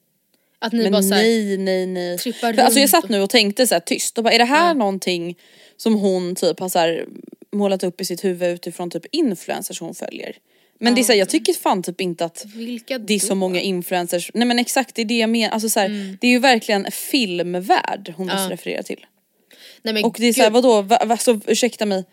Att 0.59 0.73
ni 0.73 0.83
men 0.83 0.93
bara 0.93 1.03
såhär, 1.03 1.23
nej 1.23 1.57
nej 1.57 1.87
nej. 1.87 2.19
För, 2.19 2.61
alltså 2.61 2.81
jag 2.81 2.91
satt 2.91 3.09
nu 3.09 3.21
och 3.21 3.31
tänkte 3.31 3.67
så 3.67 3.75
här 3.75 3.81
tyst 3.81 4.19
och 4.19 4.25
bara 4.25 4.33
är 4.33 4.39
det 4.39 4.45
här 4.45 4.69
ja. 4.69 4.75
någonting 4.75 5.39
som 5.77 5.95
hon 5.95 6.35
typ 6.35 6.61
har 6.61 6.69
så 6.69 6.79
här, 6.79 7.07
målat 7.53 7.85
upp 7.85 8.01
i 8.01 8.05
sitt 8.05 8.25
huvud 8.25 8.55
utifrån 8.55 8.91
typ 8.91 9.07
influencers 9.11 9.81
hon 9.81 9.95
följer? 9.95 10.37
Men 10.79 10.95
det 10.95 11.01
är 11.01 11.03
så 11.03 11.13
här, 11.13 11.19
jag 11.19 11.29
tycker 11.29 11.53
fan 11.53 11.83
typ 11.83 12.01
inte 12.01 12.25
att 12.25 12.45
Vilka 12.55 12.99
det 12.99 13.15
är 13.15 13.19
så 13.19 13.35
många 13.35 13.61
influencers, 13.61 14.31
nej 14.35 14.49
men 14.49 14.59
exakt 14.59 14.95
det 14.95 15.03
är 15.03 15.07
det 15.07 15.19
jag 15.19 15.31
menar, 15.31 15.55
alltså 15.55 15.69
så 15.69 15.81
här, 15.81 15.87
mm. 15.87 16.19
det 16.21 16.27
är 16.27 16.31
ju 16.31 16.39
verkligen 16.39 16.91
filmvärld 16.91 18.15
hon 18.17 18.27
måste 18.27 18.49
referera 18.49 18.83
till. 18.83 19.07
Nej, 19.83 19.95
men 19.95 20.05
och 20.05 20.17
det 20.19 20.27
är 20.27 20.33
såhär 20.33 20.51
vadå, 20.51 20.83
va, 20.83 20.99
va, 21.05 21.17
så, 21.17 21.41
ursäkta 21.47 21.87
mig, 21.87 22.05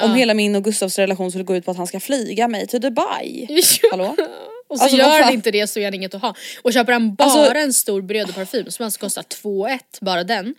om 0.00 0.14
hela 0.14 0.34
min 0.34 0.56
och 0.56 0.64
Gustavs 0.64 0.98
relation 0.98 1.30
skulle 1.30 1.44
gå 1.44 1.56
ut 1.56 1.64
på 1.64 1.70
att 1.70 1.76
han 1.76 1.86
ska 1.86 2.00
flyga 2.00 2.48
mig 2.48 2.66
till 2.66 2.80
Dubai. 2.80 3.48
Hallå? 3.90 4.16
Och 4.68 4.78
så 4.78 4.84
alltså, 4.84 4.98
gör 4.98 5.22
han 5.22 5.32
inte 5.32 5.50
det 5.50 5.66
så 5.66 5.80
är 5.80 5.84
han 5.84 5.94
inget 5.94 6.14
att 6.14 6.22
ha. 6.22 6.34
Och 6.62 6.72
köper 6.72 6.92
han 6.92 7.14
bara 7.14 7.24
alltså, 7.24 7.54
en 7.54 7.72
stor 7.72 8.02
brödparfym 8.02 8.70
som 8.70 8.84
alltså 8.84 9.00
kostar 9.00 9.22
2 9.22 9.68
bara 10.00 10.24
den 10.24 10.54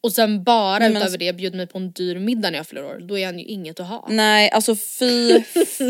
och 0.00 0.12
sen 0.12 0.44
bara 0.44 0.78
Nej, 0.78 0.90
utöver 0.90 1.04
alltså, 1.04 1.18
det 1.18 1.32
bjuder 1.32 1.56
mig 1.56 1.66
på 1.66 1.78
en 1.78 1.90
dyr 1.90 2.18
middag 2.18 2.50
när 2.50 2.58
jag 2.58 2.66
fyller 2.66 2.84
år, 2.84 2.98
då 3.00 3.18
är 3.18 3.26
han 3.26 3.38
ju 3.38 3.44
inget 3.44 3.80
att 3.80 3.86
ha. 3.88 4.06
Nej 4.10 4.50
alltså 4.50 4.76
fy 4.76 5.42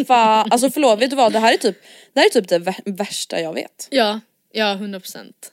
fan, 0.06 0.48
alltså 0.50 0.70
förlåt 0.70 1.00
vet 1.00 1.10
du 1.10 1.16
vad 1.16 1.32
det 1.32 1.38
här 1.38 1.52
är 1.52 1.56
typ 1.56 1.76
det 2.12 2.20
här 2.20 2.26
är 2.26 2.30
typ 2.30 2.48
det 2.48 2.74
värsta 2.84 3.40
jag 3.40 3.52
vet. 3.52 3.88
Ja, 3.90 4.20
ja 4.52 4.74
100%. 4.74 5.00
procent. 5.00 5.52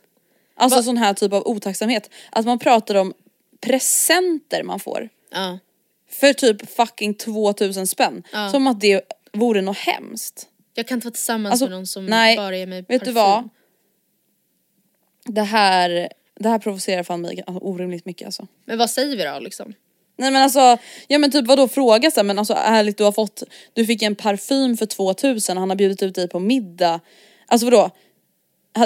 Alltså 0.56 0.80
Va? 0.80 0.84
sån 0.84 0.98
här 0.98 1.14
typ 1.14 1.34
av 1.34 1.48
otacksamhet, 1.48 2.10
att 2.32 2.46
man 2.46 2.60
pratar 2.60 2.96
om 2.96 3.14
presenter 3.62 4.64
man 4.64 4.80
får. 4.80 5.10
Ja. 5.32 5.60
För 6.10 6.34
typ 6.34 6.70
fucking 6.70 7.14
2000 7.14 7.88
spänn. 7.88 8.24
Ja. 8.32 8.50
Som 8.50 8.68
att 8.68 8.82
det 8.82 9.02
vore 9.34 9.62
något 9.62 9.78
hemskt. 9.78 10.48
Jag 10.74 10.88
kan 10.88 10.98
inte 10.98 11.06
vara 11.06 11.14
tillsammans 11.14 11.52
alltså, 11.52 11.66
med 11.66 11.72
någon 11.72 11.88
som 11.88 12.06
nej, 12.06 12.38
bara 12.38 12.58
ger 12.58 12.68
mig 12.68 12.84
parfym. 12.84 13.00
Vet 13.00 13.06
du 13.06 13.12
vad? 13.12 13.50
Det 15.26 15.42
här 15.42 16.10
det 16.36 16.50
här 16.50 16.60
provocerar 16.60 17.04
fan 17.04 17.22
mig 17.22 17.44
alltså, 17.48 17.64
orimligt 17.64 18.06
mycket 18.06 18.26
alltså. 18.26 18.48
Men 18.66 18.78
vad 18.78 18.90
säger 18.90 19.18
vi 19.18 19.24
då 19.24 19.40
liksom? 19.40 19.74
Nej 20.18 20.32
men 20.32 20.42
alltså, 20.42 20.78
ja 21.08 21.18
men 21.18 21.32
typ 21.32 21.48
vadå 21.48 21.68
fråga 21.68 22.12
så 22.12 22.24
men 22.24 22.40
alltså 22.40 22.54
ärligt 22.58 22.98
du 22.98 23.04
har 23.04 23.12
fått, 23.12 23.44
du 23.74 23.86
fick 23.86 24.02
en 24.02 24.16
parfym 24.16 24.78
för 24.78 24.86
2000 24.86 25.58
han 25.58 25.70
har 25.70 25.78
bjudit 25.78 26.04
ut 26.04 26.16
dig 26.16 26.30
på 26.30 26.40
middag. 26.40 27.00
Alltså 27.46 27.66
vadå? 27.66 27.90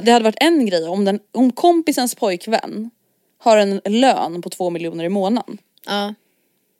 Det 0.03 0.11
hade 0.11 0.23
varit 0.23 0.43
en 0.43 0.65
grej 0.65 0.87
om, 0.87 1.05
den, 1.05 1.19
om 1.31 1.51
kompisens 1.51 2.15
pojkvän 2.15 2.89
har 3.37 3.57
en 3.57 3.81
lön 3.85 4.41
på 4.41 4.49
två 4.49 4.69
miljoner 4.69 5.03
i 5.03 5.09
månaden. 5.09 5.57
Ja. 5.85 6.13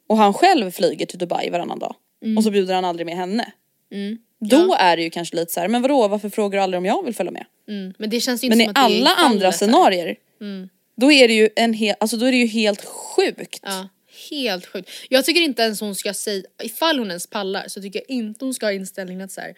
Och 0.08 0.16
han 0.16 0.34
själv 0.34 0.70
flyger 0.70 1.06
till 1.06 1.18
Dubai 1.18 1.50
varannan 1.50 1.78
dag. 1.78 1.94
Mm. 2.22 2.38
Och 2.38 2.44
så 2.44 2.50
bjuder 2.50 2.74
han 2.74 2.84
aldrig 2.84 3.06
med 3.06 3.16
henne. 3.16 3.52
Mm. 3.92 4.18
Ja. 4.38 4.58
Då 4.58 4.74
är 4.74 4.96
det 4.96 5.02
ju 5.02 5.10
kanske 5.10 5.36
lite 5.36 5.52
så 5.52 5.60
här, 5.60 5.68
men 5.68 5.82
vadå 5.82 6.08
varför 6.08 6.28
frågar 6.28 6.58
du 6.58 6.62
aldrig 6.62 6.78
om 6.78 6.84
jag 6.84 7.04
vill 7.04 7.14
följa 7.14 7.32
med? 7.32 7.44
Mm. 7.68 7.94
Men 7.98 8.10
det 8.10 8.20
känns 8.20 8.44
ju 8.44 8.46
inte 8.46 8.56
men 8.56 8.64
som 8.64 8.70
att 8.70 8.74
det 8.74 8.80
är 8.80 8.84
alla 8.84 9.14
andra 9.14 9.52
scenarier 9.52 10.16
Mm. 10.40 10.68
Då 10.96 11.12
är 11.12 11.28
det 11.28 11.34
ju 11.34 11.48
en 11.56 11.72
hel, 11.72 11.96
alltså 12.00 12.16
då 12.16 12.26
är 12.26 12.32
det 12.32 12.38
ju 12.38 12.46
helt 12.46 12.84
sjukt. 12.84 13.60
Ja, 13.62 13.88
helt 14.30 14.66
sjukt. 14.66 14.90
Jag 15.08 15.24
tycker 15.24 15.40
inte 15.40 15.62
ens 15.62 15.80
hon 15.80 15.94
ska 15.94 16.14
säga, 16.14 16.44
ifall 16.62 16.98
hon 16.98 17.08
ens 17.08 17.26
pallar 17.26 17.68
så 17.68 17.82
tycker 17.82 17.98
jag 17.98 18.16
inte 18.16 18.44
hon 18.44 18.54
ska 18.54 18.66
ha 18.66 18.72
inställningen 18.72 19.24
att 19.24 19.32
så 19.32 19.40
här, 19.40 19.54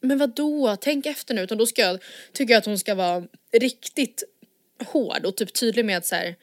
men 0.00 0.18
vad 0.18 0.34
då? 0.34 0.76
tänk 0.80 1.06
efter 1.06 1.34
nu. 1.34 1.42
Utan 1.42 1.58
då 1.58 1.66
ska 1.66 1.82
jag, 1.82 2.02
tycker 2.32 2.54
jag 2.54 2.58
att 2.58 2.66
hon 2.66 2.78
ska 2.78 2.94
vara 2.94 3.24
riktigt 3.52 4.24
hård 4.84 5.26
och 5.26 5.36
typ 5.36 5.52
tydlig 5.52 5.84
med 5.84 5.96
att 5.96 6.06
så 6.06 6.14
här, 6.14 6.34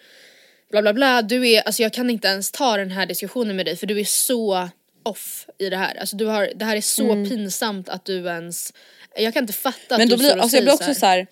bla 0.71 0.81
bla 0.81 0.93
bla, 0.93 1.21
du 1.21 1.49
är, 1.49 1.61
alltså 1.61 1.81
jag 1.81 1.93
kan 1.93 2.09
inte 2.09 2.27
ens 2.27 2.51
ta 2.51 2.77
den 2.77 2.91
här 2.91 3.05
diskussionen 3.05 3.55
med 3.55 3.65
dig 3.65 3.75
för 3.75 3.87
du 3.87 3.99
är 3.99 4.05
så 4.05 4.69
off 5.03 5.47
i 5.57 5.69
det 5.69 5.77
här. 5.77 5.95
Alltså 5.95 6.15
du 6.15 6.25
har, 6.25 6.51
det 6.55 6.65
här 6.65 6.75
är 6.75 6.81
så 6.81 7.11
mm. 7.11 7.29
pinsamt 7.29 7.89
att 7.89 8.05
du 8.05 8.25
ens, 8.25 8.73
jag 9.15 9.33
kan 9.33 9.43
inte 9.43 9.53
fatta 9.53 9.95
att 9.95 9.99
Men 9.99 10.09
då 10.09 10.15
du 10.15 10.23
blir, 10.23 10.37
alltså 10.37 10.57
jag 10.57 10.63
blir 10.63 10.73
också 10.73 10.93
så 10.93 11.05
här, 11.05 11.27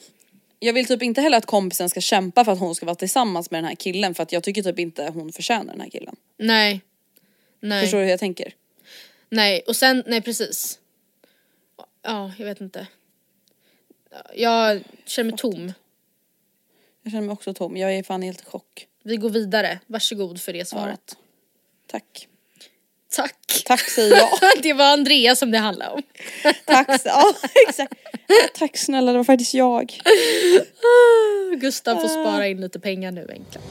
jag 0.64 0.74
vill 0.74 0.88
typ 0.88 1.04
inte 1.04 1.22
heller 1.22 1.38
att 1.38 1.46
kompisen 1.46 1.90
ska 1.90 2.02
kämpa 2.02 2.46
för 2.46 2.52
att 2.52 2.60
hon 2.60 2.76
ska 2.76 2.86
vara 2.86 2.96
tillsammans 2.96 3.52
med 3.52 3.58
den 3.58 3.66
här 3.66 3.76
killen 3.76 4.16
för 4.16 4.24
att 4.24 4.32
jag 4.32 4.44
tycker 4.44 4.64
typ 4.64 4.80
inte 4.80 5.12
hon 5.14 5.32
förtjänar 5.32 5.74
den 5.74 5.82
här 5.82 5.90
killen. 5.90 6.16
Nej. 6.38 6.82
Nej. 7.60 7.82
Förstår 7.82 7.98
du 7.98 8.04
hur 8.04 8.12
jag 8.12 8.20
tänker? 8.20 8.54
Nej 9.30 9.64
och 9.68 9.76
sen, 9.76 10.04
nej 10.08 10.22
precis. 10.22 10.80
Ja, 12.02 12.32
jag 12.38 12.46
vet 12.46 12.62
inte. 12.62 12.88
Jag 14.36 14.84
känner 15.06 15.30
mig 15.30 15.38
tom. 15.38 15.74
Jag 17.04 17.12
känner 17.12 17.28
mig 17.28 17.34
också 17.34 17.54
tom, 17.54 17.78
jag 17.78 17.96
är 17.96 18.04
fan 18.04 18.22
helt 18.22 18.42
i 18.42 18.46
chock. 18.46 18.88
Vi 19.04 19.18
går 19.18 19.30
vidare, 19.30 19.80
varsågod 19.88 20.42
för 20.42 20.54
det 20.54 20.68
svaret. 20.68 21.02
Ja. 21.08 21.16
Tack. 21.88 22.28
Tack. 23.72 23.90
Säger 23.90 24.16
jag. 24.16 24.30
det 24.64 24.74
var 24.74 24.86
Andrea 24.86 25.36
som 25.36 25.52
det 25.52 25.58
handlade 25.58 25.92
om. 25.92 26.02
Tack, 26.66 27.02
ja 27.06 27.34
exakt. 27.68 27.94
Tack 28.54 28.78
snälla 28.78 29.12
det 29.12 29.18
var 29.18 29.24
faktiskt 29.24 29.54
jag. 29.54 30.00
Gustav 31.58 31.96
får 31.96 32.08
spara 32.08 32.48
in 32.48 32.62
lite 32.62 32.80
pengar 32.80 33.12
nu 33.12 33.28
egentligen. 33.30 33.68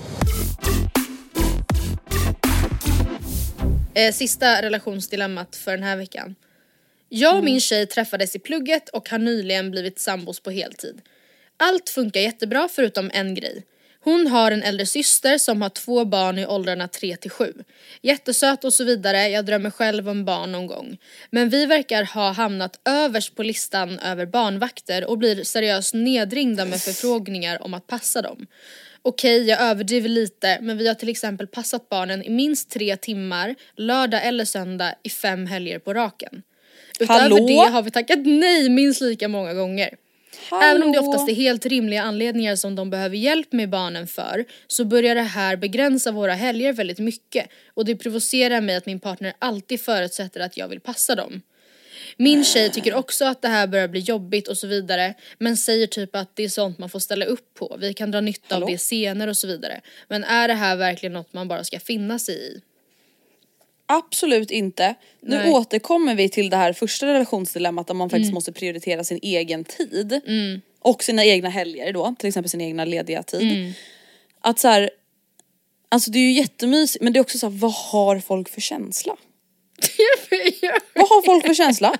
Eh, 3.94 4.12
sista 4.12 4.62
relationsdilemmat 4.62 5.56
för 5.56 5.70
den 5.70 5.82
här 5.82 5.96
veckan. 5.96 6.34
Jag 7.08 7.36
och 7.36 7.44
min 7.44 7.60
tjej 7.60 7.86
träffades 7.86 8.36
i 8.36 8.38
plugget 8.38 8.88
och 8.88 9.10
har 9.10 9.18
nyligen 9.18 9.70
blivit 9.70 9.98
sambos 9.98 10.40
på 10.40 10.50
heltid. 10.50 11.00
Allt 11.56 11.88
funkar 11.88 12.20
jättebra 12.20 12.68
förutom 12.72 13.10
en 13.14 13.34
grej. 13.34 13.64
Hon 14.04 14.26
har 14.26 14.50
en 14.50 14.62
äldre 14.62 14.86
syster 14.86 15.38
som 15.38 15.62
har 15.62 15.68
två 15.68 16.04
barn 16.04 16.38
i 16.38 16.46
åldrarna 16.46 16.88
3 16.88 17.16
till 17.16 17.30
7. 17.30 17.54
Jättesöt 18.02 18.64
och 18.64 18.74
så 18.74 18.84
vidare, 18.84 19.28
jag 19.28 19.46
drömmer 19.46 19.70
själv 19.70 20.08
om 20.08 20.24
barn 20.24 20.52
någon 20.52 20.66
gång. 20.66 20.98
Men 21.30 21.48
vi 21.48 21.66
verkar 21.66 22.04
ha 22.04 22.32
hamnat 22.32 22.80
överst 22.84 23.36
på 23.36 23.42
listan 23.42 23.98
över 23.98 24.26
barnvakter 24.26 25.04
och 25.04 25.18
blir 25.18 25.44
seriöst 25.44 25.94
nedringda 25.94 26.64
med 26.64 26.80
förfrågningar 26.80 27.62
om 27.62 27.74
att 27.74 27.86
passa 27.86 28.22
dem. 28.22 28.46
Okej, 29.02 29.48
jag 29.48 29.60
överdriver 29.60 30.08
lite, 30.08 30.58
men 30.60 30.78
vi 30.78 30.88
har 30.88 30.94
till 30.94 31.08
exempel 31.08 31.46
passat 31.46 31.88
barnen 31.88 32.22
i 32.22 32.30
minst 32.30 32.70
tre 32.70 32.96
timmar, 32.96 33.54
lördag 33.76 34.26
eller 34.26 34.44
söndag 34.44 34.94
i 35.02 35.10
fem 35.10 35.46
helger 35.46 35.78
på 35.78 35.94
raken. 35.94 36.42
Utöver 37.00 37.20
Hallå? 37.20 37.46
det 37.46 37.70
har 37.70 37.82
vi 37.82 37.90
tackat 37.90 38.18
nej 38.26 38.68
minst 38.68 39.00
lika 39.00 39.28
många 39.28 39.54
gånger. 39.54 39.94
Även 40.62 40.82
om 40.82 40.92
det 40.92 40.98
oftast 40.98 41.28
är 41.28 41.34
helt 41.34 41.66
rimliga 41.66 42.02
anledningar 42.02 42.56
som 42.56 42.74
de 42.74 42.90
behöver 42.90 43.16
hjälp 43.16 43.52
med 43.52 43.70
barnen 43.70 44.06
för 44.06 44.44
så 44.66 44.84
börjar 44.84 45.14
det 45.14 45.22
här 45.22 45.56
begränsa 45.56 46.12
våra 46.12 46.34
helger 46.34 46.72
väldigt 46.72 46.98
mycket 46.98 47.48
och 47.74 47.84
det 47.84 47.96
provocerar 47.96 48.60
mig 48.60 48.76
att 48.76 48.86
min 48.86 49.00
partner 49.00 49.32
alltid 49.38 49.80
förutsätter 49.80 50.40
att 50.40 50.56
jag 50.56 50.68
vill 50.68 50.80
passa 50.80 51.14
dem. 51.14 51.42
Min 52.16 52.44
tjej 52.44 52.70
tycker 52.70 52.94
också 52.94 53.24
att 53.24 53.42
det 53.42 53.48
här 53.48 53.66
börjar 53.66 53.88
bli 53.88 54.00
jobbigt 54.00 54.48
och 54.48 54.58
så 54.58 54.66
vidare 54.66 55.14
men 55.38 55.56
säger 55.56 55.86
typ 55.86 56.16
att 56.16 56.36
det 56.36 56.42
är 56.42 56.48
sånt 56.48 56.78
man 56.78 56.88
får 56.90 56.98
ställa 56.98 57.24
upp 57.24 57.54
på, 57.54 57.76
vi 57.80 57.94
kan 57.94 58.10
dra 58.10 58.20
nytta 58.20 58.54
Hallå? 58.54 58.66
av 58.66 58.72
det 58.72 58.78
senare 58.78 59.30
och 59.30 59.36
så 59.36 59.46
vidare. 59.46 59.80
Men 60.08 60.24
är 60.24 60.48
det 60.48 60.54
här 60.54 60.76
verkligen 60.76 61.12
något 61.12 61.32
man 61.32 61.48
bara 61.48 61.64
ska 61.64 61.80
finna 61.80 62.18
sig 62.18 62.34
i? 62.34 62.60
Absolut 63.92 64.50
inte. 64.50 64.94
Nu 65.20 65.36
Nej. 65.36 65.50
återkommer 65.50 66.14
vi 66.14 66.28
till 66.28 66.50
det 66.50 66.56
här 66.56 66.72
första 66.72 67.06
relationsdilemmat 67.06 67.86
där 67.86 67.94
man 67.94 68.10
faktiskt 68.10 68.32
måste 68.32 68.52
prioritera 68.52 69.04
sin 69.04 69.18
egen 69.22 69.64
tid. 69.64 70.20
Och 70.80 71.02
sina 71.04 71.24
egna 71.24 71.48
helger 71.48 71.92
då, 71.92 72.14
till 72.18 72.28
exempel 72.28 72.50
sin 72.50 72.60
egna 72.60 72.84
lediga 72.84 73.22
tid. 73.22 73.74
Att 74.40 74.58
så 74.58 74.68
här, 74.68 74.90
alltså 75.88 76.10
det 76.10 76.18
är 76.18 76.22
ju 76.22 76.32
jättemysigt 76.32 77.02
men 77.04 77.12
det 77.12 77.18
är 77.18 77.20
också 77.20 77.38
så 77.38 77.48
här, 77.48 77.58
vad 77.58 77.72
har 77.72 78.18
folk 78.18 78.48
för 78.48 78.60
känsla? 78.60 79.16
Vad 80.94 81.08
har 81.08 81.22
folk 81.22 81.46
för 81.46 81.54
känsla? 81.54 81.96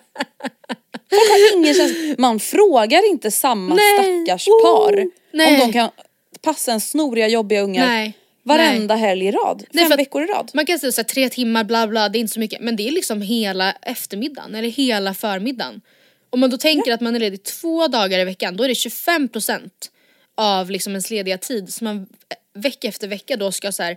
Folk 1.10 1.30
har 1.30 1.56
ingen 1.56 1.74
känsla. 1.74 2.14
Man 2.18 2.40
frågar 2.40 3.10
inte 3.10 3.30
samma 3.30 3.74
Nej. 3.74 4.24
stackars 4.24 4.48
Oh. 4.48 4.62
par 4.62 5.06
Nej. 5.32 5.54
om 5.54 5.58
de 5.60 5.72
kan 5.72 5.90
passa 6.40 6.72
en 6.72 6.80
snoriga 6.80 7.28
jobbiga 7.28 7.60
ungar 7.60 7.86
Nej. 7.86 8.16
Varenda 8.42 8.94
helg 8.94 9.26
i 9.26 9.30
rad. 9.30 9.64
Nej, 9.70 9.88
Fem 9.88 9.96
veckor 9.96 10.22
i 10.22 10.26
rad. 10.26 10.50
Man 10.54 10.66
kan 10.66 10.78
säga 10.78 10.92
såhär 10.92 11.04
tre 11.04 11.28
timmar 11.28 11.64
bla 11.64 11.86
bla, 11.86 12.08
det 12.08 12.18
är 12.18 12.20
inte 12.20 12.32
så 12.32 12.40
mycket. 12.40 12.60
Men 12.60 12.76
det 12.76 12.88
är 12.88 12.92
liksom 12.92 13.22
hela 13.22 13.72
eftermiddagen 13.72 14.54
eller 14.54 14.68
hela 14.68 15.14
förmiddagen. 15.14 15.80
Om 16.30 16.40
man 16.40 16.50
då 16.50 16.56
tänker 16.56 16.92
att 16.92 17.00
man 17.00 17.16
är 17.16 17.20
ledig 17.20 17.42
två 17.42 17.88
dagar 17.88 18.18
i 18.18 18.24
veckan 18.24 18.56
då 18.56 18.64
är 18.64 18.68
det 18.68 18.74
25% 18.74 19.70
av 20.34 20.70
liksom 20.70 20.92
ens 20.92 21.10
lediga 21.10 21.38
tid 21.38 21.74
som 21.74 21.84
man 21.84 22.06
vecka 22.52 22.88
efter 22.88 23.08
vecka 23.08 23.36
då 23.36 23.52
ska 23.52 23.72
så 23.72 23.82
här, 23.82 23.96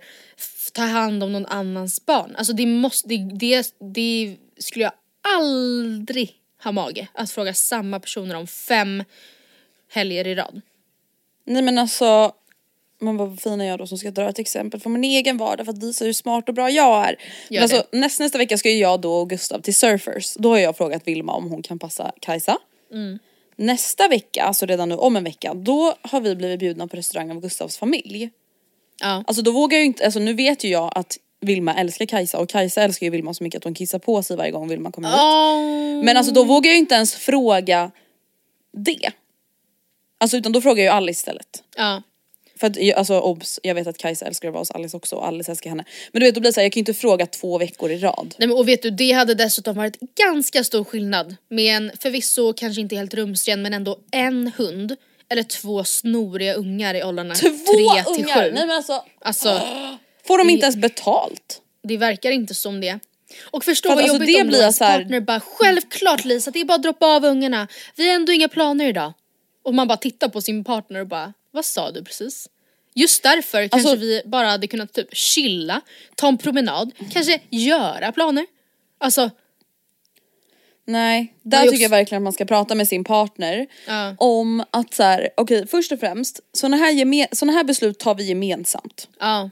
ta 0.74 0.82
hand 0.82 1.24
om 1.24 1.32
någon 1.32 1.46
annans 1.46 2.06
barn. 2.06 2.36
Alltså 2.36 2.54
det 2.54 2.66
måste, 2.66 3.08
det, 3.08 3.18
det, 3.18 3.76
det 3.80 4.36
skulle 4.58 4.84
jag 4.84 4.94
aldrig 5.38 6.36
ha 6.64 6.72
mage 6.72 7.08
att 7.14 7.32
fråga 7.32 7.54
samma 7.54 8.00
personer 8.00 8.36
om 8.36 8.48
fem 8.48 9.04
helger 9.90 10.28
i 10.28 10.36
rad. 10.36 10.62
Nej 11.46 11.62
men 11.62 11.78
alltså, 11.78 12.34
man 13.02 13.18
bara 13.18 13.28
vad 13.28 13.42
fin 13.42 13.62
är 13.62 13.66
jag 13.66 13.80
då 13.80 13.88
som 13.88 13.98
ska 13.98 14.12
dra 14.12 14.30
ett 14.30 14.40
exempel 14.40 14.80
från 14.80 14.94
min 14.94 15.04
egen 15.04 15.38
vardag 15.38 15.66
för 15.66 15.74
att 15.74 15.84
visa 15.84 16.06
hur 16.06 16.14
smart 16.14 16.50
och 16.50 16.56
bra 16.56 16.70
jag 16.70 17.08
är. 17.08 17.16
Men 17.50 17.64
alltså, 17.64 17.84
näst, 17.92 18.20
nästa 18.20 18.38
vecka 18.38 18.58
ska 18.58 18.70
ju 18.70 18.78
jag 18.78 19.02
då 19.02 19.14
och 19.14 19.30
Gustav 19.30 19.62
till 19.62 19.76
Surfers. 19.76 20.34
Då 20.34 20.50
har 20.50 20.58
jag 20.58 20.78
frågat 20.78 21.08
Vilma 21.08 21.34
om 21.34 21.50
hon 21.50 21.62
kan 21.62 21.80
passa 21.80 22.12
Kajsa. 22.20 22.58
Mm. 22.92 23.20
Nästa 23.56 24.08
vecka, 24.08 24.44
alltså 24.44 24.66
redan 24.66 24.90
nu 24.90 24.96
om 24.96 25.16
en 25.16 25.24
vecka, 25.24 25.54
då 25.54 25.94
har 26.02 26.22
vi 26.22 26.36
blivit 26.36 26.60
bjudna 26.60 26.88
på 26.88 26.98
restaurang 26.98 27.32
av 27.32 27.40
Gustavs 27.40 27.78
familj. 27.78 28.30
Ja. 29.02 29.24
Alltså 29.28 29.44
då 29.44 29.52
vågar 29.52 29.78
jag 29.78 29.82
ju 29.82 29.88
inte, 29.88 30.06
alltså 30.06 30.20
nu 30.20 30.34
vet 30.34 30.64
ju 30.64 30.70
jag 30.70 30.92
att 30.96 31.18
Vilma 31.40 31.74
älskar 31.76 32.06
Kajsa 32.06 32.40
och 32.40 32.50
Kajsa 32.50 32.84
älskar 32.84 33.06
ju 33.06 33.10
Vilma 33.10 33.34
så 33.34 33.44
mycket 33.44 33.58
att 33.58 33.64
hon 33.64 33.74
kissar 33.74 34.00
på 34.00 34.24
sig 34.24 34.38
varje 34.38 34.52
gång 34.52 34.68
Vilma 34.68 34.92
kommer 34.92 35.10
hit. 35.10 35.18
Oh. 35.20 36.06
Men 36.06 36.18
alltså 36.18 36.34
då 36.34 36.44
vågar 36.44 36.70
jag 36.70 36.76
ju 36.76 36.80
inte 36.80 36.96
ens 36.96 37.16
fråga 37.16 37.92
det. 38.72 39.12
Alltså 40.18 40.38
utan 40.38 40.52
då 40.52 40.62
frågar 40.62 40.84
jag 40.84 40.92
ju 40.92 40.98
Alice 40.98 41.20
istället. 41.20 41.64
Ja. 41.78 42.02
För 42.60 42.68
att 42.68 42.76
jag- 42.78 42.98
alltså 42.98 43.20
obs, 43.20 43.60
jag 43.64 43.76
vet 43.76 43.88
att 43.88 43.98
Kajsa 43.98 44.26
älskar 44.26 44.48
att 44.48 44.54
vara 44.54 44.62
hos 44.62 44.72
Alice 44.72 44.98
också 44.98 45.16
och 45.16 45.28
Alice 45.28 45.52
älskar 45.52 45.70
henne. 45.70 45.86
Men 46.12 46.20
du 46.20 46.26
vet 46.26 46.36
då 46.36 46.42
blir 46.42 46.50
det 46.50 46.54
så 46.54 46.60
här, 46.60 46.66
jag 46.66 46.72
kan 46.74 46.80
ju 46.80 46.82
inte 46.82 46.94
fråga 46.94 47.26
två 47.26 47.58
veckor 47.58 47.92
i 47.92 47.98
rad. 47.98 48.36
Nej 48.38 48.48
men 48.48 48.58
och 48.58 48.68
vet 48.68 48.82
du, 48.82 48.90
det 48.90 49.12
hade 49.12 49.34
dessutom 49.36 49.76
varit 49.76 49.98
ganska 50.18 50.64
stor 50.64 50.84
skillnad 50.84 51.36
med 51.50 51.76
en 51.78 51.92
förvisso 52.00 52.54
kanske 52.54 52.82
inte 52.82 52.96
helt 52.96 53.14
rumsren 53.14 53.62
men 53.62 53.74
ändå 53.74 54.00
en 54.12 54.52
hund 54.58 54.96
eller 55.30 55.44
två 55.44 55.84
snoriga 55.84 56.54
ungar 56.54 56.94
i 56.96 57.04
åldrarna 57.04 57.36
Två 57.36 57.50
3 57.50 57.56
till 58.16 58.24
ungar! 58.24 58.44
7. 58.44 58.52
Nej 58.52 58.68
men 58.68 58.72
alltså, 58.72 59.04
Alltså 59.22 59.62
får 60.28 60.38
de 60.38 60.48
Det- 60.48 60.54
inte 60.54 60.64
ens 60.66 60.76
betalt? 60.76 61.62
det 61.84 61.98
verkar 61.98 62.32
inte 62.32 62.54
som 62.54 62.82
det. 62.82 63.00
Och 63.44 63.64
förstå 63.64 63.90
För 63.90 63.94
att 63.94 63.96
vad 63.98 64.04
alltså, 64.04 64.16
jobbigt 64.18 64.36
det 64.38 64.42
om 64.42 64.48
blir 64.48 64.72
så 64.72 64.84
här- 64.84 65.00
partner 65.00 65.20
bara 65.20 65.40
självklart 65.40 66.26
Lisa 66.26 66.52
det 66.52 66.62
är 66.62 66.66
bara 66.66 66.76
att 66.76 66.84
droppa 66.84 67.06
av 67.16 67.26
ungarna. 67.26 67.68
Vi 67.96 68.08
har 68.08 68.16
ändå 68.16 68.32
inga 68.32 68.48
planer 68.50 68.88
idag. 68.88 69.14
Och 69.64 69.74
man 69.74 69.88
bara 69.88 69.98
tittar 69.98 70.28
på 70.30 70.42
sin 70.42 70.64
partner 70.64 71.00
och 71.00 71.08
bara 71.08 71.34
vad 71.54 71.66
sa 71.66 71.92
du 71.92 72.04
precis? 72.04 72.50
Just 72.96 73.24
därför 73.24 73.68
kanske 73.68 73.90
Alltså- 73.90 74.06
vi 74.06 74.22
bara 74.26 74.48
hade 74.48 74.68
kunnat 74.68 74.94
typ 74.94 75.16
chilla, 75.16 75.82
ta 76.16 76.28
en 76.28 76.38
promenad, 76.38 76.92
kanske 77.12 77.40
göra 77.50 78.12
planer. 78.12 78.46
Alltså 78.98 79.30
Nej, 80.86 81.34
där 81.44 81.58
är 81.58 81.62
tycker 81.62 81.74
också- 81.74 81.82
jag 81.82 81.90
verkligen 81.90 82.22
att 82.22 82.24
man 82.24 82.34
ska 82.34 82.46
prata 82.46 82.76
med 82.76 82.88
sin 82.88 83.04
partner 83.04 83.68
Ja. 83.88 84.16
om 84.18 84.64
att 84.72 84.94
så 84.94 85.04
här, 85.04 85.30
okej 85.38 85.68
först 85.68 85.92
och 85.92 86.00
främst, 86.00 86.40
såna 86.54 86.78
här, 86.78 87.36
såna 87.36 87.52
här 87.52 87.64
beslut 87.64 88.00
tar 88.00 88.16
vi 88.16 88.24
gemensamt. 88.24 89.08
ja. 89.20 89.50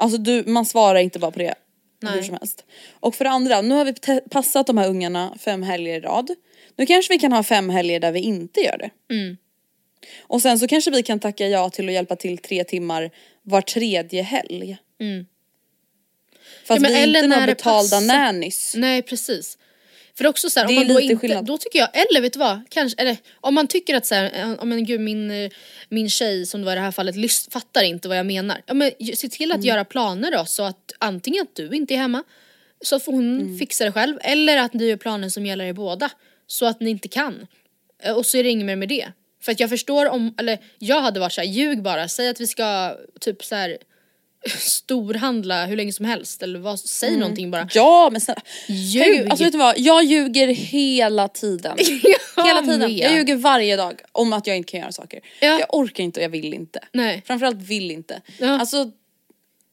Alltså 0.00 0.18
du, 0.18 0.44
man 0.46 0.66
svarar 0.66 0.98
inte 0.98 1.18
bara 1.18 1.30
på 1.30 1.38
det 1.38 1.54
hur 2.02 2.08
Nej. 2.10 2.24
som 2.24 2.34
helst. 2.40 2.64
Och 3.00 3.14
för 3.14 3.24
det 3.24 3.30
andra, 3.30 3.60
nu 3.60 3.74
har 3.74 3.84
vi 3.84 4.20
passat 4.30 4.66
de 4.66 4.78
här 4.78 4.88
ungarna 4.88 5.34
fem 5.40 5.62
helger 5.62 5.96
i 5.96 6.00
rad. 6.00 6.30
Nu 6.76 6.86
kanske 6.86 7.12
vi 7.14 7.18
kan 7.18 7.32
ha 7.32 7.42
fem 7.42 7.70
helger 7.70 8.00
där 8.00 8.12
vi 8.12 8.20
inte 8.20 8.60
gör 8.60 8.78
det. 8.78 8.90
Mm. 9.14 9.36
Och 10.20 10.42
sen 10.42 10.58
så 10.58 10.66
kanske 10.68 10.90
vi 10.90 11.02
kan 11.02 11.20
tacka 11.20 11.46
ja 11.48 11.70
till 11.70 11.88
att 11.88 11.94
hjälpa 11.94 12.16
till 12.16 12.38
tre 12.38 12.64
timmar 12.64 13.10
var 13.42 13.60
tredje 13.62 14.22
helg. 14.22 14.76
Mm. 15.00 15.26
Ja, 16.68 16.78
men 16.80 16.92
vi 16.92 16.98
är 16.98 17.06
inte 17.06 17.26
några 17.26 17.46
betalda 17.46 18.00
nannys. 18.00 18.74
Nej 18.76 19.02
precis. 19.02 19.58
För 20.18 20.26
också 20.26 20.50
så 20.50 20.60
här, 20.60 20.66
om 20.68 20.74
man 20.74 20.88
då 20.88 21.00
inte, 21.00 21.16
skillnad. 21.16 21.44
då 21.44 21.58
tycker 21.58 21.78
jag, 21.78 21.88
eller 21.96 22.20
vet 22.20 22.32
du 22.32 22.38
vad, 22.38 22.60
kanske, 22.68 23.02
eller 23.02 23.16
om 23.40 23.54
man 23.54 23.66
tycker 23.66 23.94
att 23.94 24.06
så 24.06 24.14
här, 24.14 24.24
eh, 24.24 24.54
ja 24.58 24.64
men 24.64 24.84
gud 24.84 25.00
min, 25.00 25.30
eh, 25.30 25.50
min 25.88 26.10
tjej 26.10 26.46
som 26.46 26.60
det 26.60 26.64
var 26.64 26.72
i 26.72 26.74
det 26.74 26.80
här 26.80 26.90
fallet 26.90 27.16
lys- 27.16 27.50
fattar 27.50 27.82
inte 27.82 28.08
vad 28.08 28.18
jag 28.18 28.26
menar. 28.26 28.62
Ja 28.66 28.74
men 28.74 28.90
se 29.14 29.28
till 29.28 29.50
att 29.52 29.56
Mm. 29.56 29.66
göra 29.66 29.84
planer 29.84 30.30
då 30.32 30.44
så 30.44 30.62
att 30.62 30.92
antingen 30.98 31.42
att 31.42 31.54
du 31.56 31.70
inte 31.76 31.94
är 31.94 31.98
hemma 31.98 32.24
så 32.80 33.00
får 33.00 33.12
hon 33.12 33.40
Mm. 33.40 33.58
fixa 33.58 33.84
det 33.84 33.92
själv 33.92 34.18
eller 34.20 34.56
att 34.56 34.74
ni 34.74 34.84
gör 34.88 34.96
planer 34.96 35.28
som 35.28 35.46
gäller 35.46 35.64
er 35.64 35.72
båda 35.72 36.10
så 36.46 36.66
att 36.66 36.80
ni 36.80 36.90
inte 36.90 37.08
kan. 37.08 37.46
Eh, 38.02 38.12
Och 38.12 38.26
så 38.26 38.38
är 38.38 38.42
det 38.44 38.50
inget 38.50 38.66
mer 38.66 38.76
med 38.76 38.88
det. 38.88 39.06
För 39.40 39.52
att 39.52 39.60
jag 39.60 39.70
förstår 39.70 40.08
om, 40.08 40.34
eller 40.38 40.58
jag 40.78 41.00
hade 41.00 41.20
varit 41.20 41.32
så 41.32 41.40
här, 41.40 41.48
ljug 41.48 41.82
bara, 41.82 42.08
säg 42.08 42.28
att 42.28 42.40
vi 42.40 42.46
ska 42.46 42.96
typ 43.20 43.44
så 43.44 43.54
här 43.54 43.78
storhandla 44.58 45.66
hur 45.66 45.76
länge 45.76 45.92
som 45.92 46.04
helst 46.04 46.42
eller 46.42 46.58
vad, 46.58 46.80
säg 46.80 47.16
någonting 47.16 47.50
bara. 47.50 47.68
Ja 47.74 48.08
men 48.12 48.20
snälla. 48.20 48.42
Ljug! 48.68 49.28
Alltså 49.30 49.44
vet 49.44 49.52
du 49.52 49.58
vad, 49.58 49.78
jag 49.78 50.04
ljuger 50.04 50.48
hela 50.48 51.28
tiden. 51.28 51.76
hela 52.36 52.62
tiden. 52.62 52.80
med. 52.80 52.90
Jag 52.90 53.14
ljuger 53.16 53.36
varje 53.36 53.76
dag 53.76 54.00
om 54.12 54.32
att 54.32 54.46
jag 54.46 54.56
inte 54.56 54.70
kan 54.70 54.80
göra 54.80 54.92
saker. 54.92 55.20
Ja. 55.40 55.58
Jag 55.60 55.74
orkar 55.74 56.04
inte 56.04 56.20
och 56.20 56.24
jag 56.24 56.30
vill 56.30 56.54
inte. 56.54 56.80
Nej. 56.92 57.22
Framförallt 57.26 57.62
vill 57.62 57.90
inte. 57.90 58.22
Ja. 58.38 58.60
Alltså 58.60 58.90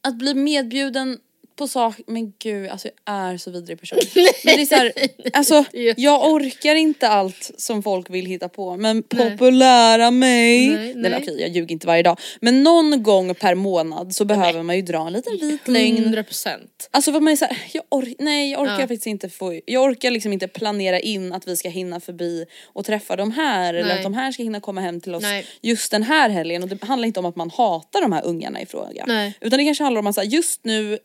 att 0.01 0.15
bli 0.15 0.33
medbjuden 0.33 1.19
på 1.55 1.67
sak, 1.67 1.95
men 2.07 2.33
gud 2.39 2.69
alltså 2.69 2.87
jag 3.05 3.15
är 3.15 3.37
så 3.37 3.51
vidrig 3.51 3.79
person. 3.79 3.99
men 4.43 4.55
det 4.55 4.61
är 4.61 4.65
så 4.65 4.75
här, 4.75 4.91
alltså 5.33 5.63
jag 5.97 6.31
orkar 6.33 6.75
inte 6.75 7.07
allt 7.07 7.51
som 7.57 7.83
folk 7.83 8.09
vill 8.09 8.25
hitta 8.25 8.49
på 8.49 8.77
men 8.77 9.03
Nej. 9.13 9.31
populära 9.31 10.11
mig. 10.11 10.67
Nej, 10.67 10.93
Nej, 10.95 11.11
nej. 11.11 11.19
okej 11.21 11.41
jag 11.41 11.49
ljuger 11.49 11.71
inte 11.71 11.87
varje 11.87 12.03
dag. 12.03 12.19
Men 12.41 12.63
någon 12.63 13.03
gång 13.03 13.35
per 13.35 13.55
månad 13.55 14.15
så 14.15 14.25
behöver 14.25 14.63
man 14.63 14.75
ju 14.75 14.81
dra 14.81 15.07
en 15.07 15.13
liten 15.13 15.37
vit 15.41 15.67
lögn. 15.67 15.97
100 15.97 16.23
procent. 16.23 16.89
Alltså 16.91 17.11
för 17.11 17.19
man 17.19 17.31
är 17.31 17.35
såhär, 17.35 17.57
jag 17.73 17.83
or- 17.89 18.15
nej 18.19 18.51
jag 18.51 18.61
orkar 18.61 18.73
Ja. 18.73 18.79
faktiskt 18.79 19.07
inte 19.07 19.29
få, 19.29 19.59
jag 19.65 19.83
orkar 19.83 20.11
liksom 20.11 20.33
inte 20.33 20.47
planera 20.47 20.99
in 20.99 21.33
att 21.33 21.47
vi 21.47 21.55
ska 21.57 21.69
hinna 21.69 21.99
förbi 21.99 22.45
och 22.65 22.85
träffa 22.85 23.15
de 23.15 23.31
här 23.31 23.73
eller 23.73 23.87
Nej. 23.89 23.97
att 23.97 24.03
de 24.03 24.13
här 24.13 24.31
ska 24.31 24.43
hinna 24.43 24.59
komma 24.59 24.81
hem 24.81 25.01
till 25.01 25.15
oss 25.15 25.23
Nej. 25.23 25.45
just 25.61 25.91
den 25.91 26.03
här 26.03 26.29
helgen 26.29 26.63
och 26.63 26.69
det 26.69 26.83
handlar 26.83 27.05
inte 27.07 27.19
om 27.19 27.25
att 27.25 27.35
man 27.35 27.49
hatar 27.49 28.01
de 28.01 28.11
här 28.11 28.25
ungarna 28.25 28.61
i 28.61 28.65
fråga. 28.65 29.03
Nej. 29.07 29.33
Utan 29.41 29.59
det 29.59 29.65
kanske 29.65 29.83
handlar 29.83 29.99
om 29.99 30.07
att 30.07 30.15
så 30.15 30.21
här, 30.21 30.27
just 30.27 30.59
nu 30.63 30.99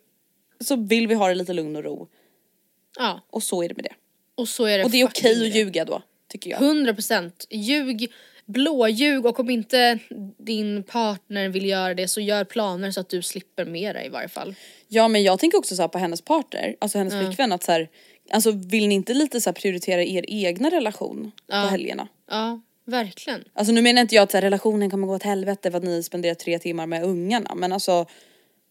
så 0.64 0.76
vill 0.76 1.06
vi 1.06 1.14
ha 1.14 1.28
det 1.28 1.34
lite 1.34 1.52
lugn 1.52 1.76
och 1.76 1.84
ro 1.84 2.08
Ja, 2.98 3.20
och 3.30 3.42
så 3.42 3.62
är 3.62 3.68
det 3.68 3.74
med 3.76 3.84
det. 3.84 3.94
och 4.34 4.48
så 4.48 4.64
är 4.64 4.78
det 4.78 4.84
Och 4.84 4.90
det 4.90 5.00
är 5.00 5.06
okej 5.06 5.34
fucking 5.34 5.48
att 5.48 5.54
ljuga 5.54 5.84
då, 5.84 6.02
tycker 6.28 6.50
jag. 6.50 6.62
100 6.62 6.94
procent. 6.94 7.46
Ljug, 7.50 8.12
blåljug 8.46 9.26
och 9.26 9.40
om 9.40 9.50
inte 9.50 9.98
din 10.38 10.82
partner 10.82 11.48
vill 11.48 11.66
göra 11.66 11.94
det 11.94 12.08
så 12.08 12.20
gör 12.20 12.44
planer 12.44 12.90
så 12.90 13.00
att 13.00 13.08
du 13.08 13.22
slipper 13.22 13.64
med 13.64 13.94
det 13.96 14.04
i 14.04 14.08
varje 14.08 14.28
fall. 14.28 14.54
Ja 14.88 15.08
men 15.08 15.22
jag 15.22 15.38
tänker 15.38 15.58
också 15.58 15.76
så 15.76 15.88
på 15.88 15.98
hennes 15.98 16.20
partner, 16.22 16.76
alltså 16.78 16.98
hennes 16.98 17.14
flickvän 17.14 17.52
att 17.52 17.62
så 17.62 17.72
här, 17.72 17.88
alltså 18.30 18.50
vill 18.50 18.88
ni 18.88 18.94
inte 18.94 19.14
lite 19.14 19.40
så 19.40 19.52
prioritera 19.52 20.02
er 20.04 20.24
egna 20.28 20.70
relation 20.70 21.32
på 21.46 21.56
helgerna? 21.56 22.08
Ja, 22.30 22.61
verkligen. 22.84 23.44
Alltså 23.52 23.72
nu 23.72 23.82
menar 23.82 24.02
inte 24.02 24.14
jag 24.14 24.22
att 24.22 24.32
här, 24.32 24.42
relationen 24.42 24.90
kommer 24.90 25.06
gå 25.06 25.14
åt 25.14 25.22
helvete 25.22 25.70
för 25.70 25.78
att 25.78 25.84
ni 25.84 26.02
spenderar 26.02 26.34
tre 26.34 26.58
timmar 26.58 26.86
med 26.86 27.04
ungarna 27.04 27.54
men 27.54 27.72
alltså 27.72 28.06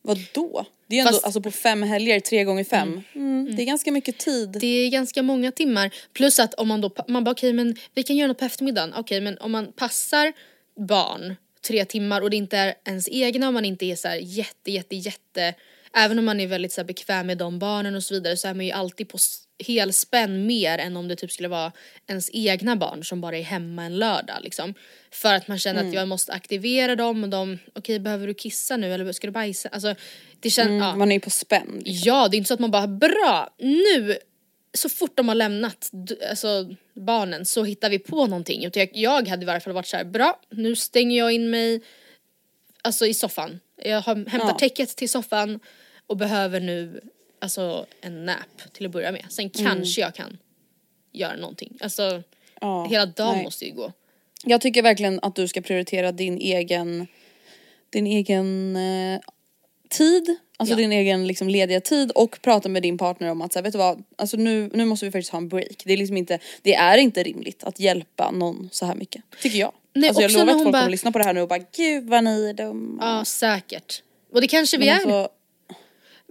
vadå? 0.01 0.65
Det 0.87 0.95
är 0.95 0.99
ändå 0.99 1.11
Fast- 1.11 1.25
alltså 1.25 1.41
på 1.41 1.51
fem 1.51 1.83
helger, 1.83 2.19
tre 2.19 2.43
gånger 2.43 2.63
fem. 2.63 3.01
Mm, 3.15 3.55
Det 3.55 3.61
är 3.63 3.65
ganska 3.65 3.91
mycket 3.91 4.17
tid. 4.17 4.49
Det 4.49 4.67
är 4.67 4.89
ganska 4.89 5.23
många 5.23 5.51
timmar. 5.51 5.91
Plus 6.13 6.39
att 6.39 6.53
om 6.53 6.67
man 6.67 6.81
då, 6.81 6.91
man 7.07 7.23
bara 7.23 7.31
okej 7.31 7.53
men 7.53 7.75
vi 7.95 8.03
kan 8.03 8.15
göra 8.15 8.27
något 8.27 8.37
på 8.39 8.45
eftermiddagen. 8.45 8.93
Okej 8.97 9.21
men 9.21 9.37
om 9.37 9.51
man 9.51 9.71
passar 9.71 10.33
barn 10.87 11.35
tre 11.67 11.85
timmar 11.85 12.21
och 12.21 12.29
det 12.29 12.37
inte 12.37 12.57
är 12.57 12.75
ens 12.85 13.07
egna 13.11 13.47
och 13.47 13.53
man 13.53 13.65
inte 13.65 13.85
är 13.85 13.95
så 13.95 14.07
här 14.07 14.15
jätte 14.15 14.71
jätte 14.71 14.95
jätte 14.95 15.53
Även 15.95 16.19
om 16.19 16.25
man 16.25 16.39
är 16.39 16.47
väldigt 16.47 16.71
så 16.71 16.81
här 16.81 16.85
bekväm 16.85 17.27
med 17.27 17.37
de 17.37 17.59
barnen 17.59 17.95
och 17.95 18.03
så 18.03 18.13
vidare 18.13 18.37
så 18.37 18.47
är 18.47 18.53
man 18.53 18.65
ju 18.65 18.71
alltid 18.71 19.09
på 19.09 19.17
helspänn 19.67 20.45
mer 20.45 20.77
än 20.77 20.97
om 20.97 21.07
det 21.07 21.15
typ 21.15 21.31
skulle 21.31 21.47
vara 21.47 21.71
ens 22.07 22.29
egna 22.33 22.75
barn 22.75 23.03
som 23.03 23.21
bara 23.21 23.37
är 23.37 23.43
hemma 23.43 23.83
en 23.83 23.97
lördag 23.99 24.37
liksom. 24.41 24.73
För 25.11 25.33
att 25.33 25.47
man 25.47 25.59
känner 25.59 25.87
att 25.87 25.93
jag 25.93 26.07
måste 26.07 26.33
aktivera 26.33 26.95
dem 26.95 27.23
och 27.23 27.29
de, 27.29 27.59
okej 27.75 27.99
behöver 27.99 28.27
du 28.27 28.33
kissa 28.33 28.77
nu 28.77 28.93
eller 28.93 29.11
ska 29.11 29.27
du 29.27 29.31
bajsa? 29.31 29.69
Alltså 29.69 29.95
det 30.39 30.49
känns, 30.49 30.81
ja. 30.81 30.95
Man 30.95 31.11
är 31.11 31.15
ju 31.15 31.19
på 31.19 31.29
spänn. 31.29 31.81
Ja, 31.85 32.27
det 32.27 32.35
är 32.35 32.37
inte 32.37 32.47
så 32.47 32.53
att 32.53 32.59
man 32.59 32.71
bara 32.71 32.87
bra, 32.87 33.49
nu 33.57 34.17
så 34.73 34.89
fort 34.89 35.17
de 35.17 35.27
har 35.27 35.35
lämnat 35.35 35.91
alltså, 36.29 36.75
barnen 36.93 37.45
så 37.45 37.63
hittar 37.63 37.89
vi 37.89 37.99
på 37.99 38.27
någonting. 38.27 38.69
Jag, 38.73 38.89
jag 38.93 39.27
hade 39.27 39.43
i 39.43 39.45
varje 39.45 39.59
fall 39.59 39.73
varit 39.73 39.87
så 39.87 39.97
här, 39.97 40.03
bra 40.03 40.39
nu 40.49 40.75
stänger 40.75 41.17
jag 41.17 41.31
in 41.31 41.49
mig 41.49 41.81
alltså 42.81 43.05
i 43.05 43.13
soffan. 43.13 43.59
Jag 43.85 44.01
har, 44.01 44.15
hämtar 44.15 44.47
Ja. 44.49 44.57
täcket 44.59 44.95
till 44.95 45.09
soffan 45.09 45.59
och 46.07 46.17
behöver 46.17 46.59
nu 46.59 47.01
alltså 47.41 47.85
en 48.01 48.25
nap 48.25 48.73
till 48.73 48.85
att 48.85 48.91
börja 48.91 49.11
med. 49.11 49.25
Sen 49.29 49.49
kanske 49.49 50.01
jag 50.01 50.15
kan 50.15 50.37
göra 51.11 51.35
någonting. 51.35 51.77
Alltså 51.81 52.03
Mm. 52.61 52.71
Ja, 52.71 52.87
hela 52.89 53.05
dagen 53.05 53.35
nej. 53.35 53.43
måste 53.43 53.65
ju 53.65 53.71
gå. 53.73 53.91
Jag 54.43 54.61
tycker 54.61 54.81
verkligen 54.81 55.19
att 55.21 55.35
du 55.35 55.47
ska 55.47 55.61
prioritera 55.61 56.11
din 56.11 56.37
egen, 56.37 57.07
din 57.89 58.07
egen 58.07 58.75
eh, 58.75 59.19
tid, 59.89 60.35
alltså 60.57 60.73
Ja. 60.73 60.77
din 60.77 60.91
egen 60.91 61.27
liksom 61.27 61.49
lediga 61.49 61.81
tid 61.81 62.11
och 62.11 62.39
prata 62.41 62.69
med 62.69 62.81
din 62.83 62.97
partner 62.97 63.31
om 63.31 63.41
att 63.41 63.53
så 63.53 63.59
här, 63.59 63.63
vet 63.63 63.71
du 63.71 63.77
vad, 63.77 64.03
alltså 64.15 64.37
nu, 64.37 64.69
nu 64.73 64.85
måste 64.85 65.05
vi 65.05 65.11
faktiskt 65.11 65.31
ha 65.31 65.37
en 65.37 65.49
break. 65.49 65.81
Det 65.85 65.93
är 65.93 65.97
liksom 65.97 66.17
inte, 66.17 66.39
det 66.61 66.73
är 66.75 66.97
inte 66.97 67.23
rimligt 67.23 67.63
att 67.63 67.79
hjälpa 67.79 68.31
någon 68.31 68.69
så 68.71 68.85
här 68.85 68.95
mycket. 68.95 69.23
Tycker 69.41 69.59
jag. 69.59 69.71
Nej, 69.99 70.09
alltså 70.09 70.21
jag 70.21 70.31
lovar 70.31 70.53
att 70.53 70.59
folk 70.59 70.71
bara- 70.71 70.79
kommer 70.81 70.91
lyssna 70.91 71.11
på 71.11 71.17
det 71.19 71.25
här 71.25 71.33
nu 71.33 71.41
och 71.41 71.47
bara 71.47 71.59
gud 71.77 72.09
vad 72.09 72.23
ni 72.23 72.49
är 72.49 72.53
dumma. 72.53 73.17
Ja, 73.17 73.25
säkert. 73.25 74.01
Och 74.33 74.41
det 74.41 74.47
kanske 74.47 74.77
vi 74.77 74.85
Men 74.85 74.93
är. 74.95 75.01
alltså, 75.01 75.29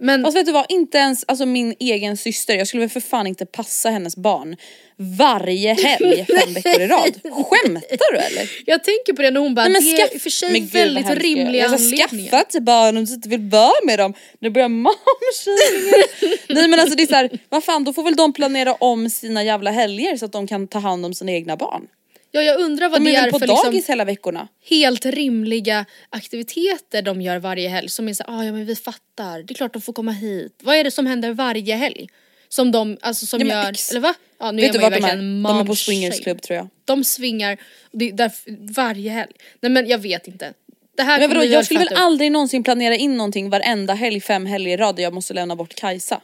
Men 0.01 0.25
Alltså 0.25 0.39
vet 0.39 0.45
du 0.45 0.51
vad, 0.51 0.65
inte 0.69 0.97
ens 0.97 1.23
alltså 1.27 1.45
min 1.45 1.75
egen 1.79 2.17
syster, 2.17 2.55
jag 2.55 2.67
skulle 2.67 2.81
väl 2.81 2.89
för 2.89 2.99
fan 2.99 3.27
inte 3.27 3.45
passa 3.45 3.89
hennes 3.89 4.15
barn 4.17 4.55
varje 4.97 5.73
helg 5.73 6.25
fem 6.39 6.53
veckor 6.53 6.81
i 6.81 6.87
rad. 6.87 7.19
Skämtar 7.23 8.11
du 8.13 8.17
eller? 8.17 8.51
jag 8.65 8.83
tänker 8.83 9.13
på 9.13 9.21
det 9.21 9.31
när 9.31 9.39
hon 9.39 9.55
bara, 9.55 9.67
Nej, 9.67 9.71
men 9.73 9.83
det 9.83 10.01
är 10.01 10.13
i 10.15 10.17
och 10.17 10.21
för 10.21 10.29
sig 10.29 10.51
Men 10.51 10.61
gud, 10.61 10.71
väldigt 10.71 11.09
jag 11.09 11.23
rimliga 11.23 11.61
Jag 11.63 11.79
ska 11.79 11.85
anledningar. 12.03 12.29
skaffa 12.31 12.43
till 12.43 12.61
barn 12.61 12.97
om 12.97 13.05
du 13.05 13.13
inte 13.13 13.29
vill 13.29 13.39
vara 13.49 13.71
med 13.85 13.99
dem. 13.99 14.13
Nu 14.39 14.49
börjar 14.49 14.69
momshamingen. 14.69 16.03
Nej 16.49 16.67
men 16.67 16.79
alltså 16.79 16.95
det 16.95 17.03
är 17.03 17.07
såhär, 17.07 17.29
vad 17.49 17.63
fan 17.63 17.83
då 17.83 17.93
får 17.93 18.03
väl 18.03 18.15
de 18.15 18.33
planera 18.33 18.73
om 18.73 19.09
sina 19.09 19.43
jävla 19.43 19.71
helger 19.71 20.17
så 20.17 20.25
att 20.25 20.31
de 20.31 20.47
kan 20.47 20.67
ta 20.67 20.79
hand 20.79 21.05
om 21.05 21.13
sina 21.13 21.31
egna 21.31 21.57
barn. 21.57 21.87
Ja 22.31 22.41
jag 22.41 22.59
undrar 22.59 22.89
vad 22.89 23.01
De 23.01 23.05
det 23.11 23.15
är 23.15 23.27
är 23.27 23.31
på 23.31 23.39
för 23.39 23.47
dagis 23.47 23.73
liksom 23.73 23.91
hela 23.93 24.05
veckorna. 24.05 24.47
helt 24.69 25.05
rimliga 25.05 25.85
aktiviteter 26.09 27.01
de 27.01 27.21
gör 27.21 27.39
varje 27.39 27.69
helg 27.69 27.89
som 27.89 28.07
är 28.09 28.13
så 28.13 28.23
ah, 28.27 28.43
ja 28.43 28.51
men 28.51 28.65
vi 28.65 28.75
fattar, 28.75 29.43
det 29.43 29.53
är 29.53 29.55
klart 29.55 29.73
de 29.73 29.81
får 29.81 29.93
komma 29.93 30.11
hit. 30.11 30.59
Vad 30.63 30.75
är 30.75 30.83
det 30.83 30.91
som 30.91 31.05
händer 31.05 31.33
varje 31.33 31.75
helg? 31.75 32.09
Som 32.49 32.71
de, 32.71 32.97
alltså 33.01 33.25
som 33.25 33.41
Ja, 33.41 33.47
gör, 33.63 33.71
ex- 33.71 33.91
eller 33.91 33.99
va? 34.01 34.13
Ja 34.39 34.51
nu 34.51 34.61
Vet 34.61 34.75
är 34.75 34.79
man 34.79 34.83
ju 34.85 34.89
vart 34.91 34.93
de 34.93 34.97
är? 34.97 35.01
verkligen 35.01 35.43
De 35.43 35.59
är 35.59 35.65
på 35.65 35.75
swingersklubb 35.75 36.41
tror 36.41 36.57
jag. 36.57 36.67
De 36.85 37.03
swingar, 37.03 37.57
det 37.91 38.11
där, 38.11 38.31
varje 38.73 39.11
helg. 39.11 39.31
Nej 39.61 39.71
men 39.71 39.87
jag 39.87 39.97
vet 39.97 40.27
inte. 40.27 40.53
Det 40.97 41.03
här 41.03 41.19
Men 41.19 41.29
vadå, 41.29 41.43
jag 41.43 41.65
skulle 41.65 41.79
väl 41.79 41.87
upp. 41.93 41.99
aldrig 41.99 42.31
någonsin 42.31 42.63
planera 42.63 42.95
in 42.95 43.17
någonting 43.17 43.49
varenda 43.49 43.93
helg, 43.93 44.21
fem 44.21 44.45
helger 44.45 44.73
i 44.73 44.77
rad 44.77 44.95
där 44.95 45.03
jag 45.03 45.13
måste 45.13 45.33
lämna 45.33 45.55
bort 45.55 45.73
Kajsa. 45.75 46.21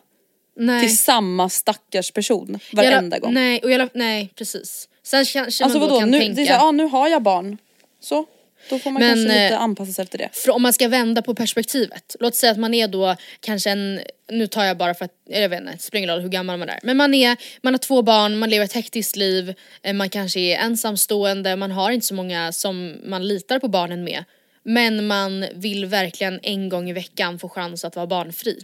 nej. 0.58 0.82
Till 0.88 0.98
samma 0.98 1.50
stackars 1.50 2.12
person 2.12 2.60
Jag 2.72 2.78
varenda 2.84 3.18
la- 3.18 3.20
gång. 3.22 3.34
Nej, 3.34 3.60
och 3.64 3.72
jag 3.72 3.90
nej 3.94 4.30
precis. 4.36 4.90
Sen 5.06 5.26
kanske 5.26 5.64
Alltså 5.64 5.80
man 5.80 5.88
då 5.88 5.94
vadå, 5.94 6.00
kan 6.00 6.12
nu, 6.12 6.20
tänka, 6.20 6.36
det 6.36 6.42
är 6.42 6.46
så, 6.46 6.54
här, 6.54 6.60
ja, 6.60 6.72
nu 6.72 6.84
har 6.84 7.08
jag 7.08 7.22
barn. 7.22 7.58
Så, 8.00 8.26
då 8.70 8.80
får 8.80 8.92
man 8.92 9.02
Men, 9.02 9.10
kanske 9.10 9.28
lite 9.28 9.56
eh, 9.56 9.62
anpassa 9.62 9.94
sig 9.94 10.04
efter 10.04 10.18
det. 10.18 10.30
för 10.34 10.52
om 10.52 10.62
man 10.62 10.74
ska 10.74 10.88
vända 10.88 11.22
på 11.22 11.36
perspektivet. 11.36 12.16
Låt 12.20 12.36
säga 12.36 12.52
att 12.52 12.58
man 12.58 12.74
är 12.74 12.88
då 12.88 13.16
kanske 13.40 13.70
en, 13.70 14.02
nu 14.32 14.48
tar 14.48 14.64
jag 14.64 14.78
bara 14.78 14.94
för 14.94 15.06
att, 15.06 15.12
jag 15.30 15.50
vet 15.50 15.60
inte, 15.60 15.72
det 15.72 15.82
spelar 15.82 16.00
ingen 16.00 16.16
roll 16.16 16.22
hur 16.22 16.30
gammal 16.30 16.58
man 16.58 16.70
är. 16.70 16.80
Men 16.84 16.98
man 16.98 17.14
är, 17.14 17.38
man 17.62 17.74
har 17.74 17.78
två 17.78 18.02
barn, 18.02 18.38
man 18.38 18.50
lever 18.50 18.66
ett 18.66 18.74
hektiskt 18.74 19.16
liv, 19.16 19.54
eh, 19.82 19.94
man 19.94 20.10
kanske 20.10 20.40
är 20.40 20.58
ensamstående, 20.58 21.56
man 21.56 21.72
har 21.72 21.92
inte 21.92 22.06
så 22.06 22.14
många 22.14 22.52
som 22.52 22.96
man 23.06 23.28
litar 23.28 23.60
på 23.60 23.68
barnen 23.68 24.04
med. 24.04 24.24
Men 24.64 25.08
man 25.08 25.46
vill 25.56 25.86
verkligen 25.86 26.40
en 26.44 26.70
gång 26.70 26.90
i 26.90 26.94
veckan 26.94 27.40
få 27.40 27.50
chans 27.50 27.86
att 27.86 27.96
vara 27.96 28.08
barnfri. 28.08 28.60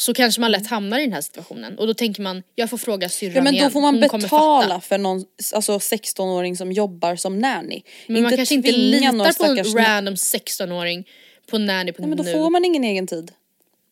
Så 0.00 0.14
kanske 0.14 0.40
man 0.40 0.50
lätt 0.50 0.66
hamnar 0.66 0.98
i 0.98 1.02
den 1.02 1.12
här 1.12 1.20
situationen 1.20 1.78
och 1.78 1.86
då 1.86 1.94
tänker 1.94 2.22
man, 2.22 2.42
jag 2.54 2.70
får 2.70 2.78
fråga 2.78 3.08
syrran 3.08 3.34
Ja 3.34 3.42
men 3.42 3.52
då 3.52 3.58
igen. 3.58 3.70
får 3.70 3.80
man 3.80 4.02
Hon 4.10 4.20
betala 4.20 4.80
för 4.80 4.98
någon 4.98 5.24
alltså 5.54 5.72
16-åring 5.72 6.56
som 6.56 6.72
jobbar 6.72 7.16
som 7.16 7.38
nanny. 7.38 7.82
Men 8.06 8.22
man 8.22 8.36
kanske 8.36 8.54
inte 8.54 8.72
litar 8.72 9.38
på 9.38 9.44
en 9.44 9.84
random 9.86 10.14
16-åring 10.14 11.08
på 11.50 11.58
nanny.nu. 11.58 11.94
Nej 11.98 12.08
men 12.08 12.18
då 12.18 12.24
får 12.24 12.50
man 12.50 12.64
ingen 12.64 12.84
egen 12.84 13.06
tid. 13.06 13.32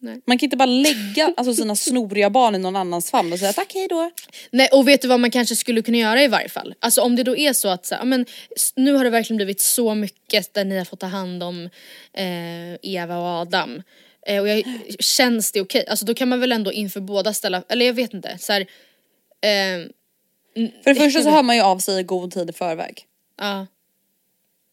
Nej. 0.01 0.21
Man 0.27 0.39
kan 0.39 0.47
inte 0.47 0.57
bara 0.57 0.67
lägga 0.67 1.35
alltså, 1.37 1.55
sina 1.55 1.77
snoriga 1.87 2.31
barn 2.31 2.55
i 2.55 2.59
någon 2.59 2.77
annans 2.77 3.11
famn 3.11 3.33
och 3.33 3.39
säga 3.39 3.53
tack 3.53 3.75
hej 3.75 3.89
då. 3.89 4.11
Nej 4.51 4.69
och 4.73 4.89
vet 4.89 5.03
du 5.03 5.09
vad 5.09 5.21
man 5.21 5.31
kanske 5.31 5.57
skulle 5.57 5.83
kunna 5.83 5.99
göra 5.99 6.23
i 6.23 6.29
varje 6.29 6.49
fall? 6.49 6.75
Alltså 6.81 7.01
om 7.01 7.17
det 7.17 7.23
då 7.23 7.37
är 7.37 7.53
så 7.53 7.69
att 7.69 7.87
så 7.87 7.95
här, 7.95 8.05
men, 8.05 8.27
nu 8.77 8.93
har 8.93 9.05
det 9.05 9.11
verkligen 9.11 9.37
blivit 9.37 9.61
så 9.61 9.95
mycket 9.95 10.55
där 10.55 10.65
ni 10.65 10.79
har 10.79 10.85
fått 10.85 11.01
ta 11.01 11.07
hand 11.07 11.43
om 11.43 11.71
eh, 12.13 12.75
Eva 12.83 13.19
och 13.19 13.27
Adam. 13.27 13.83
Eh, 14.27 14.41
och 14.41 14.49
jag, 14.49 14.65
känns 14.99 15.53
det 15.53 15.61
okej? 15.61 15.87
Alltså 15.89 16.07
då 16.07 16.15
kan 16.15 16.29
man 16.29 16.41
väl 16.41 16.53
ändå 16.53 16.73
inför 16.73 17.01
båda 17.01 17.35
ställa, 17.35 17.63
eller 17.69 17.87
jag 17.87 17.93
vet 17.93 18.15
inte, 18.15 18.39
så 18.39 18.53
här, 18.53 18.61
eh, 19.41 19.89
För 20.85 20.95
det 20.95 20.95
första 20.95 21.23
så 21.23 21.31
hör 21.31 21.43
man 21.43 21.57
ju 21.57 21.63
av 21.63 21.79
sig 21.79 22.01
i 22.01 22.03
god 22.03 22.33
tid 22.33 22.51
i 22.51 22.53
förväg. 22.53 23.07
ja. 23.39 23.67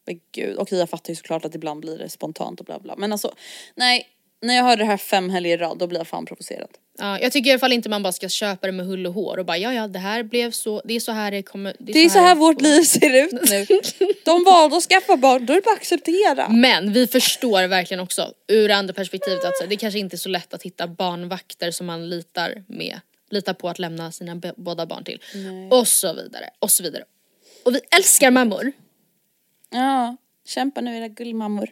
Men 0.07 0.19
gud, 0.31 0.57
okej 0.57 0.79
jag 0.79 0.89
fattar 0.89 1.09
ju 1.09 1.15
såklart 1.15 1.45
att 1.45 1.55
ibland 1.55 1.81
blir 1.81 1.97
det 1.97 2.09
spontant 2.09 2.59
och 2.59 2.65
bla 2.65 2.79
bla. 2.79 2.95
Men 2.95 3.11
alltså 3.11 3.33
nej, 3.75 4.07
när 4.41 4.55
jag 4.55 4.63
hör 4.63 4.77
det 4.77 4.85
här 4.85 4.97
fem 4.97 5.29
helger 5.29 5.53
i 5.53 5.57
rad 5.57 5.77
då 5.77 5.87
blir 5.87 5.99
jag 5.99 6.07
fan 6.07 6.25
provocerad. 6.25 6.69
Ja, 6.97 7.19
jag 7.19 7.31
tycker 7.31 7.49
i 7.49 7.53
alla 7.53 7.59
fall 7.59 7.73
inte 7.73 7.89
man 7.89 8.03
bara 8.03 8.11
ska 8.13 8.29
köpa 8.29 8.67
det 8.67 8.73
med 8.73 8.85
hull 8.85 9.07
och 9.07 9.13
hår 9.13 9.37
och 9.37 9.45
bara 9.45 9.57
ja 9.57 9.73
ja 9.73 9.87
det 9.87 9.99
här 9.99 10.23
blev 10.23 10.51
så, 10.51 10.81
det 10.85 10.93
är 10.93 10.99
så 10.99 11.11
här 11.11 11.31
det 11.31 11.43
kommer. 11.43 11.75
Det 11.79 11.99
är 11.99 12.09
så 12.09 12.19
här 12.19 12.35
det 12.35 12.39
vårt 12.39 12.53
får- 12.61 12.61
liv 12.63 12.81
ser 12.83 13.23
ut 13.25 13.49
nu. 13.49 13.65
De 14.25 14.43
valde 14.43 14.77
att 14.77 14.83
skaffa 14.83 15.17
barn, 15.17 15.45
då 15.45 15.53
är 15.53 15.57
det 15.57 15.61
bara 15.61 15.71
att 15.73 15.77
acceptera. 15.77 16.49
Men 16.49 16.93
vi 16.93 17.07
förstår 17.07 17.67
verkligen 17.67 18.01
också 18.01 18.33
ur 18.47 18.71
andra 18.71 18.93
perspektivet 18.93 19.45
att 19.45 19.57
så 19.57 19.63
här, 19.63 19.69
det 19.69 19.75
kanske 19.77 19.99
inte 19.99 20.15
är 20.15 20.17
så 20.17 20.29
lätt 20.29 20.53
att 20.53 20.63
hitta 20.63 20.87
barnvakter 20.87 21.71
som 21.71 21.85
man 21.85 22.09
litar 22.09 22.63
med, 22.67 22.99
litar 23.29 23.53
på 23.53 23.69
att 23.69 23.79
lämna 23.79 24.11
sina 24.11 24.41
båda 24.57 24.85
barn 24.85 25.03
till. 25.03 25.21
Och 25.71 25.87
så 25.87 26.13
vidare, 26.13 26.49
och 26.59 26.71
så 26.71 26.83
vidare. 26.83 27.03
Och 27.65 27.75
vi 27.75 27.79
älskar 27.97 28.31
mammor. 28.31 28.71
Ja, 29.69 30.17
kämpa 30.47 30.81
nu 30.81 30.97
era 30.97 31.07
gullmammor. 31.07 31.69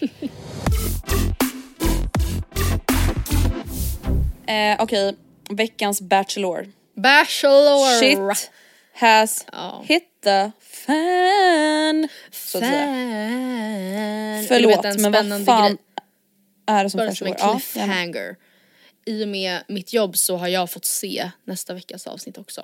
eh, 4.50 4.82
Okej, 4.82 5.16
veckans 5.50 6.00
Bachelor. 6.00 6.72
Bachelor! 6.94 8.00
Shit 8.00 8.50
has 8.94 9.46
Ja. 9.52 9.84
hit 9.88 10.04
the 10.22 10.50
fan. 10.60 12.08
Så. 12.30 12.60
Fan. 12.60 14.44
Förlåt 14.48 14.70
vet, 14.70 14.84
en 14.84 15.02
men 15.02 15.12
vad 15.12 15.20
spännande 15.20 15.46
fan 15.46 15.66
grej. 15.66 15.78
är 16.66 16.84
det 16.84 16.90
som 16.90 16.98
Bara 16.98 17.14
som 17.14 17.26
en? 17.26 17.34
Ja. 17.38 18.34
I 19.04 19.24
och 19.24 19.28
med 19.28 19.62
mitt 19.68 19.92
jobb 19.92 20.16
så 20.16 20.36
har 20.36 20.48
jag 20.48 20.70
fått 20.70 20.84
se 20.84 21.30
nästa 21.44 21.74
veckas 21.74 22.06
avsnitt 22.06 22.38
också. 22.38 22.62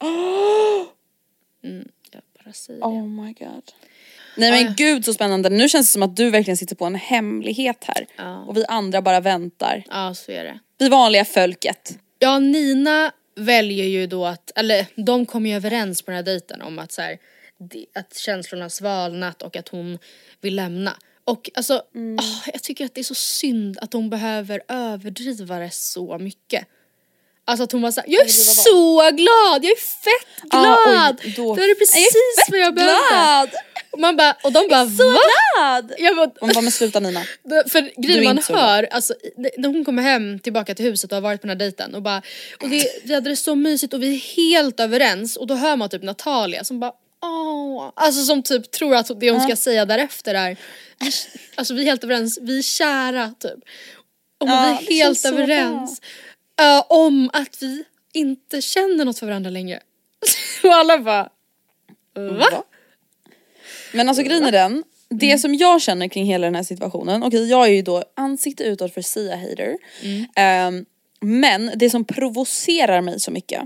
Mm, 1.64 1.88
jag 2.12 2.22
bara 2.44 2.52
säger 2.52 2.80
det. 2.80 2.86
Oh 2.86 3.06
my 3.06 3.32
god. 3.32 3.72
Nej 4.38 4.64
men 4.64 4.74
gud 4.76 5.04
så 5.04 5.14
spännande. 5.14 5.48
Nu 5.50 5.68
känns 5.68 5.86
det 5.88 5.92
som 5.92 6.02
att 6.02 6.16
du 6.16 6.30
verkligen 6.30 6.56
sitter 6.56 6.76
på 6.76 6.84
en 6.84 6.94
hemlighet 6.94 7.84
här. 7.84 8.06
Ja. 8.16 8.44
Och 8.44 8.56
vi 8.56 8.64
andra 8.68 9.02
bara 9.02 9.20
väntar. 9.20 9.84
Ja 9.90 10.14
så 10.14 10.32
är 10.32 10.44
det. 10.44 10.58
Vi 10.78 10.88
vanliga 10.88 11.24
folket. 11.24 11.98
Ja 12.18 12.38
Nina 12.38 13.12
väljer 13.36 13.84
ju 13.84 14.06
då 14.06 14.26
att, 14.26 14.50
eller 14.58 14.86
de 14.94 15.26
kommer 15.26 15.50
ju 15.50 15.56
överens 15.56 16.02
på 16.02 16.10
den 16.10 16.16
här 16.16 16.22
dejten 16.24 16.62
om 16.62 16.78
att 16.78 16.92
så 16.92 17.02
här, 17.02 17.18
att 17.94 18.16
känslorna 18.16 18.64
har 18.64 18.68
svalnat 18.68 19.42
och 19.42 19.56
att 19.56 19.68
hon 19.68 19.98
vill 20.40 20.56
lämna. 20.56 20.96
Och 21.24 21.50
alltså, 21.54 21.74
ah, 22.18 22.50
jag 22.52 22.62
tycker 22.62 22.84
att 22.84 22.94
det 22.94 23.00
är 23.00 23.04
så 23.04 23.14
synd 23.14 23.78
att 23.82 23.92
hon 23.92 24.10
behöver 24.10 24.60
överdriva 24.68 25.58
det 25.58 25.70
så 25.70 26.18
mycket. 26.18 26.66
Alltså 27.44 27.64
att 27.64 27.72
hon 27.72 27.82
var 27.82 27.90
såhär, 27.90 28.10
jag 28.10 28.24
är 28.24 28.28
så 28.28 28.96
glad, 29.10 29.64
jag 29.64 29.72
är 29.72 29.76
fett 29.80 30.44
Ah, 30.50 30.60
glad! 30.60 31.20
oj, 31.24 31.34
då- 31.36 31.54
det 31.56 31.62
är 31.62 31.74
precis 31.74 32.48
vad 32.50 32.60
jag 32.60 32.74
behövde. 32.74 32.94
glad! 33.10 33.50
Man 33.98 34.16
bara, 34.16 34.36
och 34.42 34.52
de 34.52 34.68
bara 34.70 34.86
Så 34.86 35.10
va? 35.10 35.18
glad! 35.56 35.92
Jag 35.98 36.16
bara, 36.16 36.30
Man 36.40 36.50
bara, 36.54 36.60
men 36.60 36.72
sluta 36.72 37.00
Nina. 37.00 37.22
för 37.68 38.02
grejen 38.02 38.24
man 38.24 38.58
hör, 38.58 38.88
alltså, 38.90 39.14
när 39.56 39.68
hon 39.68 39.84
kommer 39.84 40.02
hem 40.02 40.38
tillbaka 40.38 40.74
till 40.74 40.84
huset 40.84 41.12
och 41.12 41.16
har 41.16 41.22
varit 41.22 41.40
på 41.40 41.46
den 41.46 41.56
här 41.56 41.58
dejten 41.58 41.94
och 41.94 42.02
bara 42.02 42.22
och 42.62 42.68
det, 42.68 42.86
vi 43.04 43.14
hade 43.14 43.30
det 43.30 43.36
så 43.36 43.54
mysigt 43.54 43.94
och 43.94 44.02
vi 44.02 44.14
är 44.14 44.36
helt 44.36 44.80
överens 44.80 45.36
och 45.36 45.46
då 45.46 45.54
hör 45.54 45.76
man 45.76 45.88
typ 45.88 46.02
Natalia 46.02 46.64
som 46.64 46.80
bara 46.80 46.92
åh, 47.22 47.92
alltså 47.94 48.24
som 48.24 48.42
typ 48.42 48.70
tror 48.70 48.96
att 48.96 49.20
det 49.20 49.30
hon 49.30 49.40
ska 49.40 49.56
säga 49.56 49.84
därefter 49.84 50.34
är 50.34 50.56
alltså 51.54 51.74
vi 51.74 51.82
är 51.82 51.86
helt 51.86 52.04
överens, 52.04 52.38
vi 52.42 52.58
är 52.58 52.62
kära 52.62 53.34
typ. 53.38 53.58
Och 54.38 54.48
Ja, 54.48 54.78
vi 54.88 55.00
är 55.00 55.04
helt 55.04 55.24
överens 55.24 56.00
eh, 56.60 56.84
om 56.88 57.30
att 57.32 57.62
vi 57.62 57.84
inte 58.12 58.62
känner 58.62 59.04
något 59.04 59.18
för 59.18 59.26
varandra 59.26 59.50
längre. 59.50 59.80
och 60.62 60.74
alla 60.74 60.98
bara 60.98 61.30
va? 62.14 62.64
Men 63.92 64.08
alltså 64.08 64.22
grejen 64.22 64.44
är 64.44 64.52
den, 64.52 64.84
det 65.10 65.26
Mm. 65.26 65.38
som 65.38 65.54
jag 65.54 65.82
känner 65.82 66.08
kring 66.08 66.24
hela 66.26 66.46
den 66.46 66.54
här 66.54 66.62
situationen, 66.62 67.22
okej 67.22 67.48
jag 67.50 67.66
är 67.66 67.72
ju 67.72 67.82
då 67.82 68.04
ansikte 68.16 68.64
utåt 68.64 68.94
för 68.94 69.02
Sia-hater. 69.02 69.76
Mm. 70.02 70.24
Ehm, 70.36 70.84
men 71.20 71.70
det 71.76 71.90
som 71.90 72.04
provocerar 72.04 73.00
mig 73.00 73.20
så 73.20 73.30
mycket, 73.30 73.62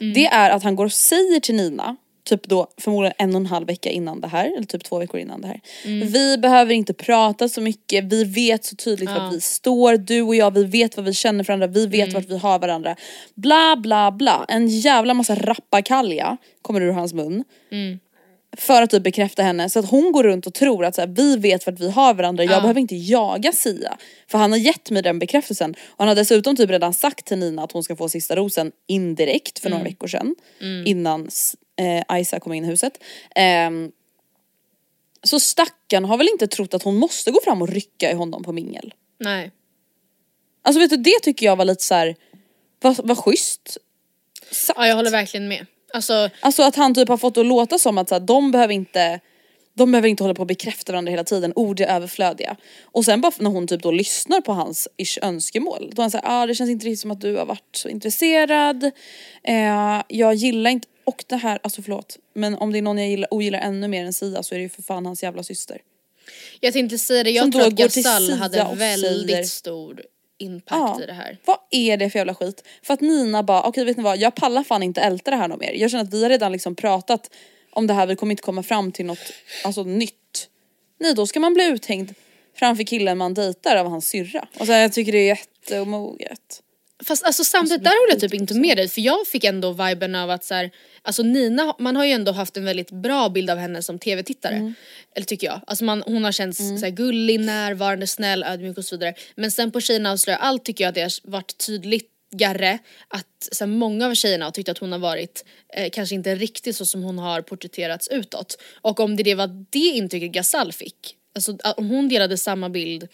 Mm. 0.00 0.12
det 0.14 0.26
är 0.26 0.50
att 0.50 0.62
han 0.62 0.76
går 0.76 0.84
och 0.84 0.92
säger 0.92 1.40
till 1.40 1.54
Nina, 1.54 1.96
typ 2.24 2.48
då 2.48 2.66
förmodligen 2.80 3.14
en 3.18 3.30
och 3.34 3.40
en 3.40 3.46
halv 3.46 3.66
vecka 3.66 3.90
innan 3.90 4.20
det 4.20 4.28
här, 4.28 4.46
eller 4.56 4.66
typ 4.66 4.84
två 4.84 4.98
veckor 4.98 5.20
innan 5.20 5.40
det 5.40 5.48
här. 5.48 5.60
Mm. 5.84 6.08
Vi 6.08 6.38
behöver 6.38 6.74
inte 6.74 6.94
prata 6.94 7.48
så 7.48 7.60
mycket, 7.60 8.04
vi 8.04 8.24
vet 8.24 8.64
så 8.64 8.76
tydligt 8.76 9.10
vart 9.10 9.32
vi 9.32 9.40
står, 9.40 9.96
du 9.96 10.22
och 10.22 10.34
jag, 10.36 10.50
vi 10.50 10.64
vet 10.64 10.96
vad 10.96 11.04
vi 11.06 11.14
känner 11.14 11.44
för 11.44 11.52
varandra, 11.52 11.66
vi 11.66 11.86
vet 11.86 12.08
Mm. 12.08 12.14
vart 12.14 12.28
vi 12.30 12.38
har 12.38 12.58
varandra. 12.58 12.96
Bla 13.34 13.76
bla 13.76 14.10
bla, 14.12 14.44
en 14.48 14.68
jävla 14.68 15.14
massa 15.14 15.34
rappakalja 15.34 16.36
kommer 16.62 16.80
ur 16.80 16.92
hans 16.92 17.12
mun. 17.14 17.44
För 18.56 18.82
att 18.82 18.90
typ 18.90 19.02
bekräfta 19.02 19.42
henne 19.42 19.70
så 19.70 19.78
att 19.78 19.90
hon 19.90 20.12
går 20.12 20.24
runt 20.24 20.46
och 20.46 20.54
tror 20.54 20.84
att 20.84 20.94
så 20.94 21.00
här, 21.00 21.08
vi 21.08 21.36
vet 21.36 21.66
vart 21.66 21.80
vi 21.80 21.90
har 21.90 22.14
varandra, 22.14 22.44
jag 22.44 22.62
behöver 22.62 22.80
inte 22.80 22.96
jaga 22.96 23.52
Sia. 23.52 23.98
För 24.28 24.38
han 24.38 24.50
har 24.52 24.58
gett 24.58 24.90
mig 24.90 25.02
den 25.02 25.18
bekräftelsen. 25.18 25.70
Och 25.70 25.98
han 25.98 26.08
har 26.08 26.14
dessutom 26.14 26.56
typ 26.56 26.70
redan 26.70 26.94
sagt 26.94 27.26
till 27.26 27.38
Nina 27.38 27.62
att 27.64 27.72
hon 27.72 27.82
ska 27.82 27.96
få 27.96 28.08
sista 28.08 28.36
rosen 28.36 28.72
indirekt 28.86 29.58
för 29.58 29.70
några 29.70 29.84
veckor 29.84 30.08
sedan. 30.08 30.34
Innan 30.86 31.28
eh, 31.76 32.20
Isa 32.20 32.40
kom 32.40 32.52
in 32.52 32.64
i 32.64 32.66
huset. 32.66 33.02
Ehm, 33.34 33.92
så 35.22 35.40
stackarn 35.40 36.04
har 36.04 36.16
väl 36.16 36.28
inte 36.28 36.46
trott 36.46 36.74
att 36.74 36.82
hon 36.82 36.96
måste 36.96 37.30
gå 37.30 37.40
fram 37.44 37.62
och 37.62 37.68
rycka 37.68 38.10
i 38.10 38.14
honom 38.14 38.42
på 38.42 38.52
mingel. 38.52 38.94
Nej. 39.18 39.50
Alltså 40.62 40.80
vet 40.80 40.90
du 40.90 40.96
det 40.96 41.20
tycker 41.22 41.46
jag 41.46 41.56
var 41.56 41.64
lite 41.64 41.82
så 41.84 41.94
här. 41.94 42.16
vad, 42.80 43.06
vad 43.06 43.18
schysst. 43.18 43.78
Sagt. 44.50 44.78
Ja 44.78 44.86
jag 44.86 44.96
håller 44.96 45.10
verkligen 45.10 45.48
med. 45.48 45.66
Alltså 45.94 46.30
Alltså 46.40 46.62
att 46.62 46.76
han 46.76 46.94
typ 46.94 47.08
har 47.08 47.16
fått 47.16 47.36
att 47.38 47.46
låta 47.46 47.78
som 47.78 47.98
att 47.98 48.08
så 48.08 48.14
här, 48.14 48.20
de 48.20 48.50
behöver 48.50 48.74
inte 48.74 49.20
de 49.74 49.92
behöver 49.92 50.08
inte 50.08 50.22
hålla 50.24 50.34
på 50.34 50.40
och 50.42 50.46
bekräfta 50.46 50.92
varandra 50.92 51.10
hela 51.10 51.24
tiden, 51.24 51.52
ord 51.56 51.80
är 51.80 51.86
överflödiga. 51.86 52.56
Och 52.84 53.04
sen 53.04 53.20
bara 53.20 53.32
när 53.38 53.50
hon 53.50 53.66
typ 53.66 53.82
då 53.82 53.90
lyssnar 53.90 54.40
på 54.40 54.52
hans 54.52 54.88
ish 54.96 55.18
önskemål, 55.22 55.90
då 55.92 56.00
är 56.00 56.02
han 56.02 56.10
såhär, 56.10 56.24
ah, 56.42 56.46
det 56.46 56.54
känns 56.54 56.70
inte 56.70 56.86
riktigt 56.86 57.00
som 57.00 57.10
att 57.10 57.20
du 57.20 57.36
har 57.36 57.46
varit 57.46 57.76
så 57.76 57.88
intresserad. 57.88 58.84
Eh, 59.44 60.02
jag 60.08 60.34
gillar 60.34 60.70
inte, 60.70 60.88
och 61.04 61.24
det 61.26 61.36
här, 61.36 61.58
alltså 61.62 61.82
förlåt, 61.82 62.18
men 62.34 62.54
om 62.54 62.72
det 62.72 62.78
är 62.78 62.82
någon 62.82 62.98
jag 62.98 63.08
gillar, 63.08 63.34
ogillar 63.34 63.58
ännu 63.58 63.88
mer 63.88 64.04
än 64.04 64.12
Sia 64.12 64.42
så 64.42 64.54
är 64.54 64.58
det 64.58 64.62
ju 64.62 64.68
för 64.68 64.82
fan 64.82 65.06
hans 65.06 65.22
jävla 65.22 65.42
syster. 65.42 65.78
Jag 66.60 66.72
tänkte 66.72 66.98
säga 66.98 67.24
det, 67.24 67.30
jag 67.30 67.42
Som 67.44 67.52
tror 67.52 67.66
att 67.66 67.72
Gasall 67.72 68.30
hade 68.32 68.68
väldigt 68.76 69.30
säger- 69.30 69.44
stor 69.44 70.02
impact 70.38 71.00
i 71.00 71.06
det 71.06 71.12
här. 71.12 71.38
Vad 71.44 71.58
är 71.70 71.96
det 71.96 72.10
för 72.10 72.18
jävla 72.18 72.34
skit? 72.34 72.64
För 72.82 72.94
att 72.94 73.00
Nina 73.00 73.42
bara, 73.42 73.62
okej 73.62 73.84
vet 73.84 73.96
ni 73.96 74.02
vad, 74.02 74.18
jag 74.18 74.34
pallar 74.34 74.64
fan 74.64 74.82
inte 74.82 75.00
älta 75.00 75.30
det 75.30 75.36
här 75.36 75.48
något 75.48 75.60
mer. 75.60 75.72
Jag 75.72 75.90
känner 75.90 76.04
att 76.04 76.14
vi 76.14 76.22
har 76.22 76.30
redan 76.30 76.52
liksom 76.52 76.74
pratat 76.74 77.30
om 77.72 77.86
det 77.86 77.94
här, 77.94 78.06
vi 78.06 78.16
kommer 78.16 78.30
inte 78.30 78.42
komma 78.42 78.62
fram 78.62 78.92
till 78.92 79.06
något 79.06 79.32
alltså, 79.64 79.82
nytt. 79.82 80.48
Nej 81.00 81.14
då 81.14 81.26
ska 81.26 81.40
man 81.40 81.54
bli 81.54 81.64
uthängd 81.66 82.14
framför 82.54 82.84
killen 82.84 83.18
man 83.18 83.34
dejtar 83.34 83.76
av 83.76 83.86
hans 83.86 84.08
syrra. 84.08 84.48
Och 84.58 84.66
så 84.66 84.72
här, 84.72 84.80
jag 84.80 84.92
tycker 84.92 85.12
det 85.12 85.18
är 85.18 85.26
jätteomoget. 85.26 86.62
Fast 87.04 87.24
alltså 87.24 87.44
samtidigt, 87.44 87.84
där 87.84 88.00
håller 88.00 88.12
jag 88.12 88.20
typ 88.20 88.34
inte 88.34 88.54
med 88.54 88.76
dig 88.76 88.88
för 88.88 89.00
jag 89.00 89.26
fick 89.26 89.44
ändå 89.44 89.72
viben 89.72 90.14
av 90.14 90.30
att 90.30 90.44
så 90.44 90.54
här, 90.54 90.70
alltså 91.02 91.22
Nina, 91.22 91.74
man 91.78 91.96
har 91.96 92.04
ju 92.04 92.12
ändå 92.12 92.32
haft 92.32 92.56
en 92.56 92.64
väldigt 92.64 92.90
bra 92.90 93.28
bild 93.28 93.50
av 93.50 93.58
henne 93.58 93.82
som 93.82 93.98
tv-tittare. 93.98 94.54
Eller 95.16 95.26
tycker 95.26 95.46
jag. 95.46 95.60
Alltså 95.66 95.84
man, 95.84 96.02
hon 96.06 96.24
har 96.24 96.32
känts 96.32 96.58
så 96.58 96.84
här, 96.86 96.90
gullig, 96.90 97.40
närvarande, 97.40 98.06
snäll, 98.06 98.42
ödmjuk 98.44 98.78
och 98.78 98.84
så 98.84 98.96
vidare. 98.96 99.14
Men 99.34 99.50
sen 99.50 99.70
på 99.70 99.80
Tjejerna 99.80 100.12
avslöjar 100.12 100.38
allt 100.38 100.64
tycker 100.64 100.84
jag 100.84 100.88
att 100.88 100.94
det 100.94 101.02
har 101.02 101.30
varit 101.30 101.58
tydligare 101.66 102.78
att 103.08 103.48
så 103.52 103.64
här, 103.64 103.72
många 103.72 104.06
av 104.06 104.14
tjejerna 104.14 104.44
har 104.44 104.52
tyckt 104.52 104.68
att 104.68 104.78
hon 104.78 104.92
har 104.92 104.98
varit 104.98 105.44
eh, 105.76 105.90
kanske 105.90 106.14
inte 106.14 106.34
riktigt 106.34 106.76
så 106.76 106.86
som 106.86 107.02
hon 107.02 107.18
har 107.18 107.42
porträtterats 107.42 108.08
utåt. 108.08 108.62
Och 108.80 109.00
om 109.00 109.16
det 109.16 109.34
var 109.34 109.66
det 109.70 109.78
intrycket 109.78 110.32
Gasall 110.32 110.72
fick, 110.72 111.16
alltså 111.34 111.56
om 111.76 111.88
hon 111.88 112.08
delade 112.08 112.38
samma 112.38 112.68
bild 112.68 113.08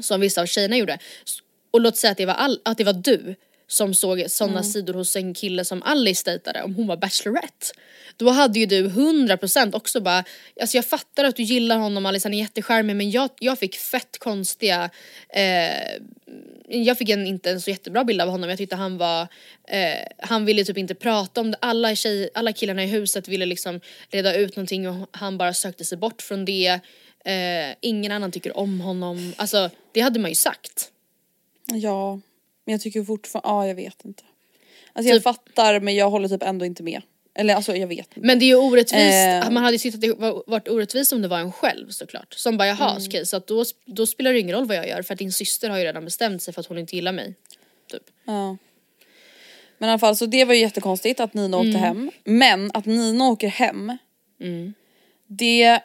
som 0.00 0.20
vissa 0.20 0.42
av 0.42 0.46
tjejerna 0.46 0.76
gjorde. 0.76 0.98
Och 1.70 1.80
låt 1.80 1.96
säga 1.96 2.10
att 2.10 2.18
det 2.18 2.26
var, 2.26 2.34
all, 2.34 2.60
att 2.64 2.78
det 2.78 2.84
var 2.84 2.92
du 2.92 3.36
som 3.70 3.94
såg 3.94 4.24
sådana 4.28 4.62
sidor 4.62 4.94
hos 4.94 5.16
en 5.16 5.34
kille 5.34 5.64
som 5.64 5.82
Alice 5.82 6.30
dejtade 6.30 6.62
om 6.62 6.74
hon 6.74 6.86
var 6.86 6.96
bachelorette. 6.96 7.66
Då 8.16 8.30
hade 8.30 8.58
ju 8.58 8.66
du 8.66 8.88
100% 8.88 9.76
också 9.76 10.00
bara, 10.00 10.24
alltså 10.60 10.76
jag 10.76 10.84
fattar 10.86 11.24
att 11.24 11.36
du 11.36 11.42
gillar 11.42 11.78
honom 11.78 12.06
Alice, 12.06 12.28
han 12.28 12.34
är 12.34 12.38
jättecharmig 12.38 12.96
men 12.96 13.10
jag, 13.10 13.30
jag 13.38 13.58
fick 13.58 13.76
fett 13.76 14.18
konstiga, 14.18 14.90
eh, 15.34 16.02
jag 16.68 16.98
fick 16.98 17.08
en, 17.08 17.26
inte 17.26 17.50
en 17.50 17.60
så 17.60 17.70
jättebra 17.70 18.04
bild 18.04 18.20
av 18.20 18.28
honom, 18.28 18.50
jag 18.50 18.58
tyckte 18.58 18.76
han 18.76 18.98
var, 18.98 19.28
eh, 19.68 20.06
han 20.18 20.44
ville 20.44 20.64
typ 20.64 20.78
inte 20.78 20.94
prata 20.94 21.40
om 21.40 21.50
det, 21.50 21.58
alla, 21.60 21.96
tjej, 21.96 22.30
alla 22.34 22.52
killarna 22.52 22.84
i 22.84 22.86
huset 22.86 23.28
ville 23.28 23.46
liksom 23.46 23.80
reda 24.08 24.34
ut 24.36 24.56
någonting 24.56 24.88
och 24.88 25.08
han 25.10 25.38
bara 25.38 25.54
sökte 25.54 25.84
sig 25.84 25.98
bort 25.98 26.22
från 26.22 26.44
det. 26.44 26.80
Eh, 27.24 27.76
ingen 27.80 28.12
annan 28.12 28.32
tycker 28.32 28.56
om 28.56 28.80
honom, 28.80 29.32
alltså 29.36 29.70
det 29.92 30.00
hade 30.00 30.20
man 30.20 30.30
ju 30.30 30.34
sagt. 30.34 30.90
Ja, 31.74 32.20
men 32.64 32.72
jag 32.72 32.80
tycker 32.80 33.04
fortfarande, 33.04 33.48
ja 33.48 33.66
jag 33.68 33.74
vet 33.74 34.04
inte. 34.04 34.22
Alltså 34.92 35.08
jag 35.08 35.16
Typ- 35.16 35.22
fattar 35.24 35.80
men 35.80 35.94
jag 35.94 36.10
håller 36.10 36.28
typ 36.28 36.42
ändå 36.42 36.64
inte 36.64 36.82
med. 36.82 37.02
Eller 37.34 37.54
alltså 37.54 37.76
jag 37.76 37.86
vet 37.86 37.98
inte. 38.16 38.26
Men 38.26 38.38
det 38.38 38.44
är 38.44 38.46
ju 38.46 38.56
orättvist, 38.56 39.44
Eh. 39.44 39.50
man 39.50 39.56
hade 39.62 39.72
ju 39.72 39.78
tyckt 39.78 39.94
att 39.94 40.00
det 40.00 40.12
var, 40.14 40.42
varit 40.46 40.68
orättvist 40.68 41.12
om 41.12 41.22
det 41.22 41.28
var 41.28 41.38
en 41.38 41.52
själv 41.52 41.88
såklart. 41.90 42.34
Som 42.34 42.56
bara 42.56 42.68
jaha 42.68 42.90
Mm. 42.90 43.02
okej 43.08 43.26
så 43.26 43.36
att 43.36 43.46
då, 43.46 43.64
då 43.86 44.06
spelar 44.06 44.32
det 44.32 44.38
ingen 44.40 44.56
roll 44.56 44.66
vad 44.66 44.76
jag 44.76 44.88
gör 44.88 45.02
för 45.02 45.12
att 45.14 45.18
din 45.18 45.32
syster 45.32 45.70
har 45.70 45.78
ju 45.78 45.84
redan 45.84 46.04
bestämt 46.04 46.42
sig 46.42 46.54
för 46.54 46.60
att 46.60 46.66
hon 46.66 46.78
inte 46.78 46.96
gillar 46.96 47.12
mig. 47.12 47.34
Typ. 47.90 48.02
Ja. 48.24 48.56
Men 49.78 49.88
i 49.88 49.92
alla 49.92 49.98
fall 49.98 50.16
så 50.16 50.26
det 50.26 50.44
var 50.44 50.54
ju 50.54 50.60
jättekonstigt 50.60 51.20
att 51.20 51.34
Nina 51.34 51.56
åkte 51.56 51.78
hem. 51.78 52.10
Men 52.24 52.70
att 52.74 52.86
Nina 52.86 53.28
åker 53.28 53.48
hem. 53.48 53.96
Det, 55.26 55.80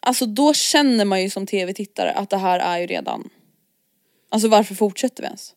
alltså 0.00 0.26
då 0.26 0.54
känner 0.54 1.04
man 1.04 1.22
ju 1.22 1.30
som 1.30 1.46
tv-tittare 1.46 2.10
att 2.12 2.30
det 2.30 2.36
här 2.36 2.58
är 2.60 2.78
ju 2.78 2.86
redan. 2.86 3.30
Alltså 4.34 4.48
varför 4.48 4.74
fortsätter 4.74 5.22
vi 5.22 5.26
ens? 5.26 5.54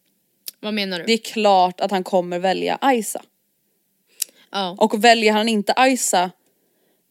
Vad 0.59 0.73
menar 0.73 0.99
du? 0.99 1.05
Det 1.05 1.13
är 1.13 1.17
klart 1.17 1.82
att 1.82 1.91
han 1.91 2.03
kommer 2.03 2.39
välja 2.39 2.80
Isa. 2.84 3.21
ja. 4.51 4.75
Och 4.80 5.03
väljer 5.03 5.34
han 5.34 5.49
inte 5.49 5.73
Isa 5.80 6.32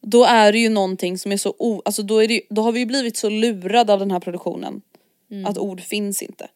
då 0.02 0.24
är 0.24 0.52
det 0.52 0.58
ju 0.58 0.68
någonting 0.68 1.18
som 1.18 1.32
är 1.32 1.36
så 1.36 1.54
o... 1.58 1.82
Alltså 1.84 2.02
då, 2.02 2.22
är 2.22 2.28
det, 2.28 2.42
då 2.50 2.62
har 2.62 2.72
vi 2.72 2.80
ju 2.80 2.86
blivit 2.86 3.16
så 3.16 3.28
lurade 3.28 3.92
av 3.92 3.98
den 3.98 4.10
här 4.10 4.20
produktionen. 4.20 4.82
Att 5.46 5.58
ord 5.58 5.80
finns 5.80 6.22
inte. 6.22 6.48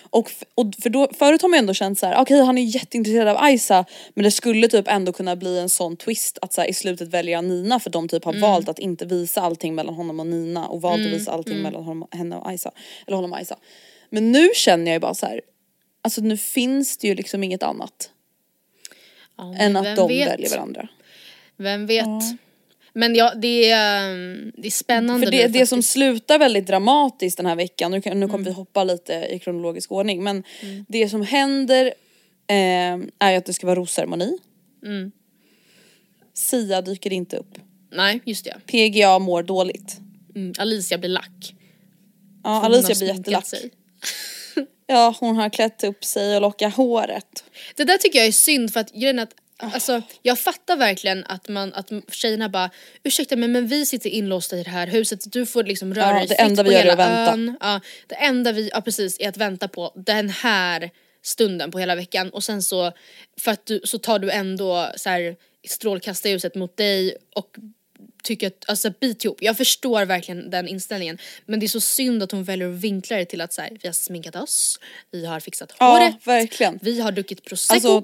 Och, 0.00 0.30
och 0.54 0.66
för 0.82 0.90
då, 0.90 1.08
förut 1.18 1.42
har 1.42 1.48
man 1.48 1.56
ju 1.56 1.58
ändå 1.58 1.74
känt 1.74 1.98
så 1.98 2.06
här: 2.06 2.22
okej 2.22 2.40
han 2.40 2.58
är 2.58 2.62
jätteintresserad 2.62 3.36
av 3.36 3.50
Isa 3.50 3.84
men 4.14 4.24
det 4.24 4.30
skulle 4.30 4.68
typ 4.68 4.88
ändå 4.88 5.12
kunna 5.12 5.36
bli 5.36 5.58
en 5.58 5.68
sån 5.68 5.96
twist 5.96 6.38
att 6.42 6.52
så 6.52 6.60
här, 6.60 6.68
i 6.68 6.72
slutet 6.72 7.08
välja 7.08 7.40
Nina 7.40 7.80
för 7.80 7.90
de 7.90 8.08
typ 8.08 8.24
har 8.24 8.40
valt 8.40 8.68
att 8.68 8.78
inte 8.78 9.06
visa 9.06 9.40
allting 9.40 9.74
mellan 9.74 9.94
honom 9.94 10.20
och 10.20 10.26
Nina 10.26 10.66
och 10.66 10.82
valt 10.82 11.06
att 11.06 11.12
visa 11.12 11.32
allting 11.32 11.62
mellan 11.62 11.84
honom, 11.84 12.08
henne 12.10 12.36
och 12.36 12.52
Isa. 12.52 12.70
Eller 13.06 13.16
honom 13.16 13.32
och 13.32 13.40
Isa. 13.40 13.56
Men 14.12 14.32
nu 14.32 14.48
känner 14.54 14.86
jag 14.86 14.94
ju 14.96 15.00
bara 15.00 15.14
så 15.14 15.26
här. 15.26 15.40
alltså 16.02 16.20
nu 16.20 16.36
finns 16.36 16.96
det 16.98 17.08
ju 17.08 17.14
liksom 17.14 17.44
inget 17.44 17.62
annat 17.62 18.10
Ja, 19.36 19.54
än 19.58 19.76
att 19.76 19.96
de 19.96 20.08
vet? 20.08 20.28
väljer 20.28 20.50
varandra. 20.50 20.88
Vem 21.56 21.86
vet? 21.86 22.06
Men 22.92 23.14
ja 23.14 23.34
det 23.34 23.70
är, 23.70 24.10
um, 24.12 24.52
det 24.56 24.66
är 24.68 24.70
spännande 24.70 25.26
För 25.26 25.32
det, 25.32 25.46
nu 25.46 25.52
det 25.58 25.66
som 25.66 25.82
slutar 25.82 26.38
väldigt 26.38 26.66
dramatiskt 26.66 27.36
den 27.36 27.46
här 27.46 27.56
veckan, 27.56 27.90
nu, 27.90 28.00
nu 28.04 28.10
Mm. 28.12 28.28
kommer 28.28 28.44
vi 28.44 28.50
hoppa 28.52 28.84
lite 28.84 29.12
i 29.30 29.38
kronologisk 29.38 29.92
ordning 29.92 30.22
men 30.24 30.42
det 30.88 31.08
som 31.08 31.22
händer 31.22 31.86
eh, 32.46 32.98
är 33.18 33.36
att 33.36 33.46
det 33.46 33.52
ska 33.52 33.66
vara 33.66 33.78
rosceremoni. 33.78 34.38
Mm. 34.84 35.12
Sia 36.34 36.82
dyker 36.82 37.12
inte 37.12 37.36
upp. 37.36 37.58
Nej 37.92 38.20
just 38.24 38.44
det. 38.44 38.56
PGA 38.66 39.18
mår 39.18 39.42
dåligt. 39.42 39.96
Mm, 40.34 40.52
Alicia 40.58 40.98
blir 40.98 41.08
lack. 41.10 41.54
Ja, 42.44 42.62
Alicia 42.64 42.94
blir 42.94 43.08
jättelack. 43.16 43.46
sig. 43.46 43.70
Ja, 44.86 45.16
hon 45.20 45.36
har 45.36 45.50
klätt 45.50 45.84
upp 45.84 46.04
sig 46.04 46.36
och 46.36 46.42
lockat 46.42 46.74
håret. 46.74 47.44
Det 47.76 47.84
där 47.84 47.98
tycker 47.98 48.18
jag 48.18 48.28
är 48.28 48.32
synd 48.32 48.72
för 48.72 48.80
att 48.80 48.92
grejen 48.92 49.18
är 49.18 49.22
att 49.22 49.34
Alltså, 49.64 50.02
jag 50.22 50.38
fattar 50.38 50.76
verkligen 50.76 51.24
att, 51.24 51.48
man, 51.48 51.74
att 51.74 51.90
tjejerna 52.12 52.48
bara 52.48 52.70
ursäkta 53.02 53.36
mig 53.36 53.48
men 53.48 53.66
vi 53.66 53.86
sitter 53.86 54.10
inlåsta 54.10 54.56
i 54.56 54.62
det 54.62 54.70
här 54.70 54.86
huset, 54.86 55.32
du 55.32 55.46
får 55.46 55.64
liksom 55.64 55.94
röra 55.94 56.06
Ja, 56.06 56.12
dig 56.14 56.26
det 56.26 56.28
fritt 56.28 56.40
enda 56.40 56.64
på 56.64 56.68
vi 56.68 56.74
gör 56.74 56.80
är 56.80 56.84
hela 56.90 57.04
att 57.04 57.10
vänta. 57.10 57.32
ön. 57.32 57.56
Ja, 57.60 57.80
det 58.06 58.14
enda 58.14 58.52
vi, 58.52 58.70
ja 58.72 58.80
precis, 58.80 59.16
är 59.20 59.28
att 59.28 59.36
vänta 59.36 59.68
på 59.68 59.92
den 60.06 60.28
här 60.30 60.90
stunden 61.22 61.70
på 61.70 61.78
hela 61.78 61.94
veckan 61.94 62.30
och 62.30 62.44
sen 62.44 62.62
så, 62.62 62.92
för 63.40 63.50
att 63.50 63.66
du, 63.66 63.80
så 63.84 63.98
tar 63.98 64.18
du 64.18 64.30
ändå 64.30 64.92
så 64.96 65.10
här 65.10 65.36
strålkastarljuset 65.68 66.54
mot 66.54 66.76
dig 66.76 67.16
och 67.34 67.56
tycker 68.22 68.46
att, 68.46 68.64
alltså 68.68 68.90
bit 69.00 69.24
ihop. 69.24 69.38
Jag 69.40 69.56
förstår 69.56 70.04
verkligen 70.04 70.50
den 70.50 70.68
inställningen. 70.68 71.18
Men 71.46 71.60
det 71.60 71.66
är 71.66 71.68
så 71.68 71.80
synd 71.80 72.22
att 72.22 72.32
hon 72.32 72.44
väljer 72.44 72.68
att 72.68 72.74
vinkla 72.74 73.16
det 73.16 73.24
till 73.24 73.40
att 73.40 73.52
så 73.52 73.62
här, 73.62 73.70
vi 73.82 73.88
har 73.88 73.92
sminkat 73.92 74.36
oss, 74.36 74.78
vi 75.10 75.26
har 75.26 75.40
fixat 75.40 75.72
Ja, 75.78 75.86
håret, 75.98 76.26
verkligen. 76.26 76.78
vi 76.82 77.00
har 77.00 77.12
druckit 77.12 77.44
prosecco. 77.44 77.74
Alltså, 77.74 78.02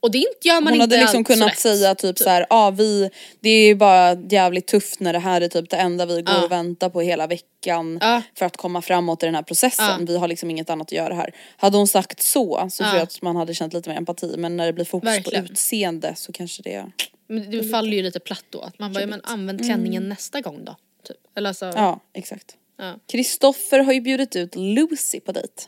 och 0.00 0.10
det 0.10 0.18
inte, 0.18 0.48
gör 0.48 0.54
man 0.54 0.72
Hon 0.72 0.72
inte 0.82 0.96
hade 0.96 0.96
liksom 1.04 1.24
kunnat 1.24 1.48
lätt. 1.48 1.58
säga 1.58 1.94
typ 1.94 2.18
så 2.18 2.28
här, 2.28 2.46
ja 2.50 2.70
vi, 2.70 3.10
det 3.40 3.48
är 3.50 3.66
ju 3.66 3.74
bara 3.74 4.14
jävligt 4.30 4.66
tufft 4.66 5.00
när 5.00 5.12
det 5.12 5.18
här 5.18 5.40
är 5.40 5.48
typ 5.48 5.70
det 5.70 5.76
enda 5.76 6.06
vi 6.06 6.22
går 6.22 6.34
Ja. 6.34 6.44
och 6.44 6.50
väntar 6.52 6.88
på 6.88 7.00
hela 7.00 7.26
veckan 7.26 7.98
Ja. 8.00 8.22
för 8.38 8.46
att 8.46 8.56
komma 8.56 8.82
framåt 8.82 9.22
i 9.22 9.26
den 9.26 9.34
här 9.34 9.42
processen. 9.42 9.86
Ja. 10.00 10.04
Vi 10.06 10.16
har 10.18 10.28
liksom 10.28 10.50
inget 10.50 10.70
annat 10.70 10.86
att 10.88 10.92
göra 10.92 11.14
här. 11.14 11.34
Hade 11.56 11.76
hon 11.76 11.88
sagt 11.88 12.22
så 12.22 12.68
så 12.70 12.84
tror 12.84 12.94
jag 12.96 13.02
att 13.02 13.22
man 13.22 13.36
hade 13.36 13.54
känt 13.54 13.72
lite 13.72 13.88
mer 13.90 13.96
empati 13.96 14.34
men 14.38 14.56
när 14.56 14.66
det 14.66 14.72
blir 14.72 14.84
fokus 14.84 15.08
Verkligen. 15.08 15.46
på 15.46 15.52
utseende 15.52 16.12
så 16.16 16.32
kanske 16.32 16.62
det, 16.62 16.86
Men 17.26 17.50
det 17.50 17.64
faller 17.64 17.96
ju 17.96 18.02
lite 18.02 18.20
platt 18.20 18.44
då. 18.50 18.60
Att 18.60 18.78
man 18.78 18.92
bara, 18.92 19.00
ja, 19.00 19.06
men 19.06 19.20
använd 19.24 19.64
klänningen 19.64 20.08
nästa 20.08 20.40
gång 20.40 20.64
då. 20.64 20.76
Typ. 21.02 21.16
Eller 21.34 21.48
alltså, 21.48 21.64
ja. 21.64 21.70
Mm. 21.70 21.82
ja 21.84 22.00
exakt. 22.12 22.56
Ja. 22.76 22.98
Kristoffer 23.06 23.78
har 23.78 23.92
ju 23.92 24.00
bjudit 24.00 24.36
ut 24.36 24.54
Lucy 24.56 25.20
på 25.20 25.32
dejt. 25.32 25.62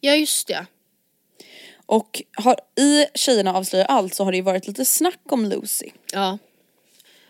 just 0.00 0.48
det. 0.48 0.66
Och 1.86 2.22
har, 2.36 2.56
i 2.76 3.06
Tjejerna 3.14 3.54
avslöjar 3.54 3.86
allt 3.86 4.14
så 4.14 4.24
har 4.24 4.32
det 4.32 4.36
ju 4.36 4.42
varit 4.42 4.66
lite 4.66 4.84
snack 4.84 5.20
om 5.28 5.44
Lucy. 5.44 5.90
Ja. 6.12 6.38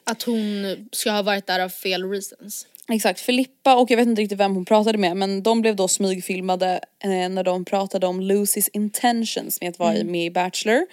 Att 0.04 0.22
hon 0.22 0.64
ska 0.92 1.10
ha 1.10 1.22
varit 1.22 1.46
där 1.46 1.60
av 1.60 1.68
fel 1.68 2.10
reasons. 2.10 2.66
Exakt, 2.92 3.20
Filippa 3.20 3.76
och 3.76 3.90
jag 3.90 3.96
vet 3.96 4.06
inte 4.06 4.22
riktigt 4.22 4.38
vem 4.40 4.54
hon 4.54 4.64
pratade 4.64 4.98
med 4.98 5.16
men 5.16 5.42
de 5.42 5.60
blev 5.60 5.76
då 5.76 5.88
smygfilmade 5.88 6.80
eh, 7.04 7.28
när 7.28 7.44
de 7.44 7.64
pratade 7.64 8.06
om 8.06 8.20
Lucys 8.20 8.68
intentions 8.68 9.60
med 9.60 9.70
att 9.70 9.78
vara 9.78 10.04
med 10.04 10.26
i 10.26 10.30
Bachelor. 10.30 10.86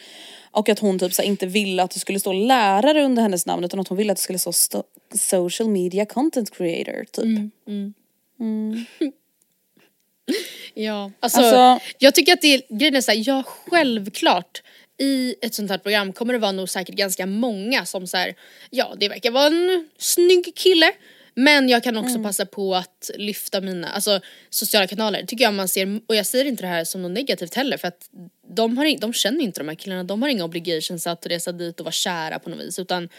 Och 0.52 0.70
att 0.70 0.80
hon 0.80 1.00
typ 1.00 1.14
så 1.14 1.22
inte 1.22 1.45
ville 1.45 1.84
att 1.84 1.91
det 1.91 2.00
skulle 2.00 2.20
stå 2.20 2.34
lärare 2.34 3.04
under 3.04 3.22
hennes 3.22 3.45
namn 3.45 3.64
utan 3.64 3.80
att 3.80 3.88
hon 3.88 3.98
ville 3.98 4.12
att 4.12 4.18
det 4.18 4.22
skulle 4.24 4.39
stå 4.39 4.52
sto- 4.52 4.84
social 5.14 5.70
media 5.70 6.06
content 6.06 6.52
creator 6.58 7.06
typ. 7.12 7.26
Ja. 10.74 11.12
Alltså, 11.20 11.39
Alltså- 11.39 11.86
jag 11.98 12.16
tycker 12.16 12.34
att 12.34 12.41
det 12.41 12.54
är, 12.54 12.62
grejen 12.70 12.95
är 12.95 13.02
såhär, 13.02 13.24
ja 13.26 13.43
självklart 13.45 14.62
i 15.00 15.36
ett 15.41 15.56
sånt 15.56 15.72
här 15.72 15.78
program 15.78 16.14
kommer 16.14 16.34
det 16.34 16.39
vara 16.39 16.52
nog 16.52 16.70
säkert 16.70 16.95
ganska 16.95 17.26
många 17.26 17.86
som 17.86 18.08
såhär, 18.08 18.36
ja 18.70 18.95
det 19.00 19.10
verkar 19.10 19.32
vara 19.32 19.48
en 19.48 19.89
snygg 19.98 20.56
kille 20.56 20.91
men 21.40 21.70
jag 21.70 21.84
kan 21.84 21.98
också 21.98 22.24
passa 22.24 22.46
på 22.46 22.76
att 22.76 23.12
lyfta 23.16 23.62
mina, 23.62 23.88
alltså 23.88 24.20
sociala 24.50 24.88
kanaler 24.88 25.24
tycker 25.26 25.44
jag 25.44 25.54
man 25.54 25.68
ser, 25.68 26.02
och 26.08 26.16
jag 26.16 26.26
säger 26.26 26.46
inte 26.46 26.64
det 26.64 26.68
här 26.68 26.84
som 26.84 27.02
något 27.02 27.12
negativt 27.12 27.56
heller 27.56 27.78
för 27.78 27.88
att 27.88 28.10
de, 28.56 28.78
har, 28.78 29.00
de 29.00 29.14
känner 29.14 29.44
inte 29.44 29.60
de 29.60 29.68
här 29.68 29.76
killarna, 29.76 30.04
de 30.04 30.22
har 30.22 30.30
inga 30.30 30.44
obligations 30.44 31.08
att 31.08 31.26
resa 31.26 31.52
dit 31.52 31.80
och 31.80 31.84
vara 31.84 31.92
kära 31.92 32.40
på 32.40 32.50
något 32.50 32.60
vis 32.60 32.80
utan 32.80 33.10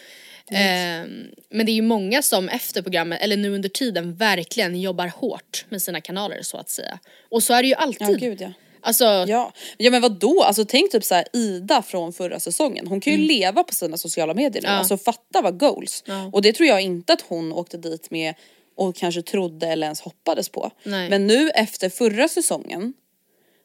ehm, 0.50 1.26
men 1.50 1.66
det 1.66 1.72
är 1.72 1.74
ju 1.74 1.82
många 1.82 2.22
som 2.22 2.48
efter 2.48 2.82
programmet, 2.82 3.22
eller 3.22 3.36
nu 3.36 3.50
under 3.50 3.68
tiden, 3.68 4.14
verkligen 4.14 4.80
jobbar 4.80 5.06
hårt 5.06 5.64
med 5.68 5.82
sina 5.82 6.00
kanaler 6.00 6.42
så 6.42 6.56
att 6.56 6.70
säga. 6.70 6.98
Och 7.28 7.42
så 7.42 7.54
är 7.54 7.62
det 7.62 7.68
ju 7.68 7.74
Ja 7.74 7.78
alltid. 7.78 8.20
gud 8.20 8.40
ja. 8.40 8.52
Alltså, 8.88 9.04
Ja. 9.04 9.52
ja 9.76 9.90
men 9.90 10.02
vad 10.02 10.12
då? 10.12 10.42
alltså 10.42 10.64
tänk 10.64 10.90
typ 10.92 11.04
så 11.04 11.14
här 11.14 11.24
Ida 11.32 11.82
från 11.82 12.12
förra 12.12 12.40
säsongen. 12.40 12.86
Hon 12.86 13.00
kan 13.00 13.12
ju 13.12 13.18
leva 13.18 13.64
på 13.64 13.74
sina 13.74 13.96
sociala 13.96 14.34
medier 14.34 14.62
nu. 14.62 14.68
Mm. 14.68 14.72
Ja. 14.72 14.78
Alltså 14.78 14.96
fatta 14.98 15.42
vad 15.42 15.58
goals. 15.58 16.02
Ja. 16.06 16.30
Och 16.32 16.42
det 16.42 16.52
tror 16.52 16.68
jag 16.68 16.80
inte 16.80 17.12
att 17.12 17.20
hon 17.28 17.52
åkte 17.52 17.76
dit 17.76 18.10
med 18.10 18.34
och 18.76 18.96
kanske 18.96 19.22
trodde 19.22 19.66
eller 19.66 19.86
ens 19.86 20.00
hoppades 20.00 20.48
på. 20.48 20.70
Nej. 20.82 21.10
Men 21.10 21.26
nu 21.26 21.50
efter 21.50 21.88
förra 21.88 22.28
säsongen 22.28 22.94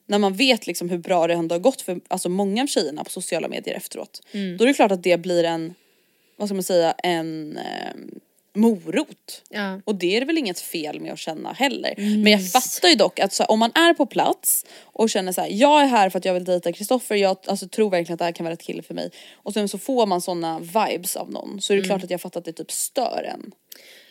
när 0.05 0.19
man 0.19 0.33
vet 0.33 0.67
liksom 0.67 0.89
hur 0.89 0.97
bra 0.97 1.27
det 1.27 1.33
ändå 1.33 1.55
har 1.55 1.59
gått 1.59 1.81
för 1.81 1.99
alltså 2.07 2.29
många 2.29 2.63
av 2.63 2.67
tjejerna 2.67 3.03
på 3.03 3.09
sociala 3.09 3.47
medier 3.47 3.75
efteråt. 3.75 4.21
Mm. 4.31 4.57
Då 4.57 4.63
är 4.63 4.67
det 4.67 4.73
klart 4.73 4.91
att 4.91 5.03
det 5.03 5.17
blir 5.17 5.43
en, 5.43 5.73
vad 6.37 6.47
ska 6.47 6.53
man 6.55 6.63
säga, 6.63 6.91
en 6.91 7.57
eh, 7.57 7.93
morot. 8.55 9.41
ja. 9.49 9.81
Och 9.85 9.95
det 9.95 10.15
är 10.15 10.19
det 10.19 10.25
väl 10.25 10.37
inget 10.37 10.59
fel 10.59 10.99
med 10.99 11.13
att 11.13 11.19
känna 11.19 11.53
heller. 11.53 11.93
Men 11.97 12.31
jag 12.31 12.51
fattar 12.51 12.89
ju 12.89 12.95
dock 12.95 13.19
att 13.19 13.33
så, 13.33 13.43
om 13.45 13.59
man 13.59 13.71
är 13.75 13.93
på 13.93 14.05
plats 14.05 14.65
och 14.83 15.09
känner 15.09 15.31
så 15.31 15.41
här: 15.41 15.49
jag 15.51 15.81
är 15.81 15.85
här 15.87 16.09
för 16.09 16.19
att 16.19 16.25
jag 16.25 16.33
vill 16.33 16.43
dejta 16.43 16.71
Kristoffer, 16.71 17.15
jag 17.15 17.37
alltså, 17.45 17.67
tror 17.67 17.89
verkligen 17.89 18.13
att 18.13 18.19
det 18.19 18.25
här 18.25 18.31
kan 18.31 18.43
vara 18.43 18.53
ett 18.53 18.61
kille 18.61 18.83
för 18.83 18.93
mig. 18.93 19.09
Och 19.33 19.53
sen 19.53 19.69
så 19.69 19.77
får 19.77 20.05
man 20.05 20.21
såna 20.21 20.59
vibes 20.59 21.15
av 21.15 21.31
någon 21.31 21.61
så 21.61 21.73
är 21.73 21.77
det 21.77 21.83
klart 21.83 22.03
att 22.03 22.09
jag 22.09 22.21
fattar 22.21 22.39
att 22.39 22.45
det 22.45 22.53
typ 22.53 22.71
stör 22.71 23.29
en. 23.33 23.51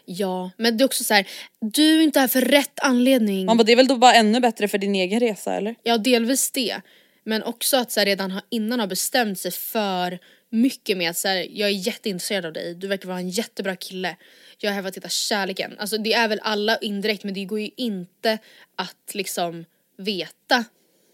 ja, 0.04 0.50
men 0.56 0.76
det 0.76 0.82
är 0.82 0.86
också 0.86 1.04
så 1.04 1.14
här, 1.14 1.26
du 1.60 1.98
är 1.98 2.02
inte 2.02 2.20
här 2.20 2.28
för 2.28 2.40
rätt 2.40 2.80
anledning. 2.82 3.46
Man 3.46 3.56
bara, 3.56 3.64
det 3.64 3.72
är 3.72 3.76
väl 3.76 3.86
då 3.86 3.96
bara 3.96 4.14
ännu 4.14 4.40
bättre 4.40 4.68
för 4.68 4.78
din 4.78 4.94
egen 4.94 5.20
resa 5.20 5.54
eller? 5.54 5.74
Ja, 5.82 5.98
delvis 5.98 6.50
det. 6.50 6.80
Men 7.24 7.42
också 7.42 7.76
att 7.76 7.92
så 7.92 8.00
här, 8.00 8.06
redan 8.06 8.30
ha, 8.30 8.40
innan 8.50 8.80
ha 8.80 8.86
bestämt 8.86 9.38
sig 9.38 9.50
för 9.50 10.18
mycket 10.52 10.96
med 10.96 11.10
att 11.10 11.16
så 11.16 11.28
här, 11.28 11.46
jag 11.50 11.68
är 11.68 11.72
jätteintresserad 11.72 12.46
av 12.46 12.52
dig, 12.52 12.74
du 12.74 12.86
verkar 12.86 13.08
vara 13.08 13.18
en 13.18 13.28
jättebra 13.28 13.76
kille. 13.76 14.16
Jag 14.58 14.70
är 14.70 14.74
här 14.74 14.82
för 14.82 14.88
att 14.88 14.96
hitta 14.96 15.08
kärleken. 15.08 15.78
Alltså 15.78 15.98
det 15.98 16.12
är 16.12 16.28
väl 16.28 16.40
alla 16.42 16.78
indirekt 16.78 17.24
men 17.24 17.34
det 17.34 17.44
går 17.44 17.60
ju 17.60 17.70
inte 17.76 18.38
att 18.76 19.14
liksom 19.14 19.64
veta 19.96 20.64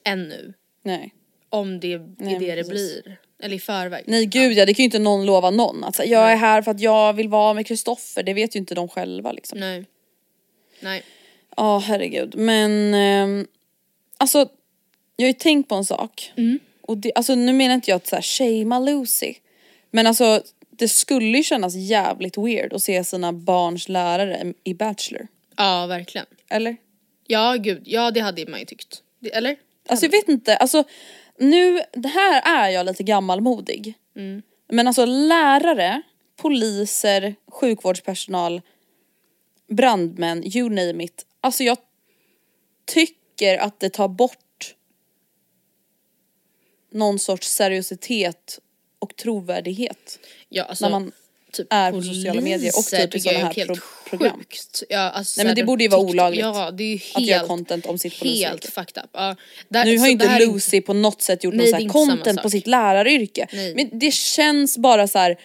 ännu 0.05 0.55
Nej. 0.83 1.15
om 1.49 1.81
det 1.81 1.93
är 1.93 2.15
Nej, 2.19 2.39
det 2.39 2.55
det 2.55 2.65
precis. 2.65 3.03
blir. 3.03 3.19
Eller 3.43 3.57
i 3.57 3.61
förväg. 3.61 4.05
Nej 4.07 4.27
gud 4.27 4.53
ja, 4.53 4.67
det 4.67 4.75
kan 4.75 4.83
ju 4.83 4.85
inte 4.85 4.99
någon 4.99 5.27
lova 5.27 5.51
någon. 5.51 5.85
Att 5.85 5.97
så 5.97 6.03
här, 6.03 6.09
jag 6.11 6.33
är 6.33 6.37
här 6.37 6.63
för 6.63 6.71
att 6.71 6.81
jag 6.81 7.13
vill 7.13 7.29
vara 7.29 7.55
med 7.55 7.67
Kristoffer, 7.67 8.23
det 8.23 8.35
vet 8.35 8.57
ju 8.57 8.59
inte 8.59 8.75
de 8.75 8.89
själva 8.89 9.33
liksom. 9.33 9.59
Nej. 9.59 9.85
Nej. 10.81 11.03
Ja 11.57 11.79
herregud 11.79 12.35
men 12.37 12.95
ehm, 12.95 13.47
alltså 14.17 14.49
jag 15.17 15.25
har 15.25 15.29
ju 15.29 15.33
tänkt 15.33 15.69
på 15.69 15.75
en 15.75 15.85
sak. 15.85 16.33
Och 16.89 16.99
det, 16.99 17.13
alltså 17.15 17.35
nu 17.35 17.53
menar 17.53 17.75
inte 17.75 17.91
jag 17.91 17.97
att 17.97 18.07
såhär 18.07 18.23
shamea 18.23 18.79
Lucy. 18.79 19.35
Men 19.91 20.07
alltså 20.07 20.43
det 20.71 20.89
skulle 20.89 21.37
ju 21.39 21.43
kännas 21.43 21.75
jävligt 21.75 22.39
weird 22.39 22.73
att 22.73 22.83
se 22.83 23.05
sina 23.05 23.33
barns 23.33 23.89
lärare 23.89 24.53
i 24.65 24.75
Bachelor. 24.75 25.27
Ja, 25.57 25.87
verkligen. 25.87 26.27
Eller? 26.51 26.77
Ja, 27.27 27.57
gud. 27.59 27.83
Ja, 27.85 28.11
det 28.11 28.21
hade 28.21 28.47
man 28.47 28.61
ju 28.61 28.67
tyckt. 28.67 29.03
Det, 29.21 29.35
eller? 29.35 29.57
Alltså 29.89 30.07
jag 30.07 30.11
vet 30.11 30.29
inte, 30.29 30.57
alltså 30.57 30.85
nu, 31.39 31.83
det 31.93 32.09
här 32.09 32.43
är 32.45 32.71
jag 32.71 32.87
lite 32.87 33.03
gammalmodig. 33.03 33.95
Men 34.69 34.87
alltså 34.87 35.05
lärare, 35.05 36.03
poliser, 36.37 37.35
sjukvårdspersonal, 37.51 38.63
brandmän, 39.69 40.57
you 40.57 40.69
name 40.69 41.05
it. 41.05 41.27
Alltså 41.41 41.65
jag 41.65 41.79
tycker 42.87 43.59
att 43.59 43.81
det 43.81 43.91
tar 43.91 44.09
bort 44.09 44.39
någon 46.91 47.19
sorts 47.19 47.49
seriositet 47.49 48.59
och 48.99 49.17
trovärdighet. 49.17 50.19
Ja, 50.49 50.65
alltså, 50.65 50.85
När 50.85 50.91
man 50.91 51.13
typ 51.53 51.67
är 51.71 51.93
på 51.93 52.03
sociala 52.03 52.41
medier 52.41 52.73
och 52.79 52.85
typ 52.85 53.27
i 53.27 53.29
är 53.29 53.35
här 53.35 53.55
helt 53.55 53.67
pro- 53.67 53.77
program. 54.09 54.39
Sjukt. 54.39 54.83
Ja, 54.89 54.99
alltså, 54.99 55.41
Nej, 55.41 55.47
men 55.47 55.55
det 55.55 55.65
borde 55.65 55.85
ju 55.85 55.91
vara 55.91 56.01
olagligt 56.01 56.41
Ja, 56.41 56.71
det 56.71 56.85
är 56.85 56.89
ju 56.89 56.97
helt, 56.97 57.17
att 57.17 57.23
göra 57.23 57.47
content 57.47 57.87
om 57.87 57.99
sitt 57.99 58.19
polisyrke. 58.19 58.49
Helt 58.49 58.65
fucked 58.65 59.03
up. 59.05 59.11
Ja, 59.13 59.37
där, 59.69 59.85
Nu 59.85 59.99
har 59.99 60.07
ju 60.07 60.13
inte 60.13 60.39
Lucy 60.39 60.81
på 60.81 60.93
något 60.93 61.23
sätt 61.23 61.45
gjort 61.45 61.55
Nej, 61.55 61.59
någon 61.67 61.71
så 61.71 61.75
här 61.77 61.83
inte 61.83 61.93
content 61.93 62.43
på 62.43 62.51
sitt 62.51 62.67
läraryrke. 62.67 63.47
Nej. 63.53 63.75
Men 63.75 63.99
det 63.99 64.15
känns 64.15 64.79
bara 64.79 65.09
så 65.09 65.19
här. 65.19 65.39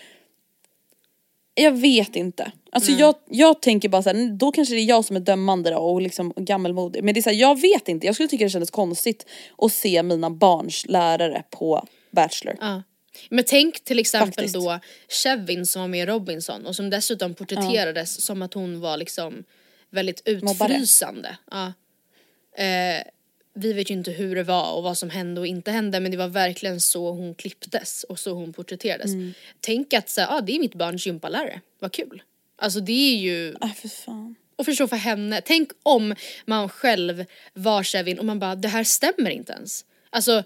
Jag 1.55 1.71
vet 1.71 2.15
inte. 2.15 2.51
Alltså 2.71 2.91
jag, 2.91 3.15
jag 3.29 3.61
tänker 3.61 3.89
bara 3.89 4.03
så 4.03 4.09
här, 4.09 4.37
då 4.37 4.51
kanske 4.51 4.75
det 4.75 4.81
är 4.81 4.85
jag 4.85 5.05
som 5.05 5.15
är 5.15 5.19
dömande 5.19 5.69
då 5.69 5.77
och 5.77 6.01
liksom 6.01 6.33
gammelmodig. 6.35 7.03
Men 7.03 7.13
det 7.13 7.19
är 7.19 7.21
så 7.21 7.29
här, 7.29 7.37
jag 7.37 7.61
vet 7.61 7.87
inte. 7.87 8.05
Jag 8.05 8.15
skulle 8.15 8.29
tycka 8.29 8.43
det 8.43 8.49
kändes 8.49 8.71
konstigt 8.71 9.25
att 9.57 9.73
se 9.73 10.03
mina 10.03 10.29
barns 10.29 10.85
lärare 10.85 11.43
på 11.49 11.87
Bachelor. 12.11 12.57
Ja. 12.61 12.83
Men 13.29 13.43
tänk 13.47 13.83
till 13.83 13.99
exempel 13.99 14.33
Faktiskt. 14.33 14.53
då 14.53 14.79
Kevin 15.23 15.65
som 15.65 15.81
var 15.81 15.89
med 15.89 15.99
i 15.99 16.05
Robinson 16.05 16.65
och 16.65 16.75
som 16.75 16.89
dessutom 16.89 17.33
porträtterades 17.33 18.25
som 18.25 18.41
att 18.41 18.53
hon 18.53 18.81
var 18.81 18.97
liksom 18.97 19.43
väldigt 19.89 20.21
utfrysande. 20.25 21.37
Ja. 21.51 21.73
Eh, 22.63 23.03
vi 23.55 23.73
vet 23.73 23.89
ju 23.89 23.93
inte 23.93 24.11
hur 24.11 24.35
det 24.35 24.43
var 24.43 24.73
och 24.73 24.83
vad 24.83 24.97
som 24.97 25.09
hände 25.09 25.41
och 25.41 25.47
inte 25.47 25.71
hände 25.71 25.99
men 25.99 26.11
det 26.11 26.17
var 26.17 26.27
verkligen 26.27 26.81
så 26.81 27.11
hon 27.11 27.35
klipptes 27.35 28.03
och 28.03 28.19
så 28.19 28.33
hon 28.33 28.53
porträtterades. 28.53 29.11
Mm. 29.13 29.33
Tänk 29.59 29.93
att 29.93 30.17
här, 30.17 30.27
ah, 30.37 30.41
det 30.41 30.55
är 30.55 30.59
mitt 30.59 30.75
barns 30.75 31.05
gympalärare, 31.07 31.61
vad 31.79 31.91
kul. 31.91 32.23
Alltså 32.55 32.79
det 32.79 33.13
är 33.13 33.17
ju 33.17 33.55
Ah, 33.61 33.67
för 33.67 33.87
fan. 33.87 34.35
och 34.55 34.65
förstå 34.65 34.87
för 34.87 34.95
henne, 34.95 35.41
tänk 35.45 35.71
om 35.83 36.15
man 36.45 36.69
själv 36.69 37.25
var 37.53 37.83
Kevin 37.83 38.19
och 38.19 38.25
man 38.25 38.39
bara 38.39 38.55
det 38.55 38.67
här 38.67 38.83
stämmer 38.83 39.29
inte 39.29 39.53
ens. 39.53 39.85
Alltså 40.09 40.43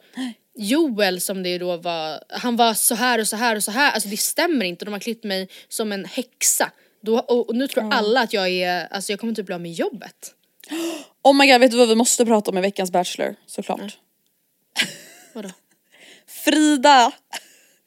Joel 0.55 1.21
som 1.21 1.43
det 1.43 1.57
då 1.57 1.77
var, 1.77 2.23
han 2.29 2.55
var 2.55 2.73
så 2.73 2.95
här 2.95 3.19
och 3.19 3.27
så 3.27 3.35
här 3.35 3.55
och 3.55 3.63
så 3.63 3.71
här, 3.71 3.91
alltså 3.91 4.09
det 4.09 4.17
stämmer 4.17 4.65
inte, 4.65 4.85
de 4.85 4.91
har 4.91 4.99
klippt 4.99 5.23
mig 5.23 5.49
som 5.67 5.91
en 5.91 6.05
häxa. 6.05 6.71
Då, 7.01 7.19
och, 7.19 7.49
och 7.49 7.55
nu 7.55 7.67
tror 7.67 7.93
alla 7.93 8.21
att 8.21 8.33
jag 8.33 8.49
är, 8.49 8.87
alltså 8.87 9.11
jag 9.11 9.19
kommer 9.19 9.33
typ 9.33 9.45
bli 9.45 9.55
av 9.55 9.61
med 9.61 9.71
jobbet. 9.71 10.33
Oh 11.23 11.33
my 11.33 11.51
god, 11.51 11.61
vet 11.61 11.71
du 11.71 11.77
vad 11.77 11.87
vi 11.87 11.95
måste 11.95 12.25
prata 12.25 12.51
om 12.51 12.57
i 12.57 12.61
veckans 12.61 12.91
Bachelor? 12.91 13.35
Såklart. 13.45 13.97
Vadå? 15.33 15.49
Frida! 16.27 17.11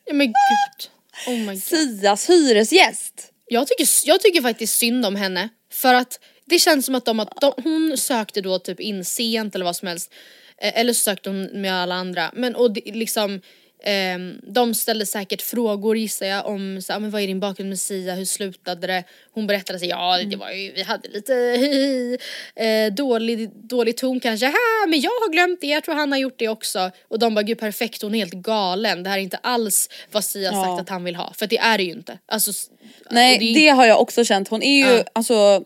Ja 0.05 0.15
men 0.15 0.27
gud. 0.27 0.91
Oh 1.27 1.39
my 1.39 1.53
god. 1.53 1.63
Sias 1.63 2.31
hyresgäst! 2.31 3.33
Jag 3.47 3.67
tycker, 3.67 3.87
jag 4.05 4.21
tycker 4.21 4.43
faktiskt 4.43 4.79
synd 4.79 5.07
om 5.07 5.17
henne 5.17 5.49
för 5.73 5.95
att 5.95 6.21
det 6.45 6.59
känns 6.59 6.87
som 6.87 6.95
att, 6.95 7.05
de, 7.05 7.21
att 7.21 7.41
de, 7.41 7.53
hon 7.57 7.97
sökte 7.97 8.41
då 8.41 8.59
typ 8.59 8.81
in 8.81 9.05
sent 9.05 9.55
eller 9.55 9.65
vad 9.65 9.77
som 9.77 9.89
helst. 9.89 10.13
Eh, 10.59 10.81
eller 10.81 10.93
så 10.93 11.01
sökte 11.01 11.31
hon 11.31 11.43
med 11.43 11.75
alla 11.75 11.95
andra. 11.95 12.31
Men 12.35 12.55
och 12.57 12.71
det, 12.71 12.81
liksom 12.95 13.41
de 14.43 14.75
ställde 14.75 15.07
säkert 15.07 15.43
frågor 15.43 15.97
gissar 15.97 16.27
jag 16.27 16.47
om 16.47 16.83
så, 16.83 16.93
ah, 16.93 16.99
men 16.99 17.11
vad 17.11 17.23
är 17.23 17.27
din 17.27 17.41
bakgrund 17.41 17.69
med 17.69 17.79
Sia, 17.79 18.15
hur 18.15 18.25
slutade 18.25 18.87
det? 18.87 19.05
Hon 19.33 19.47
berättade 19.47 19.79
så 19.79 19.85
ja 19.87 20.23
det 20.31 20.37
var 20.37 20.51
ju, 20.51 20.73
vi 20.73 20.83
hade 20.83 21.09
lite 21.09 21.35
eh, 22.57 22.93
dålig, 22.95 23.51
dålig 23.69 23.97
ton 23.97 24.21
kanske, 24.21 24.47
ha, 24.47 24.87
men 24.89 25.01
jag 25.01 25.11
har 25.11 25.33
glömt 25.33 25.61
det, 25.61 25.67
jag 25.67 25.85
tror 25.85 25.95
han 25.95 26.13
har 26.13 26.19
gjort 26.19 26.39
det 26.39 26.49
också. 26.49 26.91
Och 27.09 27.19
de 27.19 27.35
bara 27.35 27.43
gud 27.43 27.59
perfekt, 27.59 28.03
hon 28.03 28.15
är 28.15 28.19
helt 28.19 28.33
galen, 28.33 29.03
det 29.03 29.11
här 29.11 29.19
är 29.19 29.23
inte 29.23 29.37
alls 29.43 29.89
vad 30.13 30.25
Sia 30.25 30.53
Ja. 30.53 30.65
sagt 30.65 30.81
att 30.81 30.89
han 30.89 31.05
vill 31.05 31.17
ha. 31.17 31.33
För 31.37 31.47
det 31.47 31.59
är 31.59 31.79
det 31.79 31.85
ju 31.85 31.93
inte. 31.93 32.19
Alltså, 32.27 32.53
Nej 33.11 33.39
det, 33.39 33.69
är- 33.69 33.75
har 33.75 33.87
jag 33.87 34.01
också 34.01 34.25
känt. 34.25 34.49
Hon 34.49 34.63
är 34.63 34.77
ju 34.87 34.97
Ja. 34.97 35.05
alltså 35.13 35.65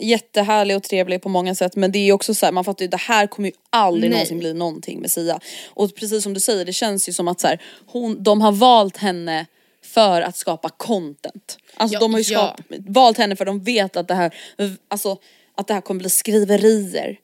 jättehärlig 0.00 0.76
och 0.76 0.82
trevlig 0.82 1.22
på 1.22 1.28
många 1.28 1.54
sätt 1.54 1.76
men 1.76 1.92
det 1.92 1.98
är 1.98 2.12
också 2.12 2.34
så 2.34 2.46
här, 2.46 2.52
man 2.52 2.64
fattar 2.64 2.84
ju 2.84 2.88
det 2.88 2.96
här 2.96 3.26
kommer 3.26 3.48
ju 3.48 3.54
aldrig 3.70 4.10
Nej. 4.10 4.18
någonsin 4.18 4.38
bli 4.38 4.54
någonting 4.54 5.00
med 5.00 5.10
Sia. 5.10 5.40
Och 5.68 5.94
precis 5.94 6.22
som 6.22 6.34
du 6.34 6.40
säger 6.40 6.64
det 6.64 6.72
känns 6.72 7.08
ju 7.08 7.12
som 7.12 7.28
att 7.28 7.40
så 7.40 7.46
här, 7.46 7.62
hon, 7.86 8.22
de 8.22 8.40
har 8.40 8.52
valt 8.52 8.96
henne 8.96 9.46
för 9.84 10.22
att 10.22 10.36
skapa 10.36 10.68
content. 10.68 11.58
Alltså 11.76 11.94
Ja, 11.94 12.00
de 12.00 12.12
har 12.12 12.20
ju 12.20 12.32
ja. 12.32 12.56
skap, 12.56 12.80
valt 12.88 13.18
henne 13.18 13.36
för 13.36 13.44
de 13.44 13.60
vet 13.60 13.96
att 13.96 14.08
det 14.08 14.14
här, 14.14 14.34
alltså 14.88 15.16
att 15.56 15.66
det 15.66 15.74
här 15.74 15.80
kommer 15.80 15.98
bli 15.98 16.10
skriverier. 16.10 17.18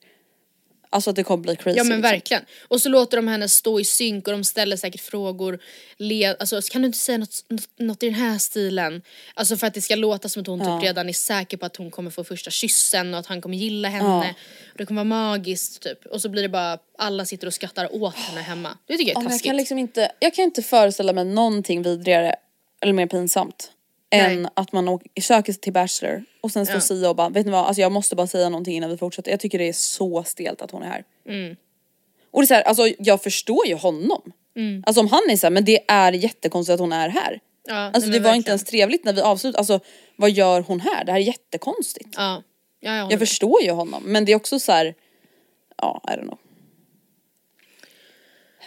Alltså 0.89 1.09
att 1.09 1.15
det 1.15 1.23
kommer 1.23 1.43
bli 1.43 1.55
crazy. 1.55 1.77
Ja 1.77 1.83
men 1.83 1.97
liksom. 1.97 2.01
verkligen. 2.01 2.43
Och 2.67 2.81
så 2.81 2.89
låter 2.89 3.17
de 3.17 3.27
henne 3.27 3.49
stå 3.49 3.79
i 3.79 3.83
synk 3.83 4.27
och 4.27 4.33
de 4.33 4.43
ställer 4.43 4.77
säkert 4.77 5.01
frågor. 5.01 5.59
Le, 5.97 6.35
alltså 6.39 6.61
kan 6.61 6.81
du 6.81 6.85
inte 6.85 6.97
säga 6.97 7.17
något, 7.17 7.45
något, 7.77 8.03
i 8.03 8.05
den 8.05 8.15
här 8.15 8.37
stilen? 8.37 9.01
Alltså 9.33 9.57
för 9.57 9.67
att 9.67 9.73
det 9.73 9.81
ska 9.81 9.95
låta 9.95 10.29
som 10.29 10.41
att 10.41 10.47
hon 10.47 10.59
typ 10.59 10.83
redan 10.83 11.09
är 11.09 11.13
säker 11.13 11.57
på 11.57 11.65
att 11.65 11.75
hon 11.75 11.91
kommer 11.91 12.11
få 12.11 12.23
första 12.23 12.51
kyssen 12.51 13.13
och 13.13 13.19
att 13.19 13.25
han 13.25 13.41
kommer 13.41 13.57
gilla 13.57 13.89
henne. 13.89 14.35
Och 14.71 14.77
det 14.77 14.85
kommer 14.85 15.05
vara 15.05 15.29
magiskt 15.29 15.81
typ. 15.83 16.05
Och 16.05 16.21
så 16.21 16.29
blir 16.29 16.41
det 16.41 16.49
bara, 16.49 16.77
alla 16.97 17.25
sitter 17.25 17.47
och 17.47 17.53
skrattar 17.53 17.95
åt 17.95 18.15
henne 18.15 18.41
hemma. 18.41 18.77
Det 18.87 18.97
tycker 18.97 19.11
jag 19.11 19.15
Ja, 19.17 19.19
är 19.19 19.23
jag 19.23 19.31
taskigt. 19.31 19.45
kan 19.45 19.57
liksom 19.57 19.77
inte, 19.77 20.11
jag 20.19 20.33
kan 20.33 20.45
inte 20.45 20.61
föreställa 20.61 21.13
mig 21.13 21.25
någonting 21.25 21.81
vidrigare 21.83 22.35
eller 22.81 22.93
mer 22.93 23.07
pinsamt. 23.07 23.71
Nej. 24.11 24.21
Än 24.35 24.49
att 24.53 24.71
man 24.71 24.87
åker, 24.87 25.21
söker 25.21 25.53
sig 25.53 25.61
till 25.61 25.73
Bachelor 25.73 26.23
och 26.41 26.51
sen 26.51 26.65
står 26.65 26.75
Ja. 26.75 26.81
Sia 26.81 27.09
och 27.09 27.15
bara, 27.15 27.29
vet 27.29 27.45
ni 27.45 27.51
vad, 27.51 27.65
alltså 27.65 27.81
jag 27.81 27.91
måste 27.91 28.15
bara 28.15 28.27
säga 28.27 28.49
någonting 28.49 28.75
innan 28.77 28.89
vi 28.89 28.97
fortsätter. 28.97 29.31
Jag 29.31 29.39
tycker 29.39 29.57
det 29.59 29.67
är 29.69 29.73
så 29.73 30.23
stelt 30.23 30.61
att 30.61 30.71
hon 30.71 30.83
är 30.83 30.87
här. 30.87 31.03
Mm. 31.29 31.55
Och 32.31 32.41
det 32.41 32.45
är 32.45 32.47
så 32.47 32.53
här, 32.53 32.61
alltså 32.61 32.87
jag 32.99 33.23
förstår 33.23 33.67
ju 33.67 33.75
honom. 33.75 34.31
Alltså 34.85 35.01
om 35.01 35.07
han 35.07 35.21
är 35.29 35.37
så 35.37 35.45
här, 35.45 35.51
men 35.51 35.65
det 35.65 35.79
är 35.87 36.11
jättekonstigt 36.11 36.73
att 36.73 36.79
hon 36.79 36.93
är 36.93 37.09
här. 37.09 37.27
Mm. 37.29 37.39
Ja, 37.67 37.75
Alltså 37.93 37.99
det 37.99 38.05
var 38.07 38.15
inte 38.15 38.21
verkligen. 38.29 38.49
ens 38.51 38.63
trevligt 38.63 39.03
när 39.05 39.13
vi 39.13 39.21
avslutade, 39.21 39.57
alltså 39.59 39.79
vad 40.15 40.31
gör 40.31 40.61
hon 40.61 40.79
här? 40.79 41.05
Det 41.05 41.11
här 41.11 41.19
är 41.19 41.23
jättekonstigt. 41.23 42.09
Ja. 42.17 42.43
Ja, 42.79 42.95
jag, 42.95 43.11
Jag 43.11 43.19
förstår 43.19 43.61
ju 43.63 43.71
honom 43.71 44.03
men 44.05 44.25
det 44.25 44.31
är 44.31 44.35
också 44.35 44.59
så 44.59 44.71
här. 44.71 44.95
ja 45.77 46.01
I 46.07 46.11
don't 46.11 46.21
know. 46.21 46.37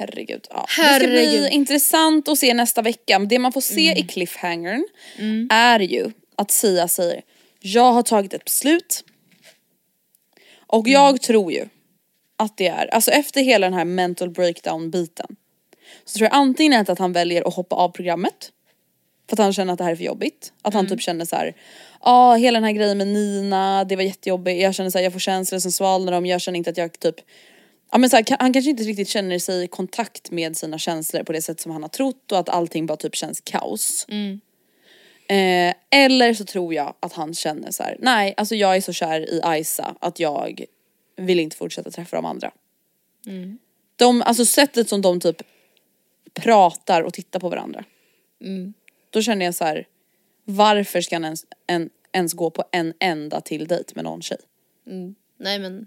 Herregud. 0.01 0.46
Ja. 0.51 0.64
Det 0.66 0.72
ska 0.72 0.82
Herregud. 0.82 1.40
bli 1.40 1.48
intressant 1.51 2.28
att 2.28 2.38
se 2.38 2.55
nästa 2.55 2.82
vecka. 2.82 3.18
Det 3.18 3.38
man 3.38 3.53
får 3.53 3.61
se 3.61 3.98
i 3.98 4.03
cliffhangern 4.03 4.84
är 5.51 5.80
ju 5.80 6.11
att 6.36 6.51
Sia 6.51 6.88
säger 6.88 7.22
jag 7.61 7.92
har 7.92 8.03
tagit 8.03 8.34
ett 8.34 8.44
beslut. 8.44 9.05
Och 10.66 10.88
jag 10.88 11.22
tror 11.22 11.53
ju 11.53 11.68
att 12.38 12.57
det 12.57 12.66
är, 12.66 12.94
alltså 12.94 13.11
efter 13.11 13.42
hela 13.42 13.66
den 13.66 13.74
här 13.74 13.84
mental 13.84 14.30
breakdown 14.30 14.90
biten. 14.90 15.36
Så 16.05 16.18
tror 16.18 16.28
jag 16.32 16.36
antingen 16.36 16.86
att 16.88 16.98
han 16.98 17.12
väljer 17.12 17.48
att 17.48 17.55
hoppa 17.55 17.76
av 17.76 17.88
programmet. 17.88 18.53
För 19.28 19.34
att 19.34 19.38
han 19.38 19.53
känner 19.53 19.72
att 19.72 19.78
det 19.78 19.84
här 19.84 19.92
är 19.92 19.96
för 19.96 20.05
jobbigt. 20.05 20.53
Att 20.62 20.74
han 20.74 20.88
typ 20.88 21.01
känner 21.01 21.24
så 21.24 21.36
här. 21.36 21.55
ja 22.05 22.34
hela 22.34 22.57
den 22.57 22.64
här 22.64 22.72
grejen 22.72 22.98
med 22.98 23.09
Nina, 23.09 23.84
det 23.84 23.96
var 23.96 24.03
jättejobbigt. 24.03 24.62
Jag 24.62 24.74
känner 24.74 24.90
så 24.90 24.98
här, 24.98 25.03
jag 25.05 25.12
får 25.12 25.20
känslor 25.20 25.59
som 25.59 25.72
svalnar 25.72 26.12
om, 26.12 26.26
jag 26.26 26.40
känner 26.40 26.59
inte 26.59 26.70
att 26.70 26.76
jag 26.76 27.01
typ 27.01 27.16
Ja 27.91 27.99
men 27.99 28.11
så 28.11 28.16
här, 28.16 28.24
han 28.38 28.53
kanske 28.53 28.70
inte 28.70 28.82
riktigt 28.82 29.09
känner 29.09 29.38
sig 29.38 29.64
i 29.64 29.66
kontakt 29.66 30.30
med 30.30 30.57
sina 30.57 30.78
känslor 30.78 31.22
på 31.22 31.32
det 31.32 31.43
sätt 31.43 31.61
som 31.61 31.72
han 31.72 31.82
har 31.82 31.88
trott 31.88 32.32
och 32.32 32.38
att 32.38 32.49
allting 32.49 32.86
bara 32.86 32.97
typ 32.97 33.14
känns 33.16 33.41
kaos. 33.41 34.07
Eh, 35.28 35.74
eller 35.91 36.34
så 36.34 36.45
tror 36.45 36.74
jag 36.74 36.95
att 37.01 37.12
han 37.12 37.34
känner 37.34 37.70
så 37.70 37.82
här: 37.82 37.97
nej 37.99 38.34
alltså 38.36 38.55
jag 38.55 38.76
är 38.76 38.80
så 38.80 38.93
kär 38.93 39.20
i 39.20 39.61
Isa 39.61 39.97
att 40.01 40.20
jag 40.20 40.64
vill 41.16 41.41
inte 41.41 41.57
fortsätta 41.57 41.91
träffa 41.91 42.16
de 42.16 42.24
andra. 42.24 42.51
De, 43.97 44.22
alltså 44.22 44.45
sättet 44.47 44.88
som 44.88 45.03
de 45.03 45.20
typ 45.20 45.43
pratar 46.34 47.03
och 47.03 47.14
tittar 47.14 47.41
på 47.41 47.49
varandra. 47.49 47.84
Då 49.11 49.22
känner 49.22 49.45
jag 49.45 49.55
så 49.55 49.64
här: 49.64 49.86
varför 50.45 51.01
ska 51.01 51.16
han 51.16 51.24
ens, 51.24 51.47
en, 51.66 51.91
ens 52.12 52.32
gå 52.32 52.51
på 52.51 52.64
en 52.72 52.95
enda 53.01 53.41
till 53.41 53.66
dejt 53.66 53.93
med 53.95 54.05
någon 54.05 54.22
tjej? 54.22 54.38
Nej 55.41 55.59
men 55.59 55.86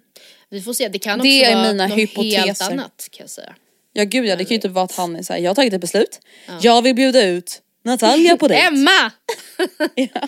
vi 0.50 0.62
får 0.62 0.74
se, 0.74 0.88
det 0.88 1.00
kan 1.00 1.20
Det 1.20 1.22
också 1.22 1.30
är 1.52 1.56
vara 1.56 1.68
mina 1.72 1.88
något 1.88 1.98
helt 1.98 2.10
hypoteser. 2.12 2.72
annat 2.72 3.08
kan 3.12 3.24
jag 3.24 3.30
säga. 3.30 3.56
Ja 3.94 4.04
gud 4.04 4.26
ja 4.26 4.36
det 4.36 4.46
kan 4.46 4.56
ju 4.56 4.62
typ 4.62 4.72
vara 4.72 4.86
att 4.86 4.96
han 4.96 5.16
är 5.16 5.22
såhär, 5.24 5.40
jag 5.40 5.50
har 5.50 5.56
tagit 5.56 5.74
ett 5.74 5.82
beslut, 5.82 6.20
jag 6.62 6.82
vill 6.82 6.96
bjuda 6.96 7.24
ut 7.26 7.62
Natalia 7.84 8.38
på 8.38 8.48
dejt. 8.48 8.66
Emma! 8.68 9.12
ja. 9.96 10.28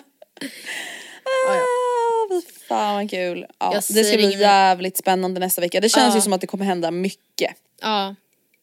Ah, 1.49 2.41
fy 2.45 2.65
fan 2.67 2.95
vad 2.95 3.09
kul. 3.09 3.45
Ja, 3.59 3.65
Jag 3.65 3.73
det 3.76 3.82
ska 3.82 3.93
säger 3.93 4.17
bli 4.17 4.26
inget. 4.26 4.39
jävligt 4.39 4.97
spännande 4.97 5.39
nästa 5.39 5.61
vecka. 5.61 5.82
Det 5.82 5.89
känns 5.89 6.13
Ja. 6.13 6.15
ju 6.15 6.21
som 6.21 6.34
att 6.34 6.41
det 6.41 6.47
kommer 6.47 6.65
hända 6.65 6.91
mycket 6.91 7.51
Ja, 7.82 8.15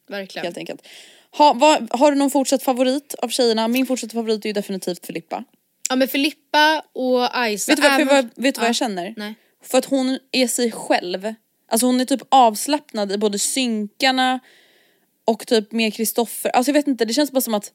verkligen. 0.09 0.45
helt 0.45 0.57
enkelt. 0.57 0.87
Ha, 1.37 1.53
vad, 1.53 1.87
har 1.99 2.11
du 2.11 2.17
någon 2.17 2.31
fortsatt 2.31 2.63
favorit 2.63 3.13
av 3.13 3.29
tjejerna? 3.29 3.67
Min 3.67 3.85
fortsatta 3.85 4.13
favorit 4.13 4.45
är 4.45 4.49
ju 4.49 4.53
definitivt 4.53 5.05
Filippa. 5.05 5.43
Ja 5.89 5.95
men 5.95 6.07
Filippa 6.07 6.83
och 6.93 7.47
Isa. 7.49 7.71
Vet 7.71 7.77
du 7.77 7.81
vad, 7.89 8.01
även- 8.01 8.29
vet 8.35 8.55
du 8.55 8.59
vad 8.59 8.65
Ja. 8.65 8.69
jag 8.69 8.75
känner? 8.75 9.13
Nej. 9.17 9.35
För 9.63 9.77
att 9.77 9.85
hon 9.85 10.19
är 10.31 10.47
sig 10.47 10.71
själv. 10.71 11.33
Alltså 11.67 11.85
hon 11.85 12.01
är 12.01 12.05
typ 12.05 12.21
avslappnad 12.29 13.11
i 13.11 13.17
både 13.17 13.39
synkarna 13.39 14.39
och 15.25 15.47
typ 15.47 15.71
med 15.71 15.93
Kristoffer. 15.93 16.49
Alltså 16.49 16.69
jag 16.69 16.73
vet 16.73 16.87
inte, 16.87 17.05
det 17.05 17.13
känns 17.13 17.31
bara 17.31 17.41
som 17.41 17.53
att 17.53 17.71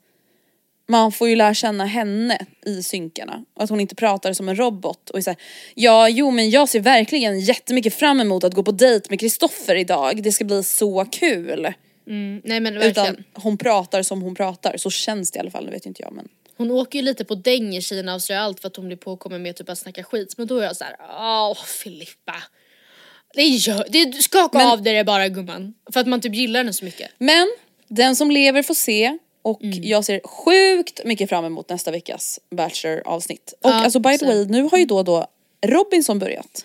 man 0.89 1.12
får 1.12 1.28
ju 1.28 1.36
lära 1.36 1.55
känna 1.55 1.84
henne 1.84 2.47
i 2.66 2.82
synkarna. 2.82 3.45
Och 3.55 3.62
att 3.62 3.70
hon 3.70 3.80
inte 3.80 3.95
pratar 3.95 4.32
som 4.32 4.49
en 4.49 4.57
robot 4.57 5.11
och 5.11 5.18
är 5.18 5.22
såhär, 5.22 5.39
ja 5.74 6.09
jo 6.09 6.30
men 6.30 6.51
jag 6.51 6.68
ser 6.68 6.80
verkligen 6.80 7.41
jättemycket 7.41 7.95
fram 7.95 8.20
emot 8.20 8.45
att 8.45 8.55
gå 8.55 8.62
på 8.62 8.72
dejt 8.72 9.07
med 9.11 9.20
Kristoffer 9.20 9.74
idag. 9.74 10.22
Det 10.22 10.32
ska 10.32 10.45
bli 10.45 10.62
så 10.62 11.05
kul. 11.05 11.74
Mm, 12.07 12.41
nej 12.45 12.61
men 12.61 12.74
verkligen. 12.74 13.14
Utan 13.14 13.24
hon 13.32 13.59
pratar 13.59 14.03
som 14.03 14.22
hon 14.22 14.34
pratar, 14.34 14.76
så 14.76 14.91
känns 14.91 15.30
det 15.30 15.36
i 15.36 15.41
alla 15.41 15.51
fall, 15.51 15.64
det 15.64 15.70
vet 15.70 15.86
inte 15.86 16.03
jag 16.03 16.12
men. 16.12 16.28
Hon 16.59 16.71
åker 16.71 16.99
ju 16.99 17.05
lite 17.05 17.25
på 17.25 17.35
däng 17.35 17.77
i 17.77 17.83
Tjejerna 17.83 18.15
avslöjar 18.15 18.43
allt 18.43 18.61
för 18.61 18.69
att 18.69 18.77
hon 18.77 18.87
blir 18.87 18.97
påkommen 18.97 19.43
med 19.43 19.57
typ 19.57 19.69
att 19.69 19.79
snacka 19.79 20.05
skit. 20.05 20.35
Men 20.37 20.47
då 20.47 20.59
är 20.59 20.65
jag 20.65 20.77
så 20.77 20.85
här: 20.85 20.97
åh 21.51 21.65
Filippa. 21.65 22.35
Det 23.35 23.43
gör, 23.43 23.87
det, 23.89 24.23
skaka 24.23 24.59
Men- 24.59 24.67
av 24.67 24.83
dig 24.83 24.95
det 24.95 25.05
bara 25.05 25.29
gumman. 25.29 25.75
För 25.93 26.01
att 26.01 26.07
man 26.07 26.21
typ 26.21 26.35
gillar 26.35 26.61
henne 26.61 26.73
så 26.73 26.85
mycket. 26.85 27.11
Men 27.19 27.49
den 27.89 28.17
som 28.17 28.31
lever 28.31 28.63
får 28.63 28.75
se 28.75 29.19
och 29.43 29.63
Mm. 29.63 29.79
jag 29.83 30.05
ser 30.05 30.21
sjukt 30.25 31.01
mycket 31.05 31.29
fram 31.29 31.45
emot 31.45 31.69
nästa 31.69 31.91
veckas 31.91 32.41
Bachelor 32.51 33.03
avsnitt. 33.05 33.55
Och 33.63 33.71
Ja, 33.71 33.75
alltså 33.75 33.99
by 34.01 34.19
the 34.19 34.27
way, 34.27 34.45
nu 34.45 34.63
har 34.63 34.79
ju 34.79 34.85
då 34.85 34.97
och 34.99 35.05
då 35.05 35.27
Robinson 35.67 36.19
börjat. 36.19 36.65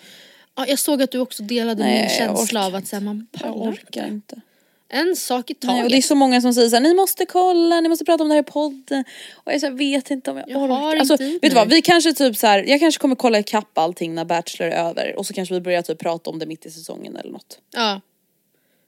Ja, 0.56 0.66
jag 0.68 0.78
såg 0.78 1.02
att 1.02 1.10
du 1.10 1.18
också 1.18 1.42
delade 1.42 1.84
Nej, 1.84 2.00
min 2.00 2.08
känsla 2.10 2.66
av 2.66 2.74
att 2.74 2.86
säga 2.86 3.00
man 3.00 3.26
pallar 3.32 3.78
inte. 4.08 4.40
En 4.88 5.16
sak 5.16 5.50
i 5.50 5.54
Nej, 5.62 5.74
och 5.74 5.76
det 5.82 5.86
är 5.86 5.90
taget. 5.90 6.04
så 6.04 6.14
många 6.14 6.40
som 6.40 6.54
säger 6.54 6.68
såhär, 6.68 6.80
ni 6.82 6.94
måste 6.94 7.26
kolla, 7.26 7.80
ni 7.80 7.88
måste 7.88 8.04
prata 8.04 8.22
om 8.22 8.28
det 8.28 8.34
här 8.34 8.42
i 8.42 8.44
podden. 8.44 9.04
Och 9.34 9.52
jag 9.52 9.60
så 9.60 9.66
här, 9.66 9.72
vet 9.74 10.10
inte 10.10 10.30
om 10.30 10.36
jag, 10.36 10.50
Jag 10.50 10.62
orkar. 10.62 10.74
har 10.74 10.96
Alltså, 10.96 11.16
vet 11.16 11.42
du 11.42 11.48
vad, 11.50 11.68
vi 11.70 11.82
kanske 11.82 12.12
typ 12.12 12.36
så 12.36 12.46
här, 12.46 12.64
jag 12.68 12.80
kanske 12.80 13.00
kommer 13.00 13.16
kolla 13.16 13.38
ikapp 13.38 13.78
allting 13.78 14.14
när 14.14 14.24
Bachelor 14.24 14.70
är 14.70 14.88
över 14.88 15.16
och 15.18 15.26
så 15.26 15.32
kanske 15.34 15.54
vi 15.54 15.60
börjar 15.60 15.82
typ 15.82 15.98
prata 15.98 16.30
om 16.30 16.38
det 16.38 16.46
mitt 16.46 16.66
i 16.66 16.70
säsongen 16.70 17.16
eller 17.16 17.30
något. 17.30 17.58
Ja. 17.74 18.00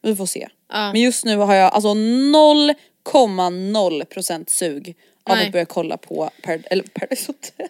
Vi 0.02 0.16
får 0.16 0.26
se. 0.26 0.48
Ja. 0.72 0.92
Men 0.92 1.00
just 1.02 1.24
nu 1.24 1.36
har 1.36 1.54
jag 1.54 1.72
alltså 1.74 1.88
0,0% 3.04 4.44
sug 4.50 4.96
av 5.24 5.36
Nej. 5.36 5.46
att 5.46 5.52
börja 5.52 5.64
kolla 5.64 5.96
på 5.96 6.30
Par- 6.42 6.62
eller 6.70 6.82
Paradise 6.82 7.26
Hotel. 7.26 7.66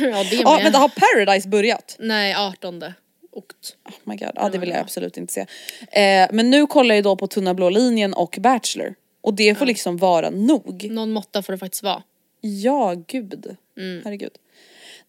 ja, 0.00 0.24
det 0.30 0.36
Ja 0.36 0.54
med. 0.54 0.62
vänta, 0.64 0.78
har 0.78 0.88
Paradise 0.88 1.48
börjat? 1.48 1.96
Nej, 1.98 2.34
18. 2.34 2.84
Okt. 3.32 3.76
Oh 3.84 3.92
my 4.04 4.16
god, 4.16 4.30
ja 4.34 4.48
det 4.48 4.58
vill 4.58 4.68
jag 4.68 4.78
absolut 4.78 5.16
inte 5.16 5.32
se. 5.32 5.40
Eh, 6.02 6.28
men 6.32 6.50
nu 6.50 6.66
kollar 6.66 6.94
jag 6.94 7.04
då 7.04 7.16
på 7.16 7.26
Tunna 7.26 7.54
blå 7.54 7.70
linjen 7.70 8.14
och 8.14 8.38
Bachelor. 8.40 8.94
Och 9.20 9.34
det 9.34 9.54
får 9.54 9.66
liksom 9.66 9.96
vara 9.96 10.30
nog. 10.30 10.88
Någon 10.90 11.12
måtta 11.12 11.42
får 11.42 11.52
det 11.52 11.58
faktiskt 11.58 11.82
vara. 11.82 12.02
Ja 12.40 12.94
gud. 13.06 13.56
Herregud. 14.04 14.32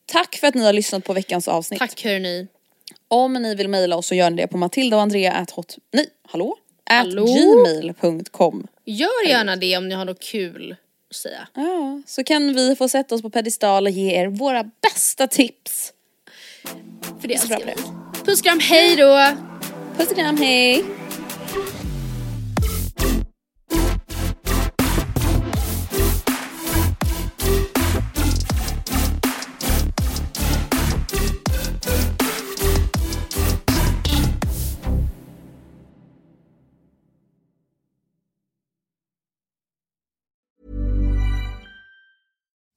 Tack 0.06 0.36
för 0.36 0.48
att 0.48 0.56
ni 0.56 0.66
har 0.66 0.74
lyssnat 0.74 1.04
på 1.04 1.14
veckans 1.14 1.48
avsnitt. 1.48 1.80
Tack 1.80 2.04
hörni. 2.04 2.48
Om 3.08 3.34
ni 3.34 3.56
vill 3.56 3.68
mejla 3.68 3.96
oss 3.96 4.08
så 4.08 4.16
gör 4.16 4.30
ni 4.30 4.42
det 4.42 4.48
på 4.48 4.58
matilda 4.58 4.98
och 4.98 5.02
andrea 5.02 5.34
at 5.34 5.52
hot... 5.52 5.78
Nej, 5.92 6.10
hallå? 6.28 6.58
Hallå? 6.86 7.24
At 7.24 7.28
gmail.com. 7.28 8.68
Gör 8.86 9.28
gärna 9.28 9.56
det 9.56 9.78
om 9.78 9.90
ni 9.90 9.96
har 9.96 10.06
något 10.06 10.20
kul 10.20 10.76
att 11.10 11.16
säga. 11.16 11.48
Ja, 11.54 12.02
så 12.06 12.24
kan 12.24 12.54
vi 12.54 12.76
få 12.76 12.90
sätta 12.90 13.16
oss 13.16 13.22
på 13.22 13.30
pedestal 13.30 13.86
och 13.86 13.92
ge 13.92 14.12
er 14.16 14.28
våra 14.28 14.64
bästa 14.82 15.28
tips. 15.28 15.94
För 17.22 17.28
det 17.28 17.40
Så 17.40 17.48
bra 17.48 17.58
älskar 17.58 17.76
vi. 17.76 18.12
Puss 18.26 18.40
och 18.40 18.46
kram, 18.46 18.60
hej 18.60 18.96
då! 18.96 19.36
Puss 19.98 20.12
och 20.12 20.18
kram, 20.18 20.38
hej! 20.38 20.86